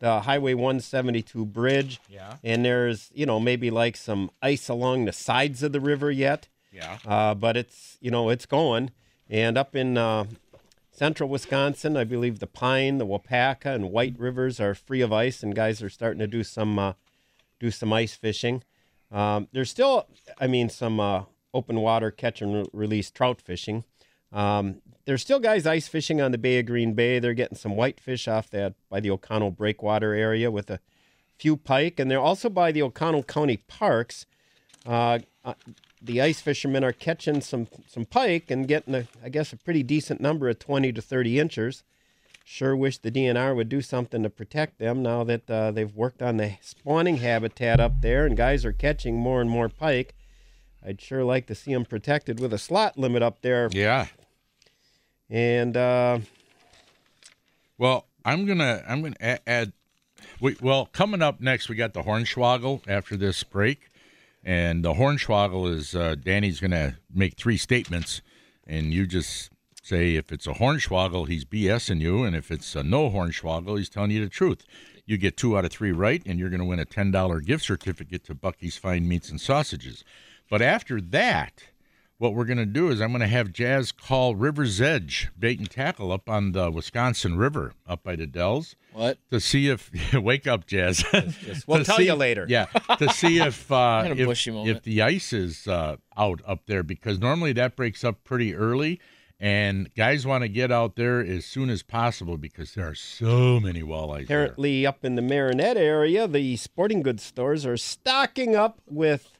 the 0.00 0.20
Highway 0.22 0.52
172 0.52 1.46
bridge. 1.46 2.00
Yeah. 2.10 2.36
And 2.44 2.64
there's 2.64 3.10
you 3.14 3.24
know 3.24 3.40
maybe 3.40 3.70
like 3.70 3.96
some 3.96 4.30
ice 4.42 4.68
along 4.68 5.06
the 5.06 5.12
sides 5.12 5.62
of 5.62 5.72
the 5.72 5.80
river 5.80 6.10
yet. 6.10 6.48
Yeah. 6.76 6.98
Uh, 7.06 7.34
but 7.34 7.56
it's 7.56 7.96
you 8.00 8.10
know 8.10 8.28
it's 8.28 8.44
going, 8.46 8.90
and 9.30 9.56
up 9.56 9.74
in 9.74 9.96
uh, 9.96 10.26
central 10.92 11.28
Wisconsin, 11.28 11.96
I 11.96 12.04
believe 12.04 12.38
the 12.38 12.46
Pine, 12.46 12.98
the 12.98 13.06
Waupaca, 13.06 13.74
and 13.74 13.90
White 13.90 14.18
rivers 14.18 14.60
are 14.60 14.74
free 14.74 15.00
of 15.00 15.12
ice, 15.12 15.42
and 15.42 15.54
guys 15.54 15.82
are 15.82 15.88
starting 15.88 16.20
to 16.20 16.26
do 16.26 16.44
some 16.44 16.78
uh, 16.78 16.92
do 17.58 17.70
some 17.70 17.92
ice 17.92 18.14
fishing. 18.14 18.62
Um, 19.10 19.48
there's 19.52 19.70
still, 19.70 20.06
I 20.38 20.46
mean, 20.46 20.68
some 20.68 21.00
uh, 21.00 21.22
open 21.54 21.80
water 21.80 22.10
catch 22.10 22.42
and 22.42 22.54
re- 22.54 22.66
release 22.72 23.10
trout 23.10 23.40
fishing. 23.40 23.84
Um, 24.32 24.82
there's 25.06 25.22
still 25.22 25.38
guys 25.38 25.66
ice 25.66 25.88
fishing 25.88 26.20
on 26.20 26.32
the 26.32 26.38
Bay 26.38 26.58
of 26.58 26.66
Green 26.66 26.92
Bay. 26.92 27.20
They're 27.20 27.32
getting 27.32 27.56
some 27.56 27.76
whitefish 27.76 28.28
off 28.28 28.50
that 28.50 28.74
by 28.90 29.00
the 29.00 29.10
Oconto 29.10 29.50
breakwater 29.50 30.12
area 30.12 30.50
with 30.50 30.68
a 30.70 30.80
few 31.38 31.56
pike, 31.56 31.98
and 31.98 32.10
they're 32.10 32.20
also 32.20 32.50
by 32.50 32.70
the 32.70 32.82
Oconto 32.82 33.22
County 33.22 33.56
parks. 33.56 34.26
Uh, 34.84 35.20
uh, 35.44 35.54
the 36.02 36.20
ice 36.20 36.40
fishermen 36.40 36.84
are 36.84 36.92
catching 36.92 37.40
some 37.40 37.68
some 37.86 38.04
pike 38.04 38.50
and 38.50 38.68
getting 38.68 38.94
a, 38.94 39.06
I 39.24 39.28
guess, 39.28 39.52
a 39.52 39.56
pretty 39.56 39.82
decent 39.82 40.20
number 40.20 40.48
of 40.48 40.58
20 40.58 40.92
to 40.92 41.02
30 41.02 41.38
inchers. 41.38 41.82
Sure 42.44 42.76
wish 42.76 42.98
the 42.98 43.10
DNR 43.10 43.56
would 43.56 43.68
do 43.68 43.80
something 43.82 44.22
to 44.22 44.30
protect 44.30 44.78
them 44.78 45.02
now 45.02 45.24
that 45.24 45.50
uh, 45.50 45.72
they've 45.72 45.94
worked 45.94 46.22
on 46.22 46.36
the 46.36 46.56
spawning 46.60 47.16
habitat 47.16 47.80
up 47.80 48.00
there 48.02 48.24
and 48.24 48.36
guys 48.36 48.64
are 48.64 48.72
catching 48.72 49.16
more 49.16 49.40
and 49.40 49.50
more 49.50 49.68
pike. 49.68 50.14
I'd 50.86 51.00
sure 51.00 51.24
like 51.24 51.46
to 51.48 51.54
see 51.56 51.72
them 51.74 51.84
protected 51.84 52.38
with 52.38 52.52
a 52.52 52.58
slot 52.58 52.96
limit 52.96 53.20
up 53.20 53.42
there. 53.42 53.68
Yeah. 53.72 54.06
And 55.28 55.76
uh, 55.76 56.20
Well, 57.78 58.06
I'm 58.24 58.46
gonna 58.46 58.82
I'm 58.86 59.02
gonna 59.02 59.16
add. 59.20 59.40
add 59.46 59.72
we, 60.40 60.56
well, 60.60 60.86
coming 60.86 61.22
up 61.22 61.40
next, 61.40 61.68
we 61.68 61.74
got 61.76 61.94
the 61.94 62.02
Hornswoggle 62.02 62.82
after 62.88 63.16
this 63.16 63.42
break, 63.42 63.88
and 64.46 64.84
the 64.84 64.94
Hornswoggle 64.94 65.74
is 65.74 65.96
uh, 65.96 66.14
Danny's 66.14 66.60
gonna 66.60 66.98
make 67.12 67.36
three 67.36 67.56
statements, 67.56 68.22
and 68.64 68.94
you 68.94 69.04
just 69.04 69.50
say 69.82 70.14
if 70.14 70.30
it's 70.30 70.46
a 70.46 70.52
Hornswoggle, 70.52 71.26
he's 71.26 71.44
BSing 71.44 72.00
you, 72.00 72.22
and 72.22 72.36
if 72.36 72.52
it's 72.52 72.76
a 72.76 72.84
no 72.84 73.10
Hornswoggle, 73.10 73.76
he's 73.76 73.88
telling 73.88 74.12
you 74.12 74.24
the 74.24 74.30
truth. 74.30 74.64
You 75.04 75.18
get 75.18 75.36
two 75.36 75.58
out 75.58 75.64
of 75.64 75.72
three 75.72 75.90
right, 75.90 76.22
and 76.24 76.38
you're 76.38 76.48
gonna 76.48 76.64
win 76.64 76.78
a 76.78 76.84
ten 76.84 77.10
dollar 77.10 77.40
gift 77.40 77.64
certificate 77.64 78.22
to 78.24 78.34
Bucky's 78.36 78.76
Fine 78.76 79.08
Meats 79.08 79.30
and 79.30 79.40
Sausages. 79.40 80.04
But 80.48 80.62
after 80.62 81.00
that, 81.00 81.64
what 82.18 82.34
we're 82.34 82.44
going 82.46 82.56
to 82.58 82.64
do 82.66 82.88
is 82.88 83.00
I'm 83.00 83.10
going 83.10 83.20
to 83.20 83.26
have 83.26 83.52
Jazz 83.52 83.92
call 83.92 84.34
River's 84.34 84.80
Edge 84.80 85.28
bait 85.38 85.58
and 85.58 85.70
tackle 85.70 86.10
up 86.12 86.28
on 86.28 86.52
the 86.52 86.70
Wisconsin 86.70 87.36
River 87.36 87.72
up 87.86 88.02
by 88.02 88.16
the 88.16 88.26
Dells 88.26 88.74
What? 88.92 89.18
to 89.30 89.38
see 89.40 89.68
if 89.68 89.90
wake 90.14 90.46
up 90.46 90.66
Jazz. 90.66 91.04
we'll 91.66 91.78
To 91.80 91.84
tell 91.84 91.96
see- 91.98 92.06
you 92.06 92.14
later. 92.14 92.46
Yeah, 92.48 92.66
to 92.98 93.08
see 93.10 93.38
if 93.40 93.70
uh, 93.70 94.04
if, 94.06 94.46
if 94.48 94.82
the 94.82 95.02
ice 95.02 95.32
is 95.32 95.66
uh, 95.68 95.96
out 96.16 96.40
up 96.46 96.66
there 96.66 96.82
because 96.82 97.18
normally 97.20 97.52
that 97.54 97.76
breaks 97.76 98.02
up 98.04 98.24
pretty 98.24 98.54
early. 98.54 99.00
And 99.38 99.94
guys 99.94 100.26
want 100.26 100.44
to 100.44 100.48
get 100.48 100.72
out 100.72 100.96
there 100.96 101.20
as 101.20 101.44
soon 101.44 101.68
as 101.68 101.82
possible 101.82 102.38
because 102.38 102.72
there 102.72 102.88
are 102.88 102.94
so 102.94 103.60
many 103.60 103.82
walleyes 103.82 104.28
there. 104.28 104.44
Apparently, 104.44 104.86
up 104.86 105.04
in 105.04 105.14
the 105.14 105.20
Marinette 105.20 105.76
area, 105.76 106.26
the 106.26 106.56
sporting 106.56 107.02
goods 107.02 107.22
stores 107.22 107.66
are 107.66 107.76
stocking 107.76 108.56
up 108.56 108.80
with 108.86 109.35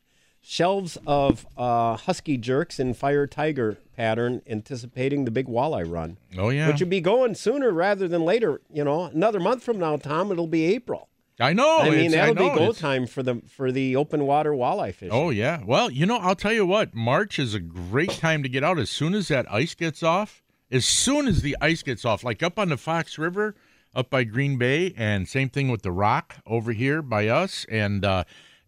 shelves 0.49 0.97
of 1.09 1.45
uh, 1.57 1.97
husky 1.97 2.37
jerks 2.37 2.79
in 2.79 2.95
fire 2.95 3.27
tiger 3.27 3.79
pattern, 3.97 4.41
anticipating 4.47 5.25
the 5.25 5.31
big 5.33 5.47
walleye 5.47 5.91
run, 5.91 6.19
Oh 6.39 6.51
yeah, 6.51 6.69
which 6.69 6.79
would 6.79 6.89
be 6.91 7.01
going 7.01 7.35
sooner 7.35 7.73
rather 7.73 8.07
than 8.07 8.25
later. 8.25 8.61
You 8.73 8.85
know, 8.85 9.05
another 9.05 9.41
month 9.41 9.65
from 9.65 9.81
now, 9.81 9.97
Tom, 9.97 10.31
it'll 10.31 10.47
be 10.47 10.67
April. 10.67 11.09
I 11.41 11.53
know. 11.53 11.79
I 11.79 11.91
mean, 11.91 12.13
that'll 12.13 12.35
know, 12.35 12.51
be 12.51 12.59
go 12.59 12.73
time 12.73 13.07
for 13.07 13.25
the 13.25 13.43
for 13.49 13.73
the 13.73 13.97
open 13.97 14.25
water 14.25 14.53
walleye 14.53 14.95
fishing. 14.95 15.13
Oh 15.13 15.31
yeah. 15.31 15.63
Well, 15.67 15.91
you 15.91 16.07
know, 16.07 16.19
I'll 16.19 16.37
tell 16.37 16.53
you 16.53 16.65
what. 16.65 16.95
March 16.95 17.39
is 17.41 17.53
a 17.53 17.61
great 17.61 18.11
time 18.13 18.45
to 18.45 18.49
get 18.49 18.63
out. 18.63 18.79
As 18.79 18.89
soon 18.89 19.15
as 19.15 19.29
that 19.29 19.53
ice 19.53 19.75
gets 19.75 20.03
off, 20.05 20.45
as 20.71 20.85
soon 20.87 21.27
as 21.27 21.43
the 21.43 21.57
ice 21.61 21.83
gets 21.83 22.05
off, 22.05 22.23
like 22.23 22.43
up 22.43 22.59
on 22.59 22.69
the 22.69 22.77
Fox 22.77 23.19
River, 23.19 23.57
up 23.95 24.11
by 24.11 24.23
Green 24.23 24.57
Bay, 24.59 24.95
and 24.97 25.29
same 25.29 25.49
thing 25.49 25.69
with 25.69 25.83
the 25.83 25.93
Rock 25.93 26.37
over 26.47 26.73
here 26.73 27.03
by 27.03 27.27
us, 27.27 27.67
and 27.69 28.05
uh, 28.05 28.25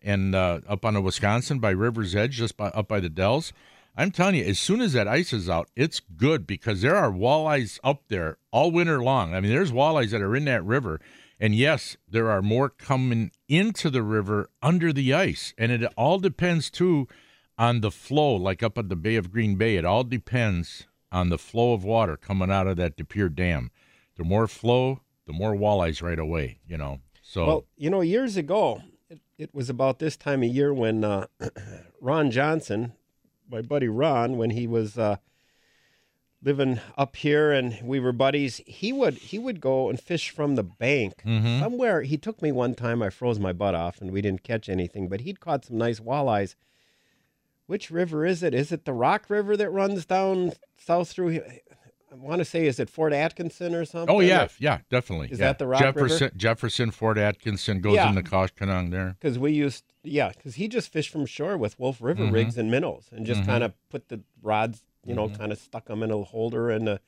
and 0.08 0.34
uh, 0.34 0.60
up 0.66 0.86
on 0.86 0.94
the 0.94 1.02
Wisconsin 1.02 1.58
by 1.58 1.70
River's 1.70 2.16
Edge, 2.16 2.36
just 2.36 2.56
by, 2.56 2.68
up 2.68 2.88
by 2.88 2.98
the 2.98 3.10
Dells. 3.10 3.52
I'm 3.94 4.10
telling 4.10 4.36
you, 4.36 4.44
as 4.44 4.58
soon 4.58 4.80
as 4.80 4.94
that 4.94 5.06
ice 5.06 5.34
is 5.34 5.50
out, 5.50 5.68
it's 5.76 6.00
good 6.00 6.46
because 6.46 6.80
there 6.80 6.96
are 6.96 7.10
walleyes 7.10 7.78
up 7.84 8.04
there 8.08 8.38
all 8.50 8.70
winter 8.70 9.02
long. 9.02 9.34
I 9.34 9.40
mean, 9.40 9.50
there's 9.50 9.70
walleyes 9.70 10.10
that 10.10 10.22
are 10.22 10.34
in 10.34 10.46
that 10.46 10.64
river. 10.64 10.98
And 11.38 11.54
yes, 11.54 11.98
there 12.08 12.30
are 12.30 12.40
more 12.40 12.70
coming 12.70 13.32
into 13.48 13.90
the 13.90 14.02
river 14.02 14.48
under 14.62 14.94
the 14.94 15.12
ice. 15.12 15.52
And 15.58 15.70
it 15.70 15.84
all 15.96 16.18
depends, 16.18 16.70
too, 16.70 17.06
on 17.58 17.82
the 17.82 17.90
flow, 17.90 18.34
like 18.34 18.62
up 18.62 18.78
at 18.78 18.88
the 18.88 18.96
Bay 18.96 19.16
of 19.16 19.30
Green 19.30 19.56
Bay. 19.56 19.76
It 19.76 19.84
all 19.84 20.04
depends 20.04 20.86
on 21.12 21.28
the 21.28 21.38
flow 21.38 21.74
of 21.74 21.84
water 21.84 22.16
coming 22.16 22.50
out 22.50 22.66
of 22.66 22.78
that 22.78 22.96
De 22.96 23.04
Pere 23.04 23.28
Dam. 23.28 23.70
The 24.16 24.24
more 24.24 24.46
flow, 24.46 25.02
the 25.26 25.34
more 25.34 25.54
walleyes 25.54 26.02
right 26.02 26.18
away, 26.18 26.60
you 26.66 26.78
know. 26.78 27.00
So, 27.20 27.46
Well, 27.46 27.64
you 27.76 27.90
know, 27.90 28.00
years 28.00 28.38
ago, 28.38 28.80
it, 29.38 29.54
was 29.54 29.70
about 29.70 29.98
this 29.98 30.16
time 30.16 30.42
of 30.42 30.48
year 30.48 30.74
when 30.74 31.04
uh, 31.04 31.26
Ron 32.00 32.30
Johnson, 32.30 32.92
my 33.50 33.62
buddy 33.62 33.88
Ron, 33.88 34.36
when 34.36 34.50
he 34.50 34.66
was 34.66 34.98
uh, 34.98 35.16
living 36.42 36.80
up 36.96 37.16
here 37.16 37.50
and 37.52 37.78
we 37.82 37.98
were 38.00 38.12
buddies, 38.12 38.60
he 38.66 38.92
would 38.92 39.14
he 39.14 39.38
would 39.38 39.60
go 39.60 39.88
and 39.88 40.00
fish 40.00 40.30
from 40.30 40.54
the 40.54 40.62
bank 40.62 41.22
Mm-hmm. 41.24 41.60
somewhere. 41.60 42.02
He 42.02 42.16
took 42.16 42.40
me 42.42 42.52
one 42.52 42.74
time. 42.74 43.02
I 43.02 43.10
froze 43.10 43.38
my 43.38 43.52
butt 43.52 43.74
off 43.74 44.00
and 44.00 44.10
we 44.12 44.20
didn't 44.20 44.42
catch 44.44 44.68
anything, 44.68 45.08
but 45.08 45.20
he'd 45.22 45.40
caught 45.40 45.64
some 45.64 45.78
nice 45.78 46.00
walleyes. 46.00 46.54
Which 47.66 47.90
river 47.90 48.24
is 48.24 48.42
it? 48.42 48.54
Is 48.54 48.72
it 48.72 48.84
the 48.86 48.94
Rock 48.94 49.28
River 49.28 49.56
that 49.56 49.68
runs 49.70 50.06
down 50.06 50.52
south 50.78 51.10
through 51.10 51.28
here? 51.28 51.58
I 52.10 52.14
want 52.14 52.38
to 52.38 52.44
say, 52.44 52.66
is 52.66 52.80
it 52.80 52.88
Fort 52.88 53.12
Atkinson 53.12 53.74
or 53.74 53.84
something? 53.84 54.14
oh, 54.14 54.20
yeah, 54.20 54.48
yeah, 54.58 54.78
definitely. 54.90 55.28
Is 55.30 55.38
yeah. 55.38 55.46
that 55.48 55.58
the 55.58 55.66
Rock 55.66 55.80
River? 55.82 56.00
Jefferson, 56.08 56.30
Jefferson, 56.36 56.90
Fort 56.90 57.18
Atkinson 57.18 57.80
goes 57.80 57.94
Yeah. 57.96 58.08
in 58.08 58.14
the 58.14 58.22
Koshkonong 58.22 58.90
there. 58.90 59.16
because 59.20 59.38
we 59.38 59.52
used 59.52 59.84
yeah 60.04 60.30
because 60.34 60.54
he 60.54 60.68
just 60.68 60.90
fished 60.90 61.10
from 61.10 61.26
shore 61.26 61.56
with 61.58 61.78
wolf 61.78 61.98
river 62.00 62.22
Mm-hmm. 62.24 62.32
rigs 62.34 62.56
and 62.56 62.70
minnows 62.70 63.08
and 63.12 63.26
just 63.26 63.44
kind 63.44 63.62
of 63.62 63.74
put 63.90 64.08
the 64.08 64.20
rods 64.40 64.80
you 65.04 65.14
know 65.14 65.28
kind 65.28 65.52
of 65.52 65.58
stuck 65.58 65.86
them 65.86 66.02
in 66.02 66.10
a 66.10 66.22
holder 66.22 66.70
and 66.70 66.86
the 66.86 67.00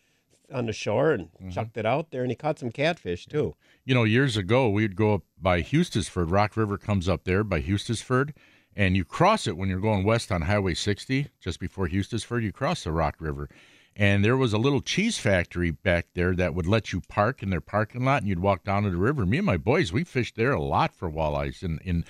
on 0.52 0.66
the 0.66 0.72
shore 0.72 1.12
and 1.12 1.28
Mm-hmm. 1.32 1.50
chucked 1.50 1.76
it 1.78 1.86
out 1.86 2.10
there 2.10 2.20
and 2.22 2.30
he 2.30 2.36
caught 2.36 2.58
some 2.58 2.70
catfish 2.70 3.26
too 3.26 3.54
you 3.86 3.94
know, 3.94 4.04
years 4.04 4.36
ago, 4.36 4.68
we'd 4.68 4.94
go 4.96 5.14
up 5.14 5.22
by 5.40 5.62
Hustisford. 5.62 6.30
Rock 6.30 6.56
River 6.56 6.76
comes 6.76 7.08
up 7.08 7.24
there 7.24 7.42
by 7.42 7.60
Hustisford, 7.62 8.34
and 8.76 8.94
you 8.96 9.04
cross 9.04 9.46
it 9.48 9.56
when 9.56 9.68
you're 9.70 9.80
going 9.80 10.04
west 10.04 10.30
on 10.30 10.42
Highway 10.42 10.74
60, 10.74 11.28
just 11.40 11.58
before 11.58 11.88
Hustisford. 11.88 12.42
You 12.42 12.52
cross 12.52 12.84
the 12.84 12.92
Rock 12.92 13.16
River. 13.18 13.48
And 13.96 14.24
there 14.24 14.36
was 14.36 14.52
a 14.52 14.58
little 14.58 14.80
cheese 14.80 15.18
factory 15.18 15.70
back 15.70 16.06
there 16.14 16.34
that 16.36 16.54
would 16.54 16.66
let 16.66 16.92
you 16.92 17.00
park 17.08 17.42
in 17.42 17.50
their 17.50 17.60
parking 17.60 18.04
lot, 18.04 18.22
and 18.22 18.28
you'd 18.28 18.40
walk 18.40 18.64
down 18.64 18.84
to 18.84 18.90
the 18.90 18.96
river. 18.96 19.26
Me 19.26 19.38
and 19.38 19.46
my 19.46 19.56
boys, 19.56 19.92
we 19.92 20.04
fished 20.04 20.36
there 20.36 20.52
a 20.52 20.62
lot 20.62 20.94
for 20.94 21.10
walleyes. 21.10 21.62
And, 21.62 21.80
and 21.84 22.04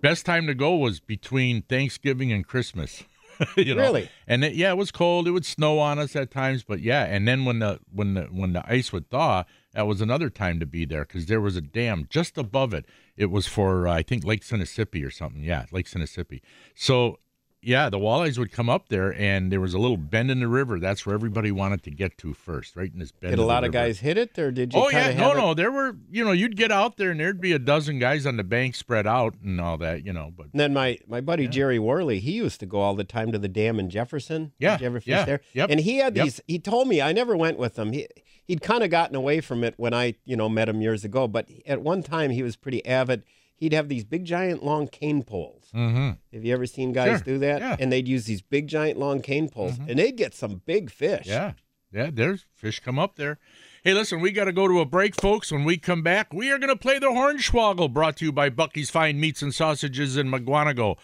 best 0.00 0.26
time 0.26 0.46
to 0.46 0.54
go 0.54 0.76
was 0.76 1.00
between 1.00 1.62
Thanksgiving 1.62 2.30
and 2.32 2.46
Christmas. 2.46 3.02
you 3.56 3.74
know? 3.74 3.82
Really? 3.82 4.08
And 4.26 4.44
it, 4.44 4.54
yeah, 4.54 4.70
it 4.70 4.76
was 4.76 4.90
cold. 4.90 5.26
It 5.26 5.32
would 5.32 5.44
snow 5.44 5.78
on 5.78 5.98
us 5.98 6.16
at 6.16 6.30
times, 6.30 6.62
but 6.62 6.80
yeah. 6.80 7.04
And 7.04 7.26
then 7.26 7.44
when 7.44 7.58
the 7.58 7.80
when 7.92 8.14
the 8.14 8.22
when 8.24 8.52
the 8.52 8.64
ice 8.70 8.92
would 8.92 9.10
thaw, 9.10 9.44
that 9.72 9.86
was 9.86 10.00
another 10.00 10.30
time 10.30 10.60
to 10.60 10.66
be 10.66 10.84
there 10.84 11.04
because 11.04 11.26
there 11.26 11.40
was 11.40 11.56
a 11.56 11.60
dam 11.60 12.06
just 12.08 12.38
above 12.38 12.72
it. 12.72 12.86
It 13.16 13.30
was 13.30 13.46
for 13.46 13.88
uh, 13.88 13.94
I 13.94 14.02
think 14.02 14.24
Lake 14.24 14.42
Sinissippi 14.42 15.04
or 15.04 15.10
something. 15.10 15.42
Yeah, 15.42 15.66
Lake 15.70 15.88
Sinissippi. 15.88 16.42
So 16.74 17.18
yeah, 17.62 17.90
the 17.90 17.98
walleyes 17.98 18.38
would 18.38 18.52
come 18.52 18.68
up 18.70 18.88
there, 18.88 19.12
and 19.14 19.50
there 19.50 19.60
was 19.60 19.74
a 19.74 19.78
little 19.78 19.96
bend 19.96 20.30
in 20.30 20.38
the 20.40 20.46
river. 20.46 20.78
That's 20.78 21.04
where 21.04 21.14
everybody 21.14 21.50
wanted 21.50 21.82
to 21.84 21.90
get 21.90 22.16
to 22.18 22.32
first, 22.32 22.76
right 22.76 22.92
in 22.92 22.98
this 23.00 23.10
bend. 23.10 23.32
Did 23.32 23.38
a 23.40 23.44
lot 23.44 23.64
of 23.64 23.68
river. 23.74 23.86
guys 23.86 23.98
hit 24.00 24.16
it, 24.18 24.38
or 24.38 24.52
did 24.52 24.72
you? 24.72 24.80
Oh 24.80 24.88
yeah, 24.88 25.08
kinda 25.08 25.22
no, 25.22 25.32
it- 25.32 25.36
no. 25.36 25.54
There 25.54 25.72
were, 25.72 25.96
you 26.10 26.24
know, 26.24 26.32
you'd 26.32 26.56
get 26.56 26.70
out 26.70 26.96
there 26.96 27.10
and 27.10 27.18
there'd 27.18 27.40
be 27.40 27.52
a 27.52 27.58
dozen 27.58 27.98
guys 27.98 28.24
on 28.26 28.36
the 28.36 28.44
bank 28.44 28.74
spread 28.76 29.06
out 29.06 29.34
and 29.42 29.60
all 29.60 29.78
that, 29.78 30.06
you 30.06 30.12
know. 30.12 30.32
But 30.36 30.46
And 30.52 30.60
then 30.60 30.72
my, 30.74 30.98
my 31.08 31.20
buddy 31.20 31.48
Jerry 31.48 31.78
Worley, 31.78 32.20
he 32.20 32.32
used 32.32 32.60
to 32.60 32.66
go 32.66 32.78
all 32.80 32.94
the 32.94 33.04
time 33.04 33.32
to 33.32 33.38
the 33.38 33.48
dam 33.48 33.80
in 33.80 33.90
Jefferson. 33.90 34.52
Yeah, 34.58 34.72
Did 34.76 34.80
you 34.82 34.86
ever 34.86 35.00
fish 35.00 35.08
yeah, 35.08 35.24
there? 35.24 35.40
yep, 35.52 35.70
And 35.70 35.80
he 35.80 35.98
had 35.98 36.14
yep. 36.14 36.24
these. 36.24 36.40
He 36.46 36.58
told 36.58 36.86
me 36.86 37.02
I 37.02 37.12
never 37.12 37.36
went 37.36 37.58
with 37.58 37.76
him. 37.78 37.92
He 37.92 38.06
he'd 38.46 38.60
kind 38.62 38.84
of 38.84 38.90
gotten 38.90 39.16
away 39.16 39.40
from 39.40 39.64
it 39.64 39.74
when 39.76 39.92
I 39.92 40.14
you 40.24 40.36
know 40.36 40.48
met 40.48 40.68
him 40.68 40.80
years 40.80 41.04
ago. 41.04 41.26
But 41.26 41.48
at 41.66 41.80
one 41.82 42.02
time 42.04 42.30
he 42.30 42.42
was 42.44 42.54
pretty 42.54 42.84
avid. 42.86 43.24
He'd 43.56 43.72
have 43.72 43.88
these 43.88 44.04
big 44.04 44.24
giant 44.26 44.62
long 44.62 44.86
cane 44.86 45.22
poles. 45.22 45.70
mm-hmm. 45.74 46.10
Have 46.34 46.44
you 46.44 46.52
ever 46.52 46.66
seen 46.66 46.92
guys 46.92 47.18
Sure, 47.18 47.18
do 47.20 47.38
that? 47.38 47.60
yeah. 47.60 47.72
Mm-hmm. 47.72 47.82
And 47.82 47.92
they'd 47.92 48.06
use 48.06 48.26
these 48.26 48.42
big 48.42 48.68
giant 48.68 48.98
long 48.98 49.20
cane 49.22 49.48
poles, 49.48 49.78
and 49.88 49.98
they'd 49.98 50.16
get 50.16 50.34
some 50.34 50.60
big 50.66 50.90
fish. 50.90 51.26
yeah, 51.26 51.52
yeah. 51.92 52.10
There's 52.12 52.44
fish 52.54 52.80
come 52.80 52.98
up 52.98 53.16
there. 53.16 53.38
Hey, 53.82 53.94
listen, 53.94 54.20
we 54.20 54.32
got 54.32 54.44
to 54.44 54.52
go 54.52 54.66
to 54.68 54.80
a 54.80 54.84
break, 54.84 55.14
folks. 55.20 55.52
When 55.52 55.64
we 55.64 55.76
come 55.78 56.02
back, 56.02 56.32
we 56.34 56.50
are 56.50 56.58
going 56.58 56.70
to 56.72 56.76
play 56.76 56.98
the 56.98 57.06
Hornswoggle, 57.06 57.92
brought 57.92 58.16
to 58.16 58.24
you 58.24 58.32
by 58.32 58.50
Bucky's 58.50 58.90
Fine 58.90 59.20
Meats 59.20 59.42
and 59.42 59.54
Sausages 59.54 60.16
in 60.16 60.28
Mukwonago. 60.28 60.96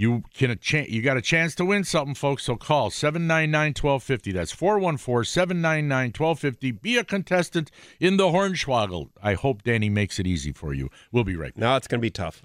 You 0.00 0.22
can 0.32 0.52
a 0.52 0.58
you 0.88 1.02
got 1.02 1.16
a 1.16 1.20
chance 1.20 1.56
to 1.56 1.64
win 1.64 1.82
something, 1.82 2.14
folks. 2.14 2.44
So 2.44 2.54
call 2.54 2.90
799-1250. 2.90 4.32
That's 4.32 4.54
414-799-1250. 4.54 6.80
Be 6.80 6.98
a 6.98 7.02
contestant 7.02 7.72
in 7.98 8.16
the 8.16 8.26
Hornswoggle. 8.26 9.10
I 9.20 9.34
hope 9.34 9.64
Danny 9.64 9.88
makes 9.88 10.20
it 10.20 10.26
easy 10.28 10.52
for 10.52 10.72
you. 10.72 10.88
We'll 11.10 11.24
be 11.24 11.34
right 11.34 11.52
back. 11.52 11.60
No, 11.60 11.74
it's 11.74 11.88
going 11.88 12.00
to 12.00 12.02
be 12.02 12.12
tough. 12.12 12.44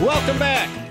Welcome 0.00 0.38
back. 0.38 0.87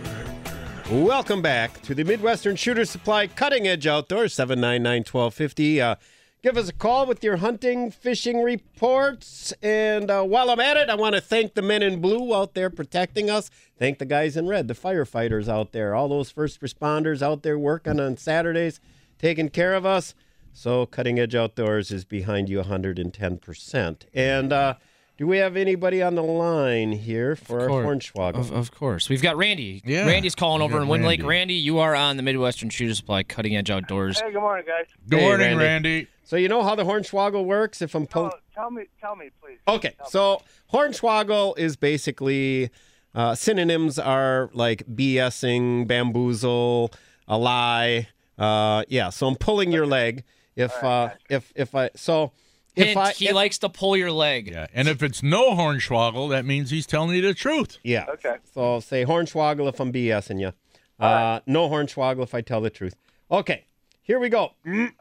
Welcome 0.90 1.42
back 1.42 1.82
to 1.82 1.94
the 1.94 2.06
Midwestern 2.06 2.56
Shooter 2.56 2.86
Supply 2.86 3.28
Cutting 3.28 3.68
Edge 3.68 3.86
Outdoors, 3.86 4.34
799 4.34 5.00
1250. 5.00 5.82
Uh, 5.82 5.96
give 6.42 6.56
us 6.56 6.70
a 6.70 6.74
call 6.74 7.06
with 7.06 7.22
your 7.22 7.38
hunting, 7.38 7.92
fishing 7.92 8.42
reports. 8.42 9.52
And 9.62 10.10
uh, 10.10 10.24
while 10.24 10.50
I'm 10.50 10.62
at 10.62 10.78
it, 10.78 10.90
I 10.90 10.96
want 10.96 11.16
to 11.16 11.20
thank 11.20 11.56
the 11.56 11.62
men 11.62 11.84
in 11.84 12.00
blue 12.00 12.34
out 12.34 12.54
there 12.54 12.70
protecting 12.70 13.30
us. 13.30 13.52
Thank 13.78 14.00
the 14.00 14.06
guys 14.06 14.38
in 14.38 14.48
red, 14.48 14.70
the 14.70 14.74
firefighters 14.74 15.50
out 15.50 15.74
there, 15.74 15.94
all 15.94 16.08
those 16.08 16.32
first 16.32 16.62
responders 16.62 17.22
out 17.22 17.44
there 17.44 17.60
working 17.60 18.00
on 18.00 18.16
Saturdays, 18.16 18.80
taking 19.20 19.50
care 19.50 19.74
of 19.74 19.86
us. 19.86 20.16
So, 20.54 20.86
Cutting 20.86 21.20
Edge 21.20 21.36
Outdoors 21.36 21.92
is 21.92 22.06
behind 22.06 22.48
you 22.48 22.62
110%. 22.62 23.98
And 24.14 24.54
uh, 24.54 24.76
do 25.18 25.26
we 25.28 25.38
have 25.38 25.58
anybody 25.58 26.02
on 26.02 26.16
the 26.16 26.24
line 26.24 26.92
here 26.92 27.36
for 27.36 27.62
our 27.62 27.68
course. 27.68 27.88
Hornswoggle? 28.12 28.36
Of, 28.36 28.52
of 28.52 28.72
course. 28.72 29.10
We've 29.10 29.22
got 29.22 29.36
Randy. 29.38 29.82
Yeah, 29.86 30.06
Randy's 30.06 30.36
calling 30.36 30.62
over 30.62 30.80
in 30.82 30.88
Wind 30.88 31.06
Lake. 31.06 31.20
Randy. 31.22 31.28
Randy, 31.30 31.54
you 31.56 31.80
are 31.80 31.96
on 31.96 32.18
the 32.18 32.24
Midwestern 32.24 32.70
Shooter 32.70 32.94
Supply 32.96 33.24
Cutting 33.24 33.56
Edge 33.56 33.70
Outdoors. 33.72 34.20
Hey, 34.20 34.32
good 34.32 34.40
morning, 34.42 34.66
guys. 34.68 34.86
Good 35.10 35.20
Hey, 35.20 35.26
morning, 35.26 35.58
Randy. 35.58 35.64
Randy. 35.90 36.08
So 36.24 36.36
you 36.36 36.50
know 36.50 36.62
how 36.62 36.76
the 36.76 36.84
hornswoggle 36.84 37.46
works? 37.46 37.82
If 37.82 37.96
I'm 37.96 38.06
pull- 38.06 38.32
Oh, 38.34 38.40
tell 38.54 38.70
me, 38.70 38.84
tell 39.00 39.16
me, 39.16 39.30
please. 39.42 39.60
okay, 39.68 39.94
so 40.10 40.42
hornswoggle 40.74 41.58
is 41.58 41.76
basically 41.78 42.70
uh, 43.16 43.34
synonyms 43.34 43.98
are 43.98 44.50
like 44.54 44.84
BSing, 44.88 45.88
bamboozle, 45.88 46.92
a 47.28 47.38
lie. 47.38 48.08
Uh, 48.38 48.84
yeah, 48.90 49.10
so 49.10 49.28
I'm 49.28 49.36
pulling 49.36 49.72
your 49.72 49.88
leg. 49.88 50.24
If 50.56 50.72
uh, 50.84 51.10
if 51.30 51.52
if 51.56 51.74
I 51.76 51.90
so 51.96 52.32
if 52.78 52.98
I 52.98 53.12
he 53.14 53.28
if- 53.30 53.36
likes 53.36 53.58
to 53.60 53.70
pull 53.70 53.96
your 53.98 54.12
leg. 54.12 54.50
Yeah, 54.50 54.68
and 54.74 54.88
if 54.88 55.02
it's 55.04 55.22
no 55.24 55.52
Hornswoggle, 55.52 56.30
that 56.30 56.46
means 56.46 56.70
he's 56.72 56.86
telling 56.86 57.16
you 57.16 57.22
the 57.22 57.34
truth. 57.34 57.78
yeah 57.84 58.06
Okay. 58.10 58.36
So 58.54 58.74
I'll 58.74 58.82
say 58.82 59.06
hornswoggle 59.06 59.68
if 59.70 59.80
I'm 59.80 59.92
BSing 59.92 60.40
you. 60.40 60.54
Uh, 61.00 61.42
no 61.46 61.70
hornswoggle 61.70 62.24
if 62.24 62.34
I 62.34 62.42
tell 62.42 62.60
the 62.62 62.70
truth. 62.72 62.96
Okay, 63.30 63.66
here 64.02 64.20
we 64.20 64.30
go. 64.30 64.54
You 64.64 64.92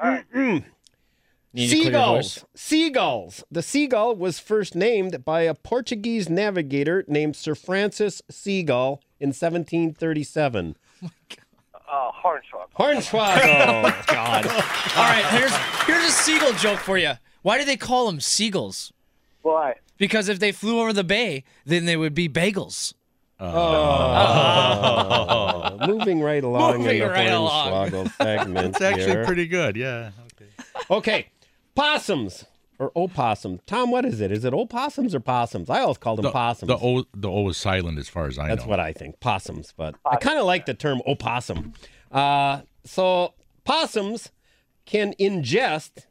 need 1.54 1.70
to 1.70 1.76
clear. 1.76 1.84
Seagulls. 1.84 2.44
Seagulls. 2.54 3.44
The 3.50 3.62
seagull 3.62 4.14
was 4.16 4.38
first 4.38 4.74
named 4.74 5.24
by 5.24 5.42
a 5.42 5.54
Portuguese 5.54 6.28
navigator 6.28 7.04
named 7.08 7.34
Sir 7.34 7.54
Francis 7.54 8.20
Seagull 8.30 9.00
in 9.18 9.28
1737. 9.28 10.76
Uh, 11.88 12.10
Hornswoggle. 12.12 12.72
Hornswoggle. 12.78 13.84
Oh, 13.86 14.04
God. 14.08 14.46
All 14.46 14.52
right, 15.04 15.24
here's 15.30 15.54
here's 15.86 16.04
a 16.04 16.10
seagull 16.12 16.52
joke 16.54 16.80
for 16.80 16.98
you. 16.98 17.12
Why 17.46 17.58
do 17.58 17.64
they 17.64 17.76
call 17.76 18.06
them 18.06 18.18
seagulls? 18.18 18.92
Why? 19.42 19.76
Because 19.98 20.28
if 20.28 20.40
they 20.40 20.50
flew 20.50 20.80
over 20.80 20.92
the 20.92 21.04
bay, 21.04 21.44
then 21.64 21.84
they 21.84 21.96
would 21.96 22.12
be 22.12 22.28
bagels. 22.28 22.92
Oh. 23.38 24.66
Moving 25.86 26.22
right 26.22 26.42
along 26.42 26.78
Moving 26.78 26.96
in 26.96 27.02
the 27.04 27.08
right 27.08 27.30
along. 27.32 28.08
Segment 28.20 28.74
It's 28.74 28.80
actually 28.80 29.04
here. 29.06 29.24
pretty 29.24 29.46
good. 29.46 29.76
Yeah. 29.76 30.10
Okay, 30.34 30.50
okay. 30.90 31.26
possums 31.76 32.46
or 32.80 32.90
opossum. 32.96 33.60
Tom, 33.64 33.92
what 33.92 34.04
is 34.04 34.20
it? 34.20 34.32
Is 34.32 34.44
it 34.44 34.52
opossums 34.52 35.14
or 35.14 35.20
possums? 35.20 35.70
I 35.70 35.82
always 35.82 35.98
call 35.98 36.16
them 36.16 36.24
The, 36.24 36.32
possums. 36.32 36.66
the 36.68 36.76
O 36.76 37.04
the 37.14 37.30
O 37.30 37.48
is 37.50 37.56
silent 37.56 37.96
as 38.00 38.08
far 38.08 38.26
as 38.26 38.40
I 38.40 38.48
That's 38.48 38.48
know. 38.48 38.56
That's 38.62 38.66
what 38.70 38.80
I 38.80 38.92
think. 38.92 39.20
Possums, 39.20 39.72
but 39.76 39.94
I 40.04 40.16
kind 40.16 40.40
of 40.40 40.46
like 40.46 40.66
the 40.66 40.74
term 40.74 41.00
opossum. 41.06 41.74
Uh, 42.10 42.62
so 42.84 43.34
possums 43.64 44.32
can 44.84 45.14
ingest, 45.20 45.90
as- 45.98 46.06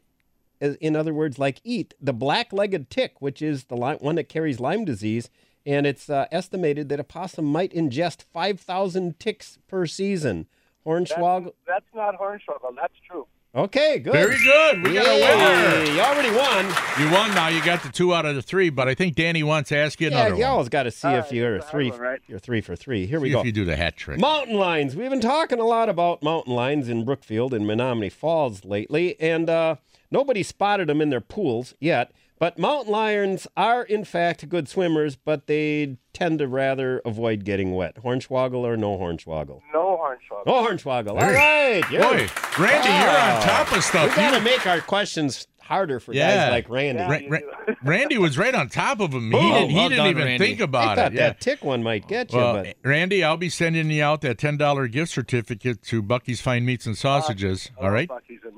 in 0.61 0.95
other 0.95 1.13
words, 1.13 1.37
like 1.39 1.59
eat 1.63 1.93
the 2.01 2.13
black-legged 2.13 2.89
tick, 2.89 3.15
which 3.21 3.41
is 3.41 3.65
the 3.65 3.75
li- 3.75 3.97
one 3.99 4.15
that 4.15 4.29
carries 4.29 4.59
Lyme 4.59 4.85
disease, 4.85 5.29
and 5.65 5.85
it's 5.87 6.09
uh, 6.09 6.25
estimated 6.31 6.89
that 6.89 6.99
a 6.99 7.03
possum 7.03 7.45
might 7.45 7.73
ingest 7.73 8.23
5,000 8.33 9.19
ticks 9.19 9.57
per 9.67 9.85
season. 9.85 10.47
Hornswoggle. 10.85 11.53
That's 11.67 11.85
not 11.95 12.19
Hornswoggle. 12.19 12.75
That's 12.75 12.93
true. 13.09 13.25
Okay, 13.55 13.99
good. 13.99 14.11
Very 14.11 14.37
good. 14.37 14.83
We 14.83 14.93
got 14.93 15.05
a 15.07 15.13
winner. 15.13 15.85
Yay, 15.85 15.95
You 15.95 16.01
already 16.01 16.29
won. 16.29 16.65
You 16.99 17.09
won 17.09 17.33
now. 17.33 17.47
You 17.47 17.63
got 17.63 17.83
the 17.83 17.89
two 17.89 18.13
out 18.13 18.25
of 18.25 18.35
the 18.35 18.41
three, 18.41 18.69
but 18.69 18.89
I 18.89 18.95
think 18.95 19.15
Danny 19.15 19.43
wants 19.43 19.69
to 19.69 19.77
ask 19.77 19.99
you 20.01 20.09
Yeah, 20.09 20.17
another 20.25 20.35
you 20.35 20.41
one. 20.41 20.51
always 20.51 20.67
got 20.69 20.83
to 20.83 20.91
see 20.91 21.07
if 21.07 21.31
you're 21.31 21.59
I 21.59 21.61
three. 21.61 21.89
will, 21.89 21.97
right. 21.97 22.19
You're 22.27 22.37
three 22.39 22.59
for 22.59 22.75
three. 22.75 23.05
Here 23.05 23.19
we 23.21 23.29
go. 23.29 23.39
if 23.39 23.45
you 23.45 23.53
do 23.53 23.63
the 23.63 23.77
hat 23.77 23.95
trick. 23.95 24.19
Mountain 24.19 24.57
lions. 24.57 24.97
We've 24.97 25.09
been 25.09 25.21
talking 25.21 25.59
a 25.59 25.63
lot 25.65 25.87
about 25.87 26.21
mountain 26.21 26.53
lions 26.53 26.89
in 26.89 27.05
Brookfield 27.05 27.53
and 27.53 27.65
Menomonee 27.65 28.11
Falls 28.11 28.65
lately, 28.65 29.17
and 29.21 29.49
uh, 29.49 29.75
nobody 30.11 30.43
spotted 30.43 30.89
them 30.89 31.01
in 31.01 31.09
their 31.09 31.21
pools 31.21 31.73
yet. 31.79 32.11
But 32.37 32.59
mountain 32.59 32.91
lions 32.91 33.47
are, 33.55 33.83
in 33.83 34.03
fact, 34.03 34.49
good 34.49 34.67
swimmers, 34.67 35.15
but 35.15 35.47
they 35.47 35.97
tend 36.11 36.39
to 36.39 36.47
rather 36.49 37.01
avoid 37.05 37.45
getting 37.45 37.73
wet. 37.73 37.95
Hornswoggle 38.03 38.59
or 38.59 38.75
no 38.75 38.97
hornswoggle? 38.97 39.61
No 39.73 39.95
Hornswoggle. 40.05 40.45
No 40.45 40.53
hornswoggle. 40.67 41.09
All 41.11 41.31
right. 41.31 41.81
Boy, 41.89 42.27
Randy, 42.61 42.89
you're 42.89 43.17
on 43.17 43.41
top 43.41 43.75
of 43.75 43.83
stuff. 43.83 44.05
We 44.05 44.11
stuff. 44.11 44.31
got 44.31 44.37
to 44.37 44.43
make 44.43 44.67
our 44.67 44.81
questions 44.81 45.47
harder 45.65 45.99
for 45.99 46.13
Yeah. 46.13 46.35
guys 46.45 46.51
like 46.51 46.69
Randy. 46.69 47.01
Yeah. 47.01 47.27
Ra- 47.29 47.39
Ra- 47.67 47.75
Randy 47.83 48.17
was 48.17 48.37
right 48.37 48.53
on 48.55 48.69
top 48.69 48.99
of 48.99 49.11
him. 49.13 49.31
He 49.31 49.37
Oh, 49.37 49.41
didn't, 49.41 49.69
he 49.69 49.75
well 49.75 49.89
didn't 49.89 49.97
done, 50.03 50.07
even 50.11 50.25
Randy. 50.25 50.45
think 50.45 50.61
I 50.61 50.63
about 50.63 50.95
thought 50.97 51.11
it. 51.11 51.15
Yeah. 51.15 51.27
that 51.27 51.41
tick 51.41 51.63
one 51.63 51.83
might 51.83 52.07
get 52.07 52.31
you, 52.31 52.37
Well, 52.39 52.53
but 52.63 52.75
Randy, 52.83 53.23
I'll 53.23 53.37
be 53.37 53.49
sending 53.49 53.89
you 53.91 54.03
out 54.03 54.21
that 54.21 54.37
ten 54.37 54.57
dollar 54.57 54.87
gift 54.87 55.11
certificate 55.11 55.81
to 55.83 56.01
Bucky's 56.01 56.39
Fine 56.41 56.65
Meats 56.65 56.85
and 56.85 56.97
Sausages. 56.97 57.71
I 57.79 57.85
all 57.85 57.91
right. 57.91 58.09
love 58.09 58.19
Bucky's 58.21 58.39
in 58.45 58.51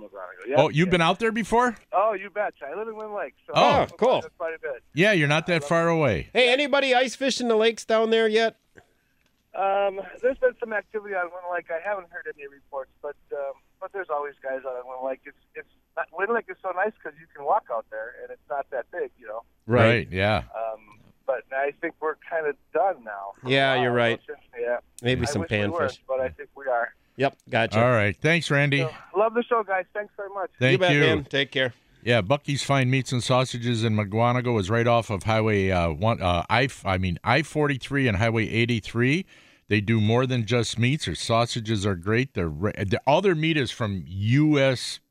Yeah, 0.48 0.56
Oh, 0.58 0.70
you've 0.70 0.88
yeah. 0.88 0.92
been 0.92 1.02
out 1.02 1.20
there 1.20 1.32
before? 1.32 1.76
Oh, 1.92 2.14
you 2.14 2.30
betcha. 2.30 2.66
I 2.66 2.78
live 2.78 2.88
in 2.88 2.96
Wind 2.96 3.14
Lake. 3.14 3.34
So 3.46 3.54
Oh, 3.56 3.82
I'm 3.82 3.90
cool. 3.90 4.24
Quite 4.38 4.54
a 4.56 4.60
bit. 4.60 4.84
Yeah, 4.94 5.12
you're 5.12 5.28
not 5.28 5.48
that 5.48 5.64
far 5.64 5.90
away. 5.90 6.30
hey, 6.34 6.52
anybody 6.54 6.94
ice 6.96 7.16
fishing 7.16 7.48
the 7.48 7.56
lakes 7.58 7.84
down 7.86 8.10
there 8.12 8.28
yet? 8.28 8.56
Um, 9.56 10.00
there's 10.22 10.38
been 10.38 10.54
some 10.60 10.72
activity 10.72 11.16
on 11.16 11.24
Wind 11.26 11.46
Lake. 11.52 11.66
I 11.72 11.80
haven't 11.84 12.10
heard 12.12 12.28
any 12.38 12.48
reports, 12.48 12.92
but 13.02 13.16
um, 13.34 13.54
but 13.82 13.92
there's 13.92 14.10
always 14.10 14.36
guys 14.44 14.60
out 14.66 14.76
on 14.76 14.88
Wind 14.88 15.02
Lake. 15.04 15.20
It's 15.26 15.38
it's 15.56 15.68
not, 15.98 16.08
Wind 16.18 16.32
Lake 16.34 16.46
is 16.48 16.56
so 16.62 16.72
nice 16.72 16.94
because 17.02 17.20
you 17.20 17.26
can 17.36 17.44
walk 17.46 17.66
out 17.74 17.86
there 17.90 18.14
and 18.22 18.32
it's 18.32 18.50
not 18.50 18.66
that 18.72 18.86
big, 18.92 19.12
you 19.20 19.28
know. 19.28 19.44
Right, 19.66 20.08
yeah. 20.10 20.44
Um, 20.56 21.00
but 21.26 21.44
I 21.52 21.72
think 21.82 21.96
we're 22.00 22.16
kind 22.30 22.48
of 22.48 22.56
done 22.74 23.04
now. 23.04 23.34
Yeah, 23.46 23.74
while. 23.74 23.84
you're 23.84 23.92
right. 23.92 24.20
Since- 24.26 24.40
Yeah. 24.58 24.78
Maybe 25.02 25.24
I 25.24 25.26
some 25.26 25.42
wish 25.42 25.52
we 25.52 25.58
panfish. 25.58 26.00
but 26.08 26.22
I 26.22 26.30
think 26.30 26.50
we 26.56 26.66
are. 26.68 26.94
Yep, 27.18 27.38
gotcha. 27.50 27.84
All 27.84 27.92
right. 27.92 28.16
Thanks, 28.16 28.50
Randy. 28.50 28.80
So, 28.80 28.92
love 29.18 29.34
the 29.34 29.44
show, 29.44 29.64
guys. 29.64 29.86
Thanks 29.94 30.14
very 30.16 30.30
much. 30.30 30.52
Thank 30.60 30.74
you 30.74 30.78
bet, 30.78 30.94
you. 30.94 31.00
man. 31.02 31.24
Take 31.26 31.52
care. 31.52 31.74
Yeah, 32.04 32.22
Bucky's 32.22 32.64
Fine 32.64 32.90
Meats 32.90 33.12
and 33.12 33.24
Sausages 33.24 33.84
in 33.84 33.96
Mukwonago 33.96 34.58
is 34.60 34.70
right 34.70 34.88
off 34.88 35.10
of 35.10 35.24
Highway 35.24 35.72
uh, 35.72 35.90
one. 35.90 36.22
Uh, 36.22 36.46
I 36.50 36.70
I 36.86 36.98
mean 36.98 37.18
I 37.24 37.42
forty 37.42 37.78
three 37.78 38.08
and 38.08 38.18
Highway 38.18 38.48
eighty 38.48 38.80
three. 38.80 39.26
They 39.68 39.82
do 39.82 40.00
more 40.00 40.26
than 40.26 40.46
just 40.46 40.80
meats. 40.80 41.06
Their 41.06 41.16
sausages 41.16 41.86
are 41.86 41.96
great. 41.96 42.34
They're, 42.36 42.50
they're 42.50 43.02
all 43.06 43.22
their 43.22 43.36
meat 43.36 43.58
is 43.58 43.70
from 43.72 44.06
U.S. 44.08 45.02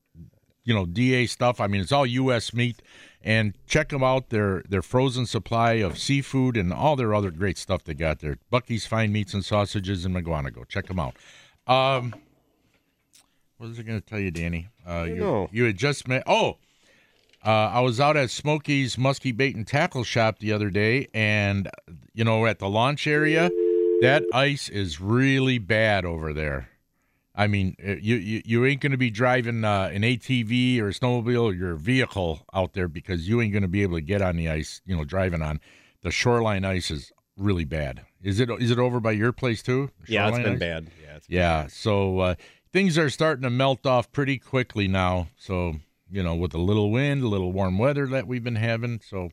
You 0.66 0.74
know, 0.74 0.84
DA 0.84 1.24
stuff. 1.24 1.58
I 1.58 1.66
mean, 1.66 1.80
it's 1.80 1.92
all 1.92 2.04
U.S. 2.04 2.52
meat. 2.52 2.82
And 3.22 3.54
check 3.66 3.88
them 3.88 4.04
out. 4.04 4.28
Their 4.28 4.62
their 4.68 4.82
frozen 4.82 5.24
supply 5.26 5.72
of 5.74 5.98
seafood 5.98 6.56
and 6.56 6.72
all 6.72 6.94
their 6.94 7.14
other 7.14 7.30
great 7.30 7.56
stuff 7.56 7.82
they 7.82 7.94
got 7.94 8.20
there. 8.20 8.36
Bucky's 8.50 8.86
Fine 8.86 9.10
Meats 9.12 9.32
and 9.34 9.44
Sausages 9.44 10.04
in 10.04 10.12
Mukwonago. 10.12 10.68
Check 10.68 10.86
them 10.86 11.00
out. 11.00 11.16
Um, 11.66 12.14
what 13.56 13.70
was 13.70 13.78
I 13.78 13.82
going 13.82 14.00
to 14.00 14.06
tell 14.06 14.20
you, 14.20 14.30
Danny? 14.30 14.68
Uh, 14.86 15.06
you 15.08 15.16
know. 15.16 15.48
you 15.50 15.64
had 15.64 15.76
just 15.76 16.06
met. 16.06 16.22
Oh, 16.26 16.58
uh, 17.44 17.70
I 17.72 17.80
was 17.80 18.00
out 18.00 18.16
at 18.16 18.28
Smokey's 18.30 18.96
Muskie 18.96 19.36
Bait 19.36 19.54
and 19.54 19.66
Tackle 19.66 20.04
Shop 20.04 20.38
the 20.40 20.52
other 20.52 20.68
day, 20.68 21.08
and 21.14 21.70
you 22.12 22.24
know, 22.24 22.44
at 22.46 22.58
the 22.58 22.68
launch 22.68 23.06
area, 23.06 23.50
that 24.02 24.24
ice 24.34 24.68
is 24.68 25.00
really 25.00 25.58
bad 25.58 26.04
over 26.04 26.32
there. 26.32 26.68
I 27.36 27.46
mean, 27.46 27.76
uh, 27.86 27.96
you 28.00 28.16
you, 28.16 28.42
you 28.44 28.64
ain't 28.64 28.80
going 28.80 28.92
to 28.92 28.98
be 28.98 29.10
driving 29.10 29.62
uh, 29.62 29.90
an 29.92 30.02
ATV 30.02 30.80
or 30.80 30.88
a 30.88 30.92
snowmobile 30.92 31.42
or 31.42 31.52
your 31.52 31.74
vehicle 31.74 32.40
out 32.54 32.72
there 32.72 32.88
because 32.88 33.28
you 33.28 33.42
ain't 33.42 33.52
going 33.52 33.62
to 33.62 33.68
be 33.68 33.82
able 33.82 33.96
to 33.96 34.02
get 34.02 34.22
on 34.22 34.36
the 34.36 34.48
ice. 34.48 34.80
You 34.86 34.96
know, 34.96 35.04
driving 35.04 35.42
on 35.42 35.60
the 36.02 36.10
shoreline 36.10 36.64
ice 36.64 36.90
is 36.90 37.12
really 37.36 37.64
bad. 37.64 38.02
Is 38.22 38.40
it 38.40 38.50
is 38.50 38.70
it 38.70 38.78
over 38.78 39.00
by 39.00 39.12
your 39.12 39.32
place 39.32 39.62
too? 39.62 39.90
Yeah, 40.08 40.28
it's 40.28 40.38
been 40.38 40.54
ice? 40.54 40.58
bad. 40.58 40.90
Yeah, 41.02 41.16
it's 41.16 41.26
Yeah, 41.28 41.66
so 41.66 42.20
uh, 42.20 42.34
things 42.72 42.96
are 42.96 43.10
starting 43.10 43.42
to 43.42 43.50
melt 43.50 43.86
off 43.86 44.10
pretty 44.12 44.38
quickly 44.38 44.88
now. 44.88 45.28
So 45.36 45.76
you 46.10 46.22
know, 46.22 46.34
with 46.34 46.54
a 46.54 46.58
little 46.58 46.90
wind, 46.90 47.22
a 47.22 47.28
little 47.28 47.52
warm 47.52 47.78
weather 47.78 48.06
that 48.06 48.26
we've 48.26 48.44
been 48.44 48.56
having. 48.56 49.00
So 49.04 49.30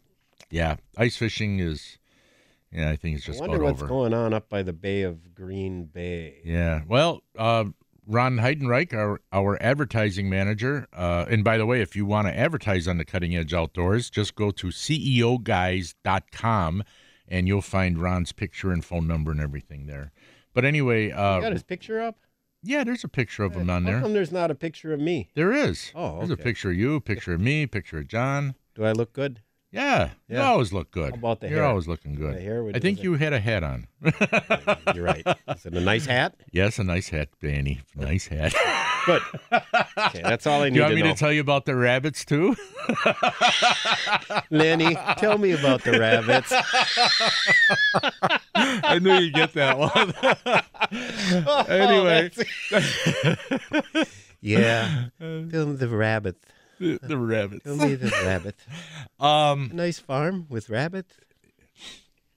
yeah, 0.50 0.76
ice 0.98 1.16
fishing 1.16 1.60
is. 1.60 1.98
Yeah, 2.72 2.90
I 2.90 2.96
think 2.96 3.18
it's 3.18 3.26
I 3.26 3.28
just 3.28 3.40
wonder 3.40 3.58
about 3.58 3.66
what's 3.66 3.82
over. 3.84 3.88
going 3.88 4.16
on 4.16 4.34
up 4.34 4.50
by 4.50 4.64
the 4.64 4.74
Bay 4.74 5.04
of 5.04 5.36
Green 5.36 5.86
Bay. 5.86 6.42
Yeah. 6.44 6.82
Well, 6.88 7.22
uh, 7.38 7.66
Ron 8.06 8.38
Heidenreich, 8.38 8.94
our 8.94 9.22
our 9.32 9.58
advertising 9.62 10.30
manager, 10.30 10.88
uh, 10.94 11.26
and 11.30 11.44
by 11.44 11.58
the 11.58 11.66
way, 11.66 11.82
if 11.82 11.96
you 11.96 12.06
want 12.06 12.28
to 12.28 12.38
advertise 12.38 12.88
on 12.88 12.98
the 12.98 13.06
Cutting 13.06 13.36
Edge 13.36 13.54
Outdoors, 13.54 14.10
just 14.10 14.36
go 14.36 14.52
to 14.52 14.68
ceoguys.com 15.64 16.84
and 17.28 17.48
you'll 17.48 17.62
find 17.62 17.98
Ron's 18.00 18.32
picture 18.32 18.72
and 18.72 18.84
phone 18.84 19.08
number 19.08 19.32
and 19.32 19.40
everything 19.40 19.86
there. 19.88 20.12
But 20.54 20.66
anyway, 20.66 21.08
You 21.08 21.14
uh, 21.14 21.40
got 21.40 21.54
his 21.54 21.64
picture 21.64 22.02
up? 22.02 22.18
yeah, 22.62 22.84
there's 22.84 23.04
a 23.04 23.08
picture 23.10 23.44
of 23.44 23.56
him 23.56 23.70
on 23.70 23.84
How 23.86 23.92
there. 23.92 24.02
come 24.02 24.14
there's 24.14 24.32
not 24.32 24.52
a 24.52 24.56
picture 24.56 24.94
of 24.94 25.00
me? 25.00 25.30
There 25.36 25.52
is. 25.54 25.92
Oh, 25.96 26.18
There's 26.18 26.30
a 26.32 26.38
picture 26.38 26.72
of 26.72 26.78
you, 26.78 27.00
picture 27.00 27.34
of 27.34 27.42
me, 27.42 27.66
picture 27.68 28.00
of 28.00 28.08
John. 28.08 28.56
Do 28.76 28.84
I 28.86 28.92
look 28.92 29.14
good? 29.14 29.42
Yeah, 29.74 30.12
you 30.30 30.38
always 30.40 30.72
look 30.72 30.92
good. 30.92 31.14
How 31.14 31.18
about 31.18 31.40
the 31.40 31.48
You're 31.50 31.58
hair? 31.62 31.66
always 31.66 31.88
looking 31.88 32.14
good. 32.14 32.36
The 32.36 32.42
hair 32.42 32.64
I 32.76 32.80
think 32.80 33.02
you 33.02 33.16
had 33.16 33.34
a 33.34 33.40
hat 33.40 33.64
on. 33.64 33.88
You're 34.94 35.04
right. 35.04 35.26
Is 35.48 35.66
it 35.66 35.74
a 35.74 35.82
nice 35.82 36.06
hat? 36.06 36.36
yes, 36.52 36.78
a 36.78 36.84
nice 36.84 37.10
hat, 37.10 37.30
Danny. 37.42 37.82
Nice 37.96 38.28
hat. 38.28 38.54
Good. 39.08 39.24
Okay, 39.98 40.22
that's 40.22 40.46
all 40.46 40.62
I 40.62 40.66
Do 40.70 40.74
need 40.74 40.76
you 40.76 40.82
want 40.84 40.92
to 40.92 40.96
me 40.96 41.02
know. 41.02 41.14
to 41.14 41.18
tell 41.20 41.32
you 41.34 41.42
about 41.42 41.66
the 41.66 41.76
rabbits 41.76 42.24
too? 42.24 42.56
Lenny, 44.52 44.96
tell 45.18 45.40
me 45.40 45.54
about 45.54 45.84
the 45.84 45.98
rabbits. 46.00 46.54
I 48.56 49.00
knew 49.00 49.16
you'd 49.16 49.34
get 49.34 49.54
that 49.54 49.80
one. 49.80 50.14
Oh, 51.48 51.66
anyway, 51.68 52.30
Yeah. 54.42 55.06
Tell 55.20 55.74
the 55.74 55.88
rabbits. 55.90 56.46
The, 56.80 57.00
the 57.02 57.18
rabbits. 57.18 57.64
Tell 57.64 57.76
me 57.76 57.96
the 57.96 58.10
rabbit. 58.26 58.56
Um, 59.20 59.70
A 59.72 59.76
nice 59.76 60.00
farm 60.00 60.48
with 60.50 60.70
rabbits. 60.70 61.14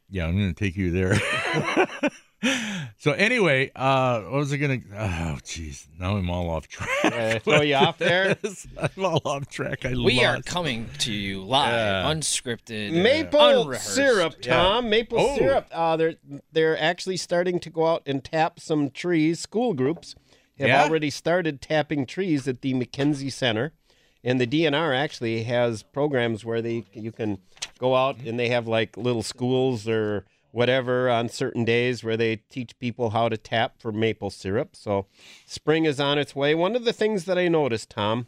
yeah, 0.08 0.26
I'm 0.26 0.36
going 0.38 0.54
to 0.54 0.58
take 0.64 0.76
you 0.76 0.90
there. 0.92 1.14
so 2.98 3.12
anyway, 3.12 3.72
uh, 3.74 4.20
what 4.22 4.32
was 4.38 4.52
I 4.52 4.56
going 4.58 4.82
to? 4.82 4.86
Oh, 4.94 5.38
jeez, 5.42 5.86
now 5.98 6.16
I'm 6.16 6.30
all 6.30 6.48
off 6.50 6.68
track. 6.68 6.88
Uh, 7.04 7.38
throw 7.44 7.62
you 7.62 7.74
off 7.74 7.98
there? 7.98 8.36
I'm 8.78 9.04
all 9.04 9.20
off 9.24 9.48
track. 9.48 9.84
I 9.84 9.94
We 9.94 10.22
are 10.24 10.40
coming 10.42 10.88
to 10.98 11.12
you 11.12 11.42
live, 11.42 11.72
Yeah. 11.72 12.12
unscripted, 12.12 12.92
Maple 13.02 13.40
unrehearsed. 13.40 13.94
syrup, 13.94 14.40
Tom. 14.42 14.88
Maple 14.90 15.18
Oh. 15.18 15.36
syrup. 15.38 15.66
Uh, 15.72 15.96
they're 15.96 16.14
they're 16.52 16.80
actually 16.80 17.16
starting 17.16 17.58
to 17.60 17.70
go 17.70 17.86
out 17.86 18.02
and 18.06 18.22
tap 18.22 18.60
some 18.60 18.90
trees. 18.90 19.40
School 19.40 19.74
groups 19.74 20.14
have 20.58 20.68
Yeah? 20.68 20.84
already 20.84 21.10
started 21.10 21.60
tapping 21.60 22.06
trees 22.06 22.46
at 22.46 22.60
the 22.62 22.74
MacKenzie 22.74 23.32
Center, 23.32 23.72
and 24.26 24.38
the 24.40 24.46
DNR 24.46 24.94
actually 24.94 25.44
has 25.44 25.82
programs 25.82 26.44
where 26.44 26.60
they 26.60 26.84
you 26.92 27.12
can 27.12 27.38
go 27.78 27.94
out 27.94 28.18
and 28.26 28.38
they 28.38 28.48
have 28.48 28.66
like 28.66 28.96
little 28.96 29.22
schools 29.22 29.88
or 29.88 30.26
whatever 30.50 31.08
on 31.10 31.28
certain 31.28 31.64
days 31.64 32.02
where 32.02 32.16
they 32.16 32.36
teach 32.36 32.78
people 32.78 33.10
how 33.10 33.28
to 33.28 33.36
tap 33.36 33.74
for 33.78 33.92
maple 33.92 34.30
syrup. 34.30 34.70
So 34.74 35.06
spring 35.46 35.84
is 35.84 36.00
on 36.00 36.18
its 36.18 36.34
way. 36.34 36.54
One 36.54 36.74
of 36.74 36.84
the 36.84 36.92
things 36.94 37.24
that 37.26 37.36
I 37.38 37.48
noticed, 37.48 37.90
Tom, 37.90 38.26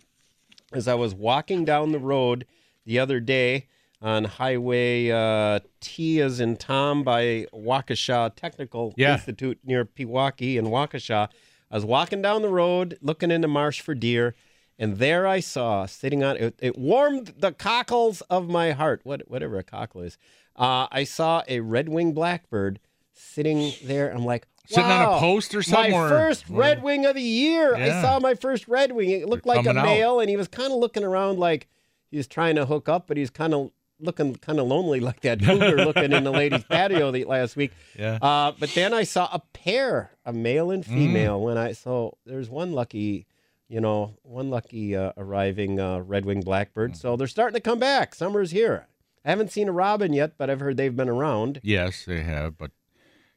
as 0.72 0.86
I 0.86 0.94
was 0.94 1.14
walking 1.14 1.64
down 1.64 1.92
the 1.92 1.98
road 1.98 2.44
the 2.84 2.98
other 2.98 3.18
day 3.18 3.66
on 4.02 4.24
Highway 4.24 5.10
uh, 5.10 5.60
T 5.80 6.20
as 6.20 6.38
in 6.38 6.56
Tom 6.56 7.02
by 7.02 7.46
Waukesha 7.52 8.34
Technical 8.36 8.92
Yeah. 8.96 9.14
Institute 9.14 9.58
near 9.64 9.84
Pewaukee 9.86 10.58
and 10.58 10.68
Waukesha. 10.68 11.28
I 11.70 11.74
was 11.74 11.84
walking 11.84 12.20
down 12.22 12.42
the 12.42 12.48
road 12.50 12.98
looking 13.02 13.30
into 13.30 13.48
marsh 13.48 13.80
for 13.80 13.94
deer, 13.94 14.34
and 14.78 14.98
there 14.98 15.26
I 15.26 15.40
saw 15.40 15.86
sitting 15.86 16.22
on 16.22 16.36
it. 16.36 16.54
It 16.60 16.78
warmed 16.78 17.34
the 17.38 17.52
cockles 17.52 18.20
of 18.30 18.48
my 18.48 18.72
heart. 18.72 19.00
What 19.04 19.22
whatever 19.28 19.58
a 19.58 19.62
cockle 19.64 20.02
is. 20.02 20.18
Uh, 20.56 20.86
I 20.90 21.04
saw 21.04 21.42
a 21.48 21.60
red 21.60 21.88
winged 21.88 22.14
blackbird 22.14 22.80
sitting 23.12 23.72
there. 23.84 24.10
I'm 24.10 24.24
like. 24.24 24.46
Sitting 24.66 24.84
on 24.84 25.14
a 25.16 25.18
post 25.18 25.54
or 25.54 25.62
somewhere. 25.62 26.02
My 26.02 26.08
first 26.10 26.44
red 26.50 26.82
wing 26.82 27.06
of 27.06 27.14
the 27.14 27.22
year. 27.22 27.74
I 27.74 27.88
saw 28.02 28.20
my 28.20 28.34
first 28.34 28.68
red 28.68 28.92
wing. 28.92 29.08
It 29.08 29.26
looked 29.26 29.44
They're 29.46 29.56
like 29.56 29.64
a 29.64 29.68
coming 29.70 29.80
out. 29.80 29.86
male, 29.86 30.20
and 30.20 30.28
he 30.28 30.36
was 30.36 30.46
kind 30.46 30.70
of 30.70 30.78
looking 30.78 31.04
around 31.04 31.38
like 31.38 31.68
he 32.10 32.18
was 32.18 32.26
trying 32.26 32.56
to 32.56 32.66
hook 32.66 32.86
up, 32.86 33.06
but 33.06 33.16
he's 33.16 33.30
kind 33.30 33.54
of 33.54 33.70
looking 33.98 34.36
kind 34.36 34.60
of 34.60 34.66
lonely, 34.66 35.00
like 35.00 35.20
that 35.22 35.40
cougar 35.40 35.76
looking 35.86 36.12
in 36.12 36.22
the 36.22 36.30
ladies' 36.30 36.64
patio 36.64 37.10
the, 37.10 37.24
last 37.24 37.56
week. 37.56 37.72
Yeah. 37.98 38.18
Uh, 38.20 38.52
but 38.58 38.68
then 38.74 38.92
I 38.92 39.04
saw 39.04 39.30
a 39.32 39.38
pair, 39.54 40.10
a 40.26 40.34
male 40.34 40.70
and 40.70 40.84
Mm. 40.84 40.88
female. 40.88 41.40
When 41.40 41.56
I 41.56 41.72
so 41.72 42.18
there's 42.26 42.50
one 42.50 42.72
lucky, 42.72 43.24
you 43.68 43.80
know, 43.80 44.14
one 44.22 44.50
lucky 44.50 44.96
uh, 44.96 45.12
arriving 45.16 45.78
uh, 45.78 46.00
red 46.00 46.24
winged 46.24 46.44
blackbird. 46.44 46.96
So 46.96 47.16
they're 47.16 47.26
starting 47.26 47.54
to 47.54 47.60
come 47.60 47.78
back. 47.78 48.14
Summer's 48.14 48.50
here. 48.50 48.88
I 49.24 49.30
haven't 49.30 49.52
seen 49.52 49.68
a 49.68 49.72
robin 49.72 50.12
yet, 50.12 50.38
but 50.38 50.48
I've 50.48 50.60
heard 50.60 50.76
they've 50.76 50.94
been 50.96 51.08
around. 51.08 51.60
Yes, 51.62 52.04
they 52.06 52.22
have. 52.22 52.56
But 52.56 52.70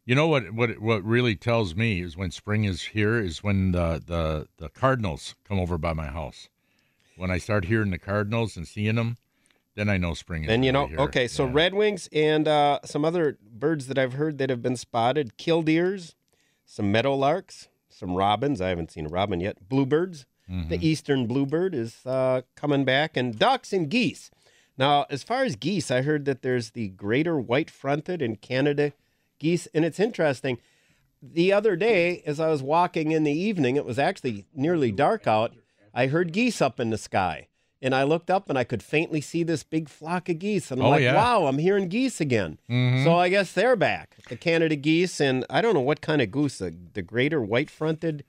you 0.06 0.16
know 0.16 0.28
what? 0.28 0.54
What 0.54 0.80
what 0.80 1.04
really 1.04 1.36
tells 1.36 1.76
me 1.76 2.02
is 2.02 2.16
when 2.16 2.32
spring 2.32 2.64
is 2.64 2.82
here 2.84 3.20
is 3.20 3.44
when 3.44 3.72
the 3.74 4.02
the 4.06 4.48
the 4.58 4.70
cardinals 4.70 5.36
come 5.48 5.60
over 5.60 5.78
by 5.78 5.94
my 5.94 6.08
house. 6.08 6.48
When 7.18 7.30
I 7.30 7.38
start 7.38 7.66
hearing 7.66 7.92
the 7.92 8.00
cardinals 8.00 8.56
and 8.56 8.68
seeing 8.68 8.96
them, 8.96 9.18
then 9.76 9.90
I 9.90 9.98
know 9.98 10.14
spring 10.14 10.46
is. 10.46 10.50
And 10.50 10.64
you 10.64 10.72
know, 10.72 10.88
here. 10.88 11.00
okay, 11.00 11.28
so 11.28 11.46
Yeah. 11.46 11.52
redwings 11.52 12.08
and 12.14 12.48
uh, 12.48 12.80
some 12.86 13.04
other 13.04 13.38
birds 13.42 13.88
that 13.88 14.00
I've 14.00 14.14
heard 14.14 14.38
that 14.38 14.50
have 14.50 14.62
been 14.62 14.78
spotted: 14.78 15.38
killdeers, 15.38 16.16
some 16.66 16.92
meadowlarks, 16.92 17.68
some 17.94 18.16
robins. 18.16 18.62
I 18.62 18.70
haven't 18.70 18.92
seen 18.92 19.06
a 19.06 19.10
robin 19.10 19.40
yet. 19.40 19.70
Bluebirds. 19.70 20.26
Mm-hmm. 20.50 20.70
The 20.70 20.88
eastern 20.88 21.28
bluebird 21.28 21.74
is 21.74 22.06
uh, 22.06 22.42
coming 22.56 22.84
back, 22.84 23.16
and 23.16 23.38
ducks 23.38 23.72
and 23.72 23.90
geese. 23.90 24.32
Now, 24.78 25.06
as 25.10 25.24
far 25.24 25.44
as 25.44 25.56
geese, 25.56 25.92
I 25.92 26.02
heard 26.02 26.26
that 26.26 26.42
there's 26.42 26.72
the 26.72 26.90
greater 26.90 27.40
white-fronted 27.40 28.22
and 28.22 28.42
Canada 28.42 28.94
geese, 29.40 29.68
and 29.74 29.86
it's 29.86 30.00
interesting. 30.00 30.58
The 31.22 31.54
other 31.54 31.76
day, 31.76 32.24
as 32.26 32.40
I 32.40 32.50
was 32.50 32.64
walking 32.64 33.12
in 33.12 33.24
the 33.24 33.32
evening, 33.32 33.76
it 33.76 33.86
was 33.86 34.00
actually 34.00 34.46
nearly 34.54 34.92
dark 34.92 35.28
out. 35.28 35.54
I 35.94 36.08
heard 36.08 36.34
geese 36.34 36.62
up 36.62 36.80
in 36.80 36.90
the 36.90 36.98
sky. 36.98 37.48
And 37.84 37.96
I 37.96 38.04
looked 38.04 38.30
up 38.30 38.48
and 38.50 38.60
I 38.60 38.64
could 38.64 38.84
faintly 38.84 39.22
see 39.22 39.42
this 39.44 39.64
big 39.64 39.90
flock 39.90 40.30
of 40.30 40.38
geese. 40.40 40.70
And 40.70 40.82
I'm 40.82 40.86
Oh, 40.88 40.90
like, 40.92 41.02
yeah. 41.02 41.16
wow, 41.16 41.48
I'm 41.48 41.58
hearing 41.58 41.88
geese 41.90 42.22
again. 42.22 42.60
Mhm. 42.70 43.04
So 43.04 43.16
I 43.16 43.30
guess 43.30 43.54
they're 43.54 43.76
back. 43.76 44.18
The 44.30 44.36
Canada 44.38 44.76
geese. 44.76 45.20
And 45.20 45.46
I 45.50 45.62
don't 45.62 45.74
know 45.74 45.80
what 45.82 46.00
kind 46.02 46.22
of 46.22 46.30
goose, 46.30 46.60
the, 46.60 46.76
the 46.94 47.02
greater 47.02 47.42
white 47.42 47.72
fronted. 47.72 48.24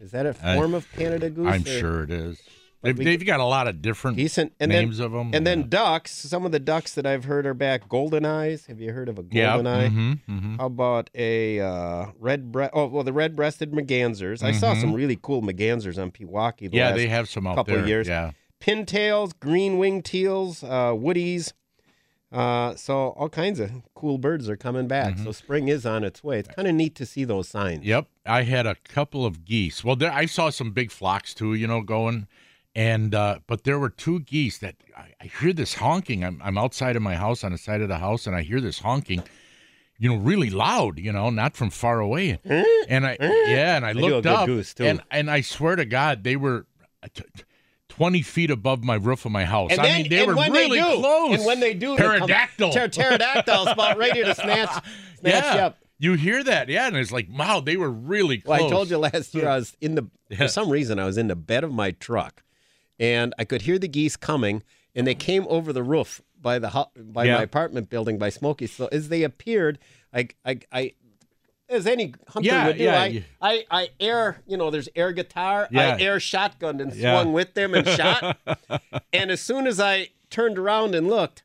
Is 0.00 0.10
that 0.10 0.26
a 0.26 0.34
form 0.34 0.74
of 0.74 0.90
Canada 0.92 1.30
goose? 1.30 1.46
I'm 1.48 1.62
or- 1.62 1.64
sure 1.66 2.02
it 2.02 2.10
is. 2.10 2.42
They've, 2.82 2.98
we- 2.98 3.04
they've 3.06 3.24
got 3.24 3.40
a 3.40 3.44
lot 3.44 3.66
of 3.66 3.80
different 3.80 4.18
Decent. 4.18 4.52
And 4.60 4.70
names 4.70 4.98
then, 4.98 5.06
of 5.06 5.12
them. 5.12 5.30
And 5.32 5.46
then 5.46 5.70
ducks. 5.70 6.10
Some 6.12 6.44
of 6.44 6.52
the 6.52 6.58
ducks 6.60 6.94
that 6.96 7.06
I've 7.06 7.24
heard 7.24 7.46
are 7.46 7.54
back. 7.54 7.88
Golden 7.88 8.26
eyes. 8.26 8.66
Have 8.66 8.78
you 8.78 8.92
heard 8.92 9.08
of 9.08 9.18
a 9.18 9.24
yeah, 9.30 9.52
golden 9.54 9.66
eye? 9.68 9.88
hmm 9.88 10.12
hmm 10.26 10.56
How 10.58 10.66
about 10.66 11.08
a 11.14 11.60
uh, 11.60 12.06
red 12.18 12.52
breast? 12.52 12.72
Oh, 12.74 12.86
well, 12.88 13.02
the 13.02 13.12
red-breasted 13.14 13.70
mergansers. 13.72 14.42
I 14.42 14.52
saw 14.52 14.74
some 14.74 14.92
really 14.92 15.18
cool 15.22 15.40
mergansers 15.40 15.96
on 15.96 16.10
Pewaukee. 16.10 16.58
The 16.58 16.66
Mm-hmm. 16.66 16.76
yeah, 16.76 16.92
they 16.92 17.06
have 17.06 17.26
some 17.30 17.46
out 17.46 17.54
couple 17.56 17.72
there. 17.72 17.82
of 17.84 17.88
years. 17.88 18.06
Yeah, 18.06 18.32
Pintails, 18.60 19.32
green-winged 19.38 20.04
teals, 20.04 20.62
uh, 20.62 20.92
woodies. 20.92 21.52
Uh, 22.32 22.74
so 22.74 23.10
all 23.10 23.28
kinds 23.28 23.60
of 23.60 23.70
cool 23.94 24.18
birds 24.18 24.48
are 24.48 24.56
coming 24.56 24.88
back. 24.88 25.14
Mm-hmm. 25.14 25.24
So 25.24 25.32
spring 25.32 25.68
is 25.68 25.86
on 25.86 26.02
its 26.02 26.24
way. 26.24 26.40
It's 26.40 26.48
kind 26.48 26.66
of 26.66 26.74
neat 26.74 26.96
to 26.96 27.06
see 27.06 27.24
those 27.24 27.48
signs. 27.48 27.84
Yep, 27.84 28.08
I 28.26 28.42
had 28.42 28.66
a 28.66 28.74
couple 28.88 29.24
of 29.24 29.44
geese. 29.44 29.84
Well, 29.84 29.94
there, 29.96 30.10
I 30.12 30.26
saw 30.26 30.50
some 30.50 30.72
big 30.72 30.90
flocks 30.90 31.32
too. 31.32 31.54
You 31.54 31.68
know, 31.68 31.80
going, 31.82 32.26
and 32.74 33.14
uh, 33.14 33.38
but 33.46 33.62
there 33.62 33.78
were 33.78 33.90
two 33.90 34.18
geese 34.20 34.58
that 34.58 34.74
I, 34.96 35.12
I 35.20 35.26
hear 35.26 35.52
this 35.52 35.74
honking. 35.74 36.24
I'm 36.24 36.40
I'm 36.42 36.58
outside 36.58 36.96
of 36.96 37.02
my 37.02 37.14
house 37.14 37.44
on 37.44 37.52
the 37.52 37.58
side 37.58 37.82
of 37.82 37.88
the 37.88 37.98
house, 37.98 38.26
and 38.26 38.34
I 38.34 38.42
hear 38.42 38.60
this 38.60 38.80
honking. 38.80 39.22
you 39.96 40.08
know, 40.08 40.16
really 40.16 40.50
loud, 40.50 40.98
you 40.98 41.12
know, 41.12 41.30
not 41.30 41.54
from 41.54 41.70
far 41.70 42.00
away. 42.00 42.40
And 42.88 43.06
I, 43.06 43.16
yeah, 43.20 43.76
and 43.76 43.86
I 43.86 43.90
a 43.90 43.94
looked 43.94 44.26
up, 44.26 44.48
and 44.80 45.00
and 45.08 45.30
I 45.30 45.40
swear 45.40 45.76
to 45.76 45.84
God, 45.84 46.24
they 46.24 46.34
were. 46.34 46.66
uh, 47.00 47.06
t- 47.14 47.22
t- 47.36 47.44
20 47.96 48.22
feet 48.22 48.50
above 48.50 48.82
my 48.84 48.94
roof 48.96 49.24
of 49.24 49.32
my 49.32 49.44
house. 49.44 49.70
And 49.72 49.80
I 49.80 49.84
then- 49.84 50.02
mean, 50.02 50.10
they 50.10 50.26
were 50.26 50.34
really 50.34 50.80
they 50.80 50.94
do, 50.94 51.00
close. 51.00 51.36
And 51.36 51.44
when 51.46 51.60
they 51.60 51.74
do, 51.74 51.96
they 51.96 52.02
come- 52.02 52.18
pterodactyl. 52.28 52.70
Pter- 52.72 52.88
pterodactyls 52.88 53.68
about 53.72 53.96
ready 53.98 54.24
to 54.24 54.34
snatch, 54.34 54.70
snatch 55.20 55.44
you 55.44 55.58
yeah, 55.60 55.66
up. 55.66 55.78
you 55.98 56.14
hear 56.14 56.42
that? 56.44 56.68
Yeah, 56.68 56.88
and 56.88 56.96
it's 56.96 57.12
like, 57.12 57.28
wow, 57.30 57.60
they 57.60 57.76
were 57.76 57.90
really 57.90 58.38
close. 58.38 58.58
Well, 58.58 58.66
I 58.66 58.70
told 58.70 58.90
you 58.90 58.98
last 58.98 59.34
year 59.34 59.48
I 59.48 59.56
was 59.56 59.76
in 59.80 59.94
the 59.94 60.08
Yeah. 60.28 60.38
for 60.38 60.48
some 60.48 60.70
reason 60.70 60.98
I 60.98 61.04
was 61.04 61.16
in 61.18 61.28
the 61.28 61.36
bed 61.36 61.62
of 61.64 61.72
my 61.72 61.92
truck, 61.92 62.42
and 62.98 63.32
I 63.38 63.44
could 63.44 63.62
hear 63.62 63.78
the 63.78 63.88
geese 63.88 64.16
coming, 64.16 64.62
and 64.94 65.06
they 65.06 65.14
came 65.14 65.46
over 65.48 65.72
the 65.72 65.82
roof 65.82 66.20
by 66.40 66.58
the 66.58 66.88
by 66.96 67.24
Yeah. 67.24 67.36
my 67.36 67.42
apartment 67.42 67.90
building 67.90 68.18
by 68.18 68.28
Smoky. 68.30 68.66
So 68.66 68.88
as 68.92 69.08
they 69.08 69.22
appeared, 69.22 69.78
I 70.12 70.28
I, 70.44 70.58
I 70.72 70.92
as 71.68 71.86
any 71.86 72.14
hunter 72.28 72.46
Yeah, 72.46 72.66
would 72.66 72.78
do, 72.78 72.84
yeah, 72.84 73.00
I, 73.00 73.24
I 73.40 73.64
I 73.70 73.88
air 74.00 74.42
you 74.46 74.56
know 74.56 74.70
there's 74.70 74.88
air 74.94 75.12
guitar. 75.12 75.68
I 75.74 76.00
air 76.00 76.16
shotgunned 76.18 76.80
and 76.80 76.92
swung 76.92 77.32
with 77.32 77.54
them 77.54 77.74
and 77.74 77.86
shot, 77.88 78.38
and 79.12 79.30
as 79.30 79.40
soon 79.40 79.66
as 79.66 79.80
I 79.80 80.08
turned 80.30 80.58
around 80.58 80.94
and 80.94 81.08
looked. 81.08 81.42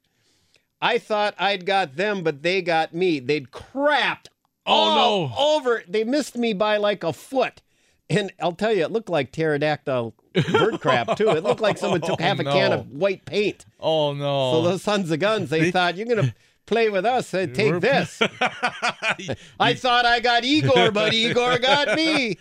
I 0.81 0.97
thought 0.97 1.35
I'd 1.37 1.65
got 1.65 1.97
them, 1.97 2.23
but 2.23 2.41
they 2.41 2.61
got 2.61 2.93
me. 2.93 3.19
They'd 3.19 3.51
crapped 3.51 4.27
Oh, 4.65 4.71
all 4.73 5.27
no. 5.27 5.35
over. 5.37 5.83
They 5.85 6.05
missed 6.05 6.37
me 6.37 6.53
by 6.53 6.77
like 6.77 7.03
a 7.03 7.11
foot. 7.11 7.61
And 8.09 8.31
I'll 8.41 8.53
tell 8.53 8.71
you, 8.71 8.83
it 8.83 8.91
looked 8.91 9.09
like 9.09 9.33
pterodactyl 9.33 10.15
bird 10.53 10.79
crap 10.79 11.17
too. 11.17 11.31
It 11.31 11.43
looked 11.43 11.59
like 11.59 11.77
someone 11.77 11.99
took 11.99 12.21
Oh, 12.21 12.23
half 12.23 12.39
a 12.39 12.45
can 12.45 12.71
of 12.71 12.79
oh, 12.93 12.97
white 12.97 13.25
paint. 13.25 13.65
Oh 13.77 14.13
no! 14.13 14.53
So 14.53 14.61
those 14.63 14.81
sons 14.81 15.11
of 15.11 15.19
guns, 15.19 15.49
they 15.49 15.69
thought 15.69 15.97
you're 15.97 16.07
gonna 16.07 16.33
play 16.69 16.89
with 16.89 17.05
us. 17.05 17.33
Uh, 17.33 17.37
they 17.39 17.47
take 17.47 17.67
We're- 17.71 17.79
this. 17.79 18.21
I 19.59 19.73
thought 19.73 20.05
I 20.05 20.19
got 20.19 20.43
Igor, 20.45 20.91
but 20.91 21.13
Igor 21.25 21.59
got 21.59 21.95
me. 21.95 22.37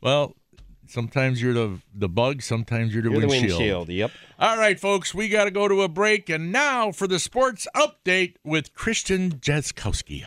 well, 0.00 0.36
sometimes 0.86 1.40
you're 1.42 1.54
the 1.54 1.80
the 1.94 2.08
bug, 2.08 2.42
sometimes 2.42 2.92
you're 2.94 3.02
the, 3.02 3.10
You're 3.10 3.20
the 3.22 3.26
windshield. 3.26 3.58
windshield. 3.58 3.88
Yep. 3.88 4.10
All 4.38 4.56
right, 4.58 4.78
folks, 4.78 5.14
we 5.14 5.28
got 5.28 5.44
to 5.44 5.50
go 5.50 5.68
to 5.68 5.82
a 5.82 5.88
break, 5.88 6.28
and 6.30 6.52
now 6.52 6.92
for 6.92 7.06
the 7.06 7.18
sports 7.18 7.66
update 7.74 8.34
with 8.44 8.74
Christian 8.74 9.32
Jaskowski. 9.32 10.26